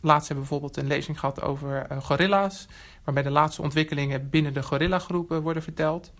laatst 0.00 0.28
hebben 0.28 0.28
we 0.28 0.34
bijvoorbeeld 0.34 0.76
een 0.76 0.86
lezing 0.86 1.20
gehad 1.20 1.42
over 1.42 1.86
gorilla's 2.00 2.66
waarbij 3.04 3.22
de 3.22 3.30
laatste 3.30 3.62
ontwikkelingen 3.62 4.30
binnen 4.30 4.54
de 4.54 4.62
gorilla-groep 4.62 5.28
worden 5.28 5.62
verteld. 5.62 6.12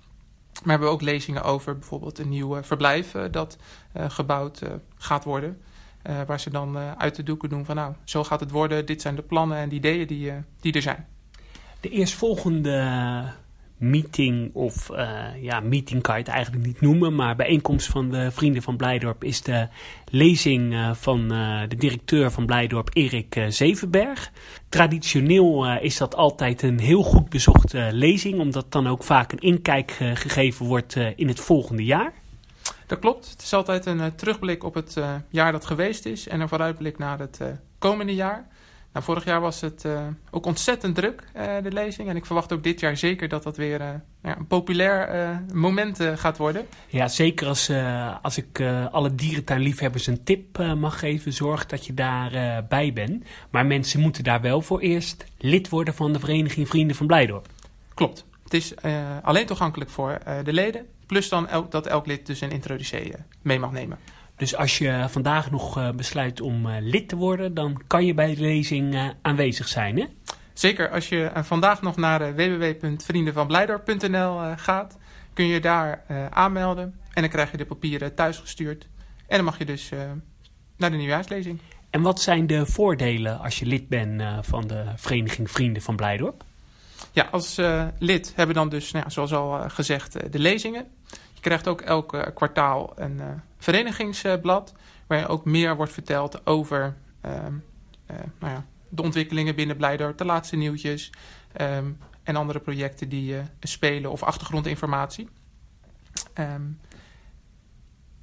Maar 0.52 0.62
we 0.64 0.70
hebben 0.70 0.90
ook 0.90 1.02
lezingen 1.02 1.42
over 1.42 1.78
bijvoorbeeld 1.78 2.18
een 2.18 2.28
nieuw 2.28 2.62
verblijf 2.62 3.14
dat 3.30 3.58
gebouwd 3.92 4.62
gaat 4.96 5.24
worden. 5.24 5.62
Waar 6.26 6.40
ze 6.40 6.50
dan 6.50 6.76
uit 6.76 7.14
de 7.14 7.22
doeken 7.22 7.48
doen 7.48 7.64
van 7.64 7.76
nou, 7.76 7.92
zo 8.04 8.24
gaat 8.24 8.40
het 8.40 8.50
worden, 8.50 8.86
dit 8.86 9.02
zijn 9.02 9.14
de 9.14 9.22
plannen 9.22 9.58
en 9.58 9.68
de 9.68 9.74
ideeën 9.74 10.06
die, 10.06 10.32
die 10.60 10.72
er 10.72 10.82
zijn. 10.82 11.06
De 11.80 11.88
eerstvolgende 11.88 13.22
meeting 13.76 14.54
of 14.54 14.90
ja, 15.40 15.60
meeting 15.60 16.02
kan 16.02 16.14
je 16.14 16.20
het 16.20 16.30
eigenlijk 16.30 16.66
niet 16.66 16.80
noemen, 16.80 17.14
maar 17.14 17.36
bijeenkomst 17.36 17.86
van 17.86 18.10
de 18.10 18.30
Vrienden 18.30 18.62
van 18.62 18.76
Blijdorp 18.76 19.24
is 19.24 19.42
de 19.42 19.68
lezing 20.10 20.90
van 20.92 21.28
de 21.68 21.76
directeur 21.76 22.30
van 22.30 22.46
Blijdorp, 22.46 22.90
Erik 22.92 23.44
Zevenberg. 23.48 24.30
Traditioneel 24.68 25.78
is 25.78 25.96
dat 25.96 26.14
altijd 26.14 26.62
een 26.62 26.80
heel 26.80 27.02
goed 27.02 27.28
bezochte 27.28 27.88
lezing, 27.92 28.40
omdat 28.40 28.72
dan 28.72 28.86
ook 28.86 29.04
vaak 29.04 29.32
een 29.32 29.38
inkijk 29.38 29.90
gegeven 30.14 30.66
wordt 30.66 30.96
in 31.16 31.28
het 31.28 31.40
volgende 31.40 31.84
jaar. 31.84 32.12
Dat 32.88 32.98
klopt. 32.98 33.30
Het 33.30 33.42
is 33.42 33.52
altijd 33.52 33.86
een 33.86 34.14
terugblik 34.14 34.64
op 34.64 34.74
het 34.74 34.96
jaar 35.28 35.52
dat 35.52 35.66
geweest 35.66 36.06
is 36.06 36.28
en 36.28 36.40
een 36.40 36.48
vooruitblik 36.48 36.98
naar 36.98 37.18
het 37.18 37.40
komende 37.78 38.14
jaar. 38.14 38.48
Nou, 38.92 39.04
vorig 39.04 39.24
jaar 39.24 39.40
was 39.40 39.60
het 39.60 39.84
uh, 39.84 40.00
ook 40.30 40.46
ontzettend 40.46 40.94
druk, 40.94 41.24
uh, 41.36 41.56
de 41.62 41.72
lezing. 41.72 42.08
En 42.08 42.16
ik 42.16 42.26
verwacht 42.26 42.52
ook 42.52 42.62
dit 42.62 42.80
jaar 42.80 42.96
zeker 42.96 43.28
dat 43.28 43.42
dat 43.42 43.56
weer 43.56 43.80
uh, 43.80 43.86
ja, 44.22 44.36
een 44.36 44.46
populair 44.46 45.42
moment 45.54 45.98
gaat 46.14 46.36
worden. 46.36 46.66
Ja, 46.86 47.08
zeker 47.08 47.46
als, 47.46 47.70
als 48.22 48.36
ik 48.36 48.62
alle 48.90 49.14
dierentuinliefhebbers 49.14 50.06
een 50.06 50.24
tip 50.24 50.58
mag 50.76 50.98
geven. 50.98 51.32
Zorg 51.32 51.66
dat 51.66 51.86
je 51.86 51.94
daarbij 51.94 52.64
bij 52.68 52.92
bent. 52.92 53.24
Maar 53.50 53.66
mensen 53.66 54.00
moeten 54.00 54.24
daar 54.24 54.40
wel 54.40 54.62
voor 54.62 54.80
eerst 54.80 55.24
lid 55.38 55.68
worden 55.68 55.94
van 55.94 56.12
de 56.12 56.18
Vereniging 56.18 56.68
Vrienden 56.68 56.96
van 56.96 57.06
Blijdorp. 57.06 57.46
Klopt. 57.94 58.24
Het 58.44 58.54
is 58.54 58.74
alleen 59.22 59.46
toegankelijk 59.46 59.90
voor 59.90 60.18
de 60.44 60.52
leden. 60.52 60.86
Plus 61.08 61.28
dan 61.28 61.48
dat 61.70 61.86
elk 61.86 62.06
lid 62.06 62.26
dus 62.26 62.40
een 62.40 62.50
introducee 62.50 63.12
mee 63.42 63.58
mag 63.58 63.72
nemen. 63.72 63.98
Dus 64.36 64.56
als 64.56 64.78
je 64.78 65.04
vandaag 65.08 65.50
nog 65.50 65.78
uh, 65.78 65.90
besluit 65.90 66.40
om 66.40 66.68
lid 66.68 67.08
te 67.08 67.16
worden, 67.16 67.54
dan 67.54 67.82
kan 67.86 68.06
je 68.06 68.14
bij 68.14 68.34
de 68.34 68.40
lezing 68.40 69.14
aanwezig 69.22 69.68
zijn, 69.68 69.98
hè? 69.98 70.04
Zeker, 70.52 70.90
als 70.90 71.08
je 71.08 71.30
vandaag 71.34 71.82
nog 71.82 71.96
naar 71.96 72.34
www.vriendenvanblijdorp.nl 72.34 74.38
gaat, 74.56 74.98
kun 75.32 75.46
je 75.46 75.60
daar 75.60 76.04
aanmelden. 76.30 76.94
En 77.12 77.22
dan 77.22 77.30
krijg 77.30 77.50
je 77.50 77.56
de 77.56 77.64
papieren 77.64 78.14
thuisgestuurd. 78.14 78.86
En 79.26 79.36
dan 79.36 79.44
mag 79.44 79.58
je 79.58 79.64
dus 79.64 79.90
naar 80.76 80.90
de 80.90 80.96
nieuwjaarslezing. 80.96 81.58
En 81.90 82.02
wat 82.02 82.20
zijn 82.20 82.46
de 82.46 82.66
voordelen 82.66 83.40
als 83.40 83.58
je 83.58 83.66
lid 83.66 83.88
bent 83.88 84.22
van 84.40 84.66
de 84.66 84.84
Vereniging 84.96 85.50
Vrienden 85.50 85.82
van 85.82 85.96
Blijdorp? 85.96 86.44
Ja, 87.12 87.28
als 87.30 87.60
lid 87.98 88.26
hebben 88.26 88.54
we 88.54 88.60
dan 88.60 88.68
dus, 88.68 88.92
nou 88.92 89.04
ja, 89.04 89.10
zoals 89.10 89.32
al 89.32 89.70
gezegd, 89.70 90.32
de 90.32 90.38
lezingen. 90.38 90.86
Je 91.38 91.44
krijgt 91.44 91.68
ook 91.68 91.80
elk 91.80 92.32
kwartaal 92.34 92.92
een 92.96 93.20
verenigingsblad, 93.58 94.74
waarin 95.06 95.28
ook 95.28 95.44
meer 95.44 95.76
wordt 95.76 95.92
verteld 95.92 96.46
over 96.46 96.96
um, 97.22 97.64
uh, 98.10 98.16
nou 98.38 98.52
ja, 98.52 98.64
de 98.88 99.02
ontwikkelingen 99.02 99.54
binnen 99.54 99.76
Blijdorp, 99.76 100.18
de 100.18 100.24
laatste 100.24 100.56
nieuwtjes 100.56 101.12
um, 101.60 101.98
en 102.22 102.36
andere 102.36 102.60
projecten 102.60 103.08
die 103.08 103.36
spelen 103.60 104.10
of 104.10 104.22
achtergrondinformatie. 104.22 105.28
Um, 106.34 106.80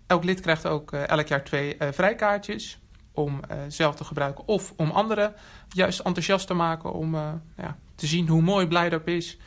elk 0.08 0.24
lid 0.24 0.40
krijgt 0.40 0.68
ook 0.68 0.92
elk 0.92 1.28
jaar 1.28 1.44
twee 1.44 1.78
vrijkaartjes 1.92 2.80
om 3.12 3.40
zelf 3.68 3.96
te 3.96 4.04
gebruiken 4.04 4.48
of 4.48 4.74
om 4.78 4.92
anderen 4.92 5.34
juist 5.70 6.00
enthousiast 6.00 6.48
te 6.48 6.54
maken 6.54 6.94
om 6.94 7.16
ja, 7.58 7.78
te 7.96 8.08
zien 8.08 8.28
hoe 8.28 8.42
mooi 8.42 8.68
Blijdorp 8.68 9.08
is 9.08 9.38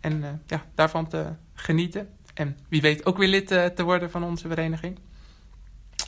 en 0.00 0.42
ja, 0.46 0.62
daarvan 0.74 1.08
te 1.08 1.32
genieten. 1.54 2.08
En 2.34 2.58
wie 2.68 2.80
weet 2.80 3.06
ook 3.06 3.16
weer 3.16 3.28
lid 3.28 3.50
uh, 3.50 3.64
te 3.64 3.82
worden 3.82 4.10
van 4.10 4.24
onze 4.24 4.48
vereniging. 4.48 4.98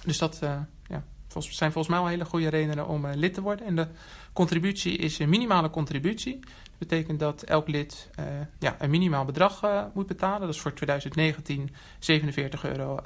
Dus 0.05 0.19
dat 0.19 0.41
uh, 0.45 0.57
ja, 0.87 1.05
zijn 1.39 1.73
volgens 1.73 1.95
mij 1.95 1.99
wel 2.03 2.09
hele 2.09 2.25
goede 2.25 2.49
redenen 2.49 2.87
om 2.89 3.05
uh, 3.05 3.15
lid 3.15 3.35
te 3.35 3.43
worden. 3.43 3.67
En 3.67 3.77
de 3.77 3.87
contributie 4.33 4.97
is 4.97 5.19
een 5.19 5.29
minimale 5.29 5.71
contributie. 5.71 6.41
Dat 6.41 6.79
betekent 6.89 7.21
dat 7.21 7.43
elk 7.43 7.69
lid 7.69 8.11
ja, 8.59 8.77
een 8.79 8.91
minimaal 8.91 9.25
bedrag 9.25 9.63
moet 9.95 10.07
betalen. 10.07 10.41
Dat 10.41 10.55
is 10.55 10.61
voor 10.61 10.75
2019 10.75 11.71
47,50 11.99 12.61
euro. 12.63 13.01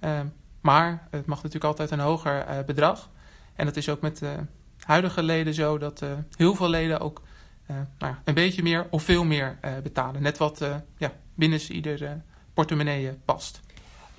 Ehm, 0.00 0.26
maar 0.60 1.08
het 1.10 1.26
mag 1.26 1.36
natuurlijk 1.36 1.64
altijd 1.64 1.90
een 1.90 1.98
hoger 1.98 2.64
bedrag. 2.64 3.10
En 3.54 3.66
dat 3.66 3.76
is 3.76 3.88
ook 3.88 4.00
met 4.00 4.22
huidige 4.80 5.22
leden 5.22 5.54
zo 5.54 5.78
dat 5.78 6.04
heel 6.36 6.54
veel 6.54 6.68
leden 6.68 7.00
ook 7.00 7.22
nou 7.98 8.14
een 8.24 8.34
beetje 8.34 8.62
meer 8.62 8.86
of 8.90 9.02
veel 9.02 9.24
meer 9.24 9.58
betalen. 9.82 10.22
Net 10.22 10.38
wat 10.38 10.64
ja, 10.96 11.12
binnen 11.40 11.72
ieder 11.72 12.22
portemonnee 12.54 13.12
past. 13.24 13.60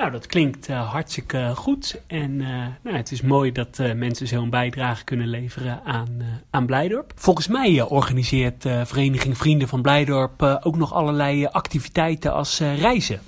Nou, 0.02 0.14
dat 0.14 0.26
klinkt 0.26 0.70
uh, 0.70 0.92
hartstikke 0.92 1.52
goed. 1.56 2.02
En 2.08 2.32
uh, 2.32 2.48
nou, 2.82 2.98
het 2.98 3.12
is 3.12 3.22
mooi 3.22 3.52
dat 3.52 3.80
uh, 3.80 3.94
mensen 3.94 4.28
zo'n 4.28 4.50
bijdrage 4.50 5.04
kunnen 5.04 5.28
leveren 5.28 5.84
aan, 5.84 6.22
aan 6.50 6.66
Blijdorp. 6.66 7.12
Volgens 7.16 7.48
mij 7.48 7.82
organiseert 7.82 8.62
Vereniging 8.84 9.38
Vrienden 9.38 9.68
van 9.68 9.82
Blijdorp 9.82 10.60
ook 10.64 10.76
nog 10.76 10.94
allerlei 10.94 11.46
activiteiten 11.46 12.34
als 12.34 12.60
reizen. 12.60 13.20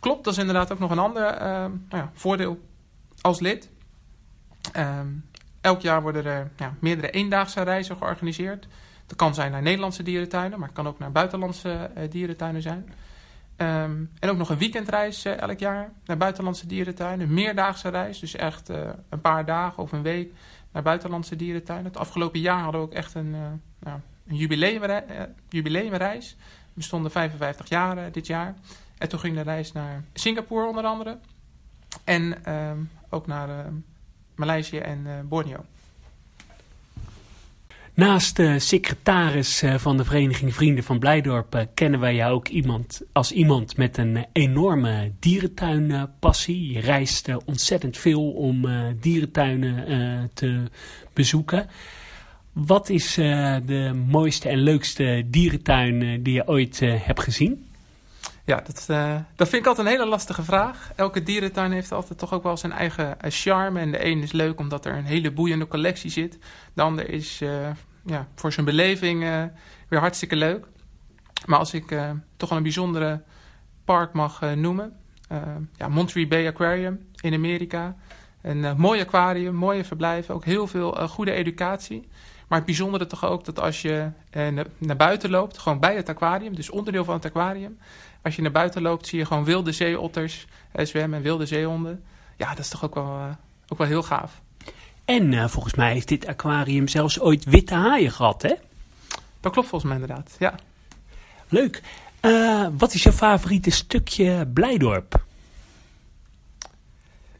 Klopt, 0.00 0.24
dat 0.24 0.32
is 0.32 0.38
inderdaad 0.38 0.72
ook 0.72 0.78
nog 0.78 0.90
een 0.90 0.98
ander 0.98 1.22
nou 1.40 1.72
ja, 1.90 2.10
voordeel 2.14 2.60
als 3.20 3.40
lid. 3.40 3.70
Ehm, 4.72 5.06
elk 5.60 5.80
jaar 5.80 6.02
worden 6.02 6.24
er 6.24 6.50
ja, 6.56 6.74
meerdere 6.80 7.10
eendaagse 7.10 7.62
reizen 7.62 7.96
georganiseerd. 7.96 8.66
Dat 9.06 9.16
kan 9.16 9.34
zijn 9.34 9.52
naar 9.52 9.62
Nederlandse 9.62 10.02
dierentuinen, 10.02 10.58
maar 10.58 10.68
het 10.68 10.76
kan 10.76 10.86
ook 10.86 10.98
naar 10.98 11.12
buitenlandse 11.12 11.90
dierentuinen 12.10 12.62
zijn. 12.62 12.92
Um, 13.62 14.10
en 14.18 14.30
ook 14.30 14.36
nog 14.36 14.50
een 14.50 14.58
weekendreis 14.58 15.26
uh, 15.26 15.40
elk 15.40 15.58
jaar 15.58 15.92
naar 16.04 16.16
buitenlandse 16.16 16.66
dierentuinen. 16.66 17.26
Een 17.26 17.34
meerdaagse 17.34 17.88
reis, 17.88 18.18
dus 18.18 18.36
echt 18.36 18.70
uh, 18.70 18.88
een 19.08 19.20
paar 19.20 19.44
dagen 19.44 19.82
of 19.82 19.92
een 19.92 20.02
week 20.02 20.32
naar 20.72 20.82
buitenlandse 20.82 21.36
dierentuinen. 21.36 21.86
Het 21.86 21.96
afgelopen 21.96 22.40
jaar 22.40 22.62
hadden 22.62 22.80
we 22.80 22.86
ook 22.86 22.92
echt 22.92 23.14
een, 23.14 23.34
uh, 23.34 23.40
nou, 23.78 23.98
een 24.26 24.36
jubileumreis. 25.48 26.36
We 26.72 26.82
stonden 26.82 27.10
55 27.10 27.68
jaar 27.68 28.12
dit 28.12 28.26
jaar. 28.26 28.54
En 28.98 29.08
toen 29.08 29.20
ging 29.20 29.36
de 29.36 29.42
reis 29.42 29.72
naar 29.72 30.04
Singapore 30.12 30.66
onder 30.66 30.84
andere. 30.84 31.18
En 32.04 32.52
um, 32.54 32.90
ook 33.08 33.26
naar 33.26 33.72
Maleisië 34.34 34.78
en 34.78 35.26
Borneo. 35.28 35.64
Naast 38.00 38.36
de 38.36 38.58
secretaris 38.58 39.62
eh, 39.62 39.74
van 39.74 39.96
de 39.96 40.04
Vereniging 40.04 40.54
Vrienden 40.54 40.84
van 40.84 40.98
Blijdorp 40.98 41.54
eh, 41.54 41.62
kennen 41.74 42.00
wij 42.00 42.14
jou 42.14 42.32
ook 42.32 42.48
iemand 42.48 43.02
als 43.12 43.32
iemand 43.32 43.76
met 43.76 43.96
een 43.96 44.26
enorme 44.32 45.12
dierentuinpassie. 45.18 46.72
Je 46.72 46.80
reist 46.80 47.28
eh, 47.28 47.36
ontzettend 47.44 47.96
veel 47.96 48.30
om 48.30 48.66
dierentuinen 49.00 50.30
te 50.34 50.62
bezoeken. 51.12 51.68
Wat 52.52 52.88
is 52.88 53.14
de 53.14 54.02
mooiste 54.06 54.48
en 54.48 54.58
leukste 54.58 55.24
dierentuin 55.26 56.22
die 56.22 56.34
je 56.34 56.48
ooit 56.48 56.80
hebt 56.80 57.20
gezien? 57.20 57.66
Ja, 58.44 58.62
dat, 58.66 58.86
dat 59.36 59.48
vind 59.48 59.62
ik 59.62 59.66
altijd 59.66 59.86
een 59.86 59.92
hele 59.92 60.06
lastige 60.06 60.42
vraag. 60.42 60.92
Elke 60.96 61.22
dierentuin 61.22 61.72
heeft 61.72 61.92
altijd 61.92 62.18
toch 62.18 62.32
ook 62.32 62.42
wel 62.42 62.56
zijn 62.56 62.72
eigen 62.72 63.16
charme. 63.20 63.80
En 63.80 63.90
de 63.90 64.04
een 64.04 64.22
is 64.22 64.32
leuk 64.32 64.60
omdat 64.60 64.86
er 64.86 64.94
een 64.94 65.04
hele 65.04 65.30
boeiende 65.30 65.66
collectie 65.66 66.10
zit. 66.10 66.38
De 66.74 66.82
ander 66.82 67.10
is 67.10 67.42
ja, 68.04 68.28
voor 68.34 68.52
zijn 68.52 68.66
beleving 68.66 69.22
uh, 69.22 69.44
weer 69.88 70.00
hartstikke 70.00 70.36
leuk. 70.36 70.66
Maar 71.46 71.58
als 71.58 71.74
ik 71.74 71.90
uh, 71.90 72.10
toch 72.36 72.48
wel 72.48 72.58
een 72.58 72.64
bijzondere 72.64 73.22
park 73.84 74.12
mag 74.12 74.42
uh, 74.42 74.52
noemen. 74.52 74.96
ja, 75.76 75.88
Monterey 75.88 76.28
Bay 76.28 76.46
Aquarium 76.46 77.06
in 77.20 77.34
Amerika. 77.34 77.96
Een 78.42 78.76
mooi 78.76 79.00
aquarium, 79.00 79.54
mooie 79.54 79.84
verblijven. 79.84 80.34
Ook 80.34 80.44
heel 80.44 80.66
veel 80.66 81.08
goede 81.08 81.32
educatie. 81.32 82.08
Maar 82.48 82.58
het 82.58 82.66
bijzondere 82.66 83.06
toch 83.06 83.24
ook 83.24 83.44
dat 83.44 83.60
als 83.60 83.82
je 83.82 84.10
naar 84.78 84.96
buiten 84.96 85.30
loopt, 85.30 85.58
gewoon 85.58 85.80
bij 85.80 85.96
het 85.96 86.08
aquarium, 86.08 86.54
dus 86.54 86.70
onderdeel 86.70 87.04
van 87.04 87.14
het 87.14 87.24
aquarium. 87.24 87.78
Als 88.22 88.36
je 88.36 88.42
naar 88.42 88.50
buiten 88.50 88.82
loopt, 88.82 89.06
zie 89.06 89.18
je 89.18 89.26
gewoon 89.26 89.44
wilde 89.44 89.72
zeeotters 89.72 90.46
zwemmen 90.72 91.18
en 91.18 91.24
wilde 91.24 91.46
zeehonden. 91.46 92.04
Ja, 92.36 92.48
dat 92.48 92.58
is 92.58 92.68
toch 92.68 92.84
ook 92.84 92.94
wel, 92.94 93.36
ook 93.68 93.78
wel 93.78 93.86
heel 93.86 94.02
gaaf. 94.02 94.42
En 95.10 95.32
uh, 95.32 95.48
volgens 95.48 95.74
mij 95.74 95.92
heeft 95.92 96.08
dit 96.08 96.26
aquarium 96.26 96.88
zelfs 96.88 97.20
ooit 97.20 97.44
witte 97.44 97.74
haaien 97.74 98.10
gehad, 98.10 98.42
hè? 98.42 98.54
Dat 99.40 99.52
klopt 99.52 99.68
volgens 99.68 99.92
mij 99.92 100.00
inderdaad, 100.00 100.36
ja. 100.38 100.54
Leuk. 101.48 101.82
Uh, 102.22 102.66
wat 102.78 102.94
is 102.94 103.02
je 103.02 103.12
favoriete 103.12 103.70
stukje 103.70 104.46
Blijdorp? 104.46 105.24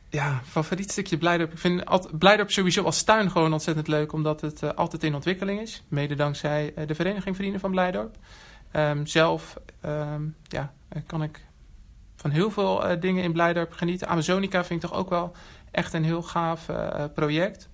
Ja, 0.09 0.41
favoriet 0.45 0.91
stukje 0.91 1.19
Blijdorp. 1.19 1.53
Ik 1.53 1.59
vind 1.59 1.85
Blijdorp 2.19 2.51
sowieso 2.51 2.85
als 2.85 3.03
tuin 3.03 3.31
gewoon 3.31 3.53
ontzettend 3.53 3.89
leuk, 3.89 4.13
omdat 4.13 4.41
het 4.41 4.63
uh, 4.63 4.71
altijd 4.71 5.05
in 5.05 5.15
ontwikkeling 5.15 5.61
is. 5.61 5.83
Mede 5.89 6.15
dankzij 6.15 6.75
de 6.87 6.95
vereniging 6.95 7.37
Vrienden 7.37 7.61
van 7.61 7.71
Blijdorp. 7.71 8.17
Um, 8.73 9.07
zelf 9.07 9.57
um, 9.85 10.37
ja, 10.49 10.73
kan 11.07 11.23
ik 11.23 11.45
van 12.17 12.31
heel 12.31 12.51
veel 12.51 12.91
uh, 12.91 13.01
dingen 13.01 13.23
in 13.23 13.33
Blijdorp 13.33 13.73
genieten. 13.73 14.09
Amazonica 14.09 14.65
vind 14.65 14.83
ik 14.83 14.91
toch 14.91 14.99
ook 14.99 15.11
wel 15.11 15.33
echt 15.71 15.93
een 15.93 16.05
heel 16.05 16.23
gaaf 16.23 16.67
project. 17.15 17.69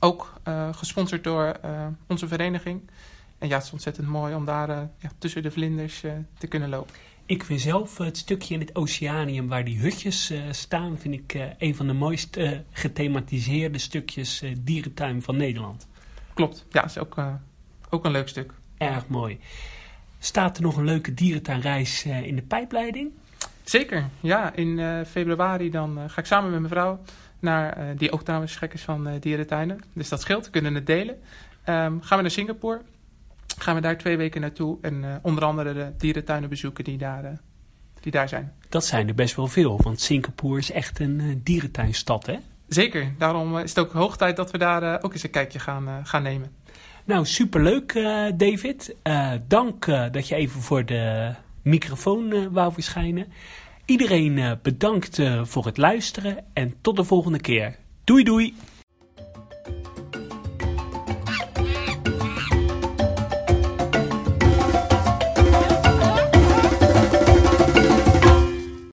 Ook 0.00 0.32
gesponsord 0.72 1.24
door 1.24 1.60
onze 2.06 2.28
vereniging. 2.28 2.90
En 3.38 3.48
ja, 3.48 3.54
het 3.54 3.64
is 3.64 3.72
ontzettend 3.72 4.06
mooi 4.06 4.34
om 4.34 4.44
daar 4.44 4.68
ja, 4.68 5.10
tussen 5.18 5.42
de 5.42 5.50
vlinders 5.50 6.00
te 6.38 6.46
kunnen 6.46 6.68
lopen. 6.68 6.94
Ik 7.26 7.44
vind 7.44 7.60
zelf 7.60 7.98
het 7.98 8.16
stukje 8.16 8.54
in 8.54 8.60
het 8.60 8.74
Oceanium 8.74 9.48
waar 9.48 9.64
die 9.64 9.78
hutjes 9.78 10.30
uh, 10.30 10.42
staan, 10.50 10.98
vind 10.98 11.14
ik 11.14 11.34
uh, 11.34 11.44
een 11.58 11.74
van 11.74 11.86
de 11.86 11.92
mooist 11.92 12.36
uh, 12.36 12.58
gethematiseerde 12.70 13.78
stukjes 13.78 14.42
dierentuin 14.58 15.22
van 15.22 15.36
Nederland. 15.36 15.86
Klopt, 16.34 16.66
ja, 16.70 16.84
is 16.84 16.98
ook, 16.98 17.16
ook 17.90 18.04
een 18.04 18.10
leuk 18.10 18.28
stuk. 18.28 18.52
Erg 18.76 19.08
mooi. 19.08 19.38
Staat 20.18 20.56
er 20.56 20.62
nog 20.62 20.76
een 20.76 20.84
leuke 20.84 21.14
dierentuinreis 21.14 22.04
in 22.04 22.36
de 22.36 22.42
pijpleiding? 22.42 23.12
Zeker, 23.64 24.04
ja. 24.20 24.54
In 24.54 25.04
februari 25.06 25.70
dan 25.70 26.10
ga 26.10 26.20
ik 26.20 26.26
samen 26.26 26.50
met 26.50 26.60
mijn 26.60 26.72
vrouw 26.72 27.00
naar, 27.38 27.96
die 27.96 28.12
ook 28.12 28.22
trouwens 28.22 28.56
gek 28.56 28.72
is 28.72 28.82
van 28.82 29.18
dierentuinen. 29.20 29.80
Dus 29.92 30.08
dat 30.08 30.20
scheelt, 30.20 30.44
we 30.44 30.50
kunnen 30.50 30.74
het 30.74 30.86
delen. 30.86 31.14
Um, 31.14 32.02
gaan 32.02 32.16
we 32.16 32.22
naar 32.22 32.30
Singapore 32.30 32.80
gaan 33.58 33.74
we 33.74 33.80
daar 33.80 33.98
twee 33.98 34.16
weken 34.16 34.40
naartoe. 34.40 34.78
En 34.80 35.20
onder 35.22 35.44
andere 35.44 35.72
de 35.72 35.92
dierentuinen 35.98 36.48
bezoeken 36.48 36.84
die 36.84 36.98
daar, 36.98 37.40
die 38.00 38.12
daar 38.12 38.28
zijn. 38.28 38.52
Dat 38.68 38.84
zijn 38.84 39.08
er 39.08 39.14
best 39.14 39.36
wel 39.36 39.46
veel, 39.46 39.80
want 39.82 40.00
Singapore 40.00 40.58
is 40.58 40.70
echt 40.70 41.00
een 41.00 41.20
uh, 41.20 41.34
dierentuinstad, 41.42 42.26
hè? 42.26 42.36
Zeker, 42.68 43.14
daarom 43.18 43.58
is 43.58 43.70
het 43.70 43.78
ook 43.78 43.92
hoog 43.92 44.16
tijd 44.16 44.36
dat 44.36 44.50
we 44.50 44.58
daar 44.58 45.02
ook 45.02 45.12
eens 45.12 45.22
een 45.22 45.30
kijkje 45.30 45.58
gaan, 45.58 46.06
gaan 46.06 46.22
nemen. 46.22 46.50
Nou, 47.04 47.26
superleuk 47.26 47.92
David. 48.36 48.96
dank 49.48 49.86
dat 49.86 50.28
je 50.28 50.34
even 50.34 50.60
voor 50.60 50.84
de 50.84 51.34
microfoon 51.64 52.52
wou 52.52 52.72
verschijnen. 52.72 53.26
Iedereen 53.84 54.58
bedankt 54.62 55.22
voor 55.42 55.66
het 55.66 55.76
luisteren 55.76 56.44
en 56.52 56.74
tot 56.80 56.96
de 56.96 57.04
volgende 57.04 57.40
keer. 57.40 57.76
Doei 58.04 58.24
doei! 58.24 58.54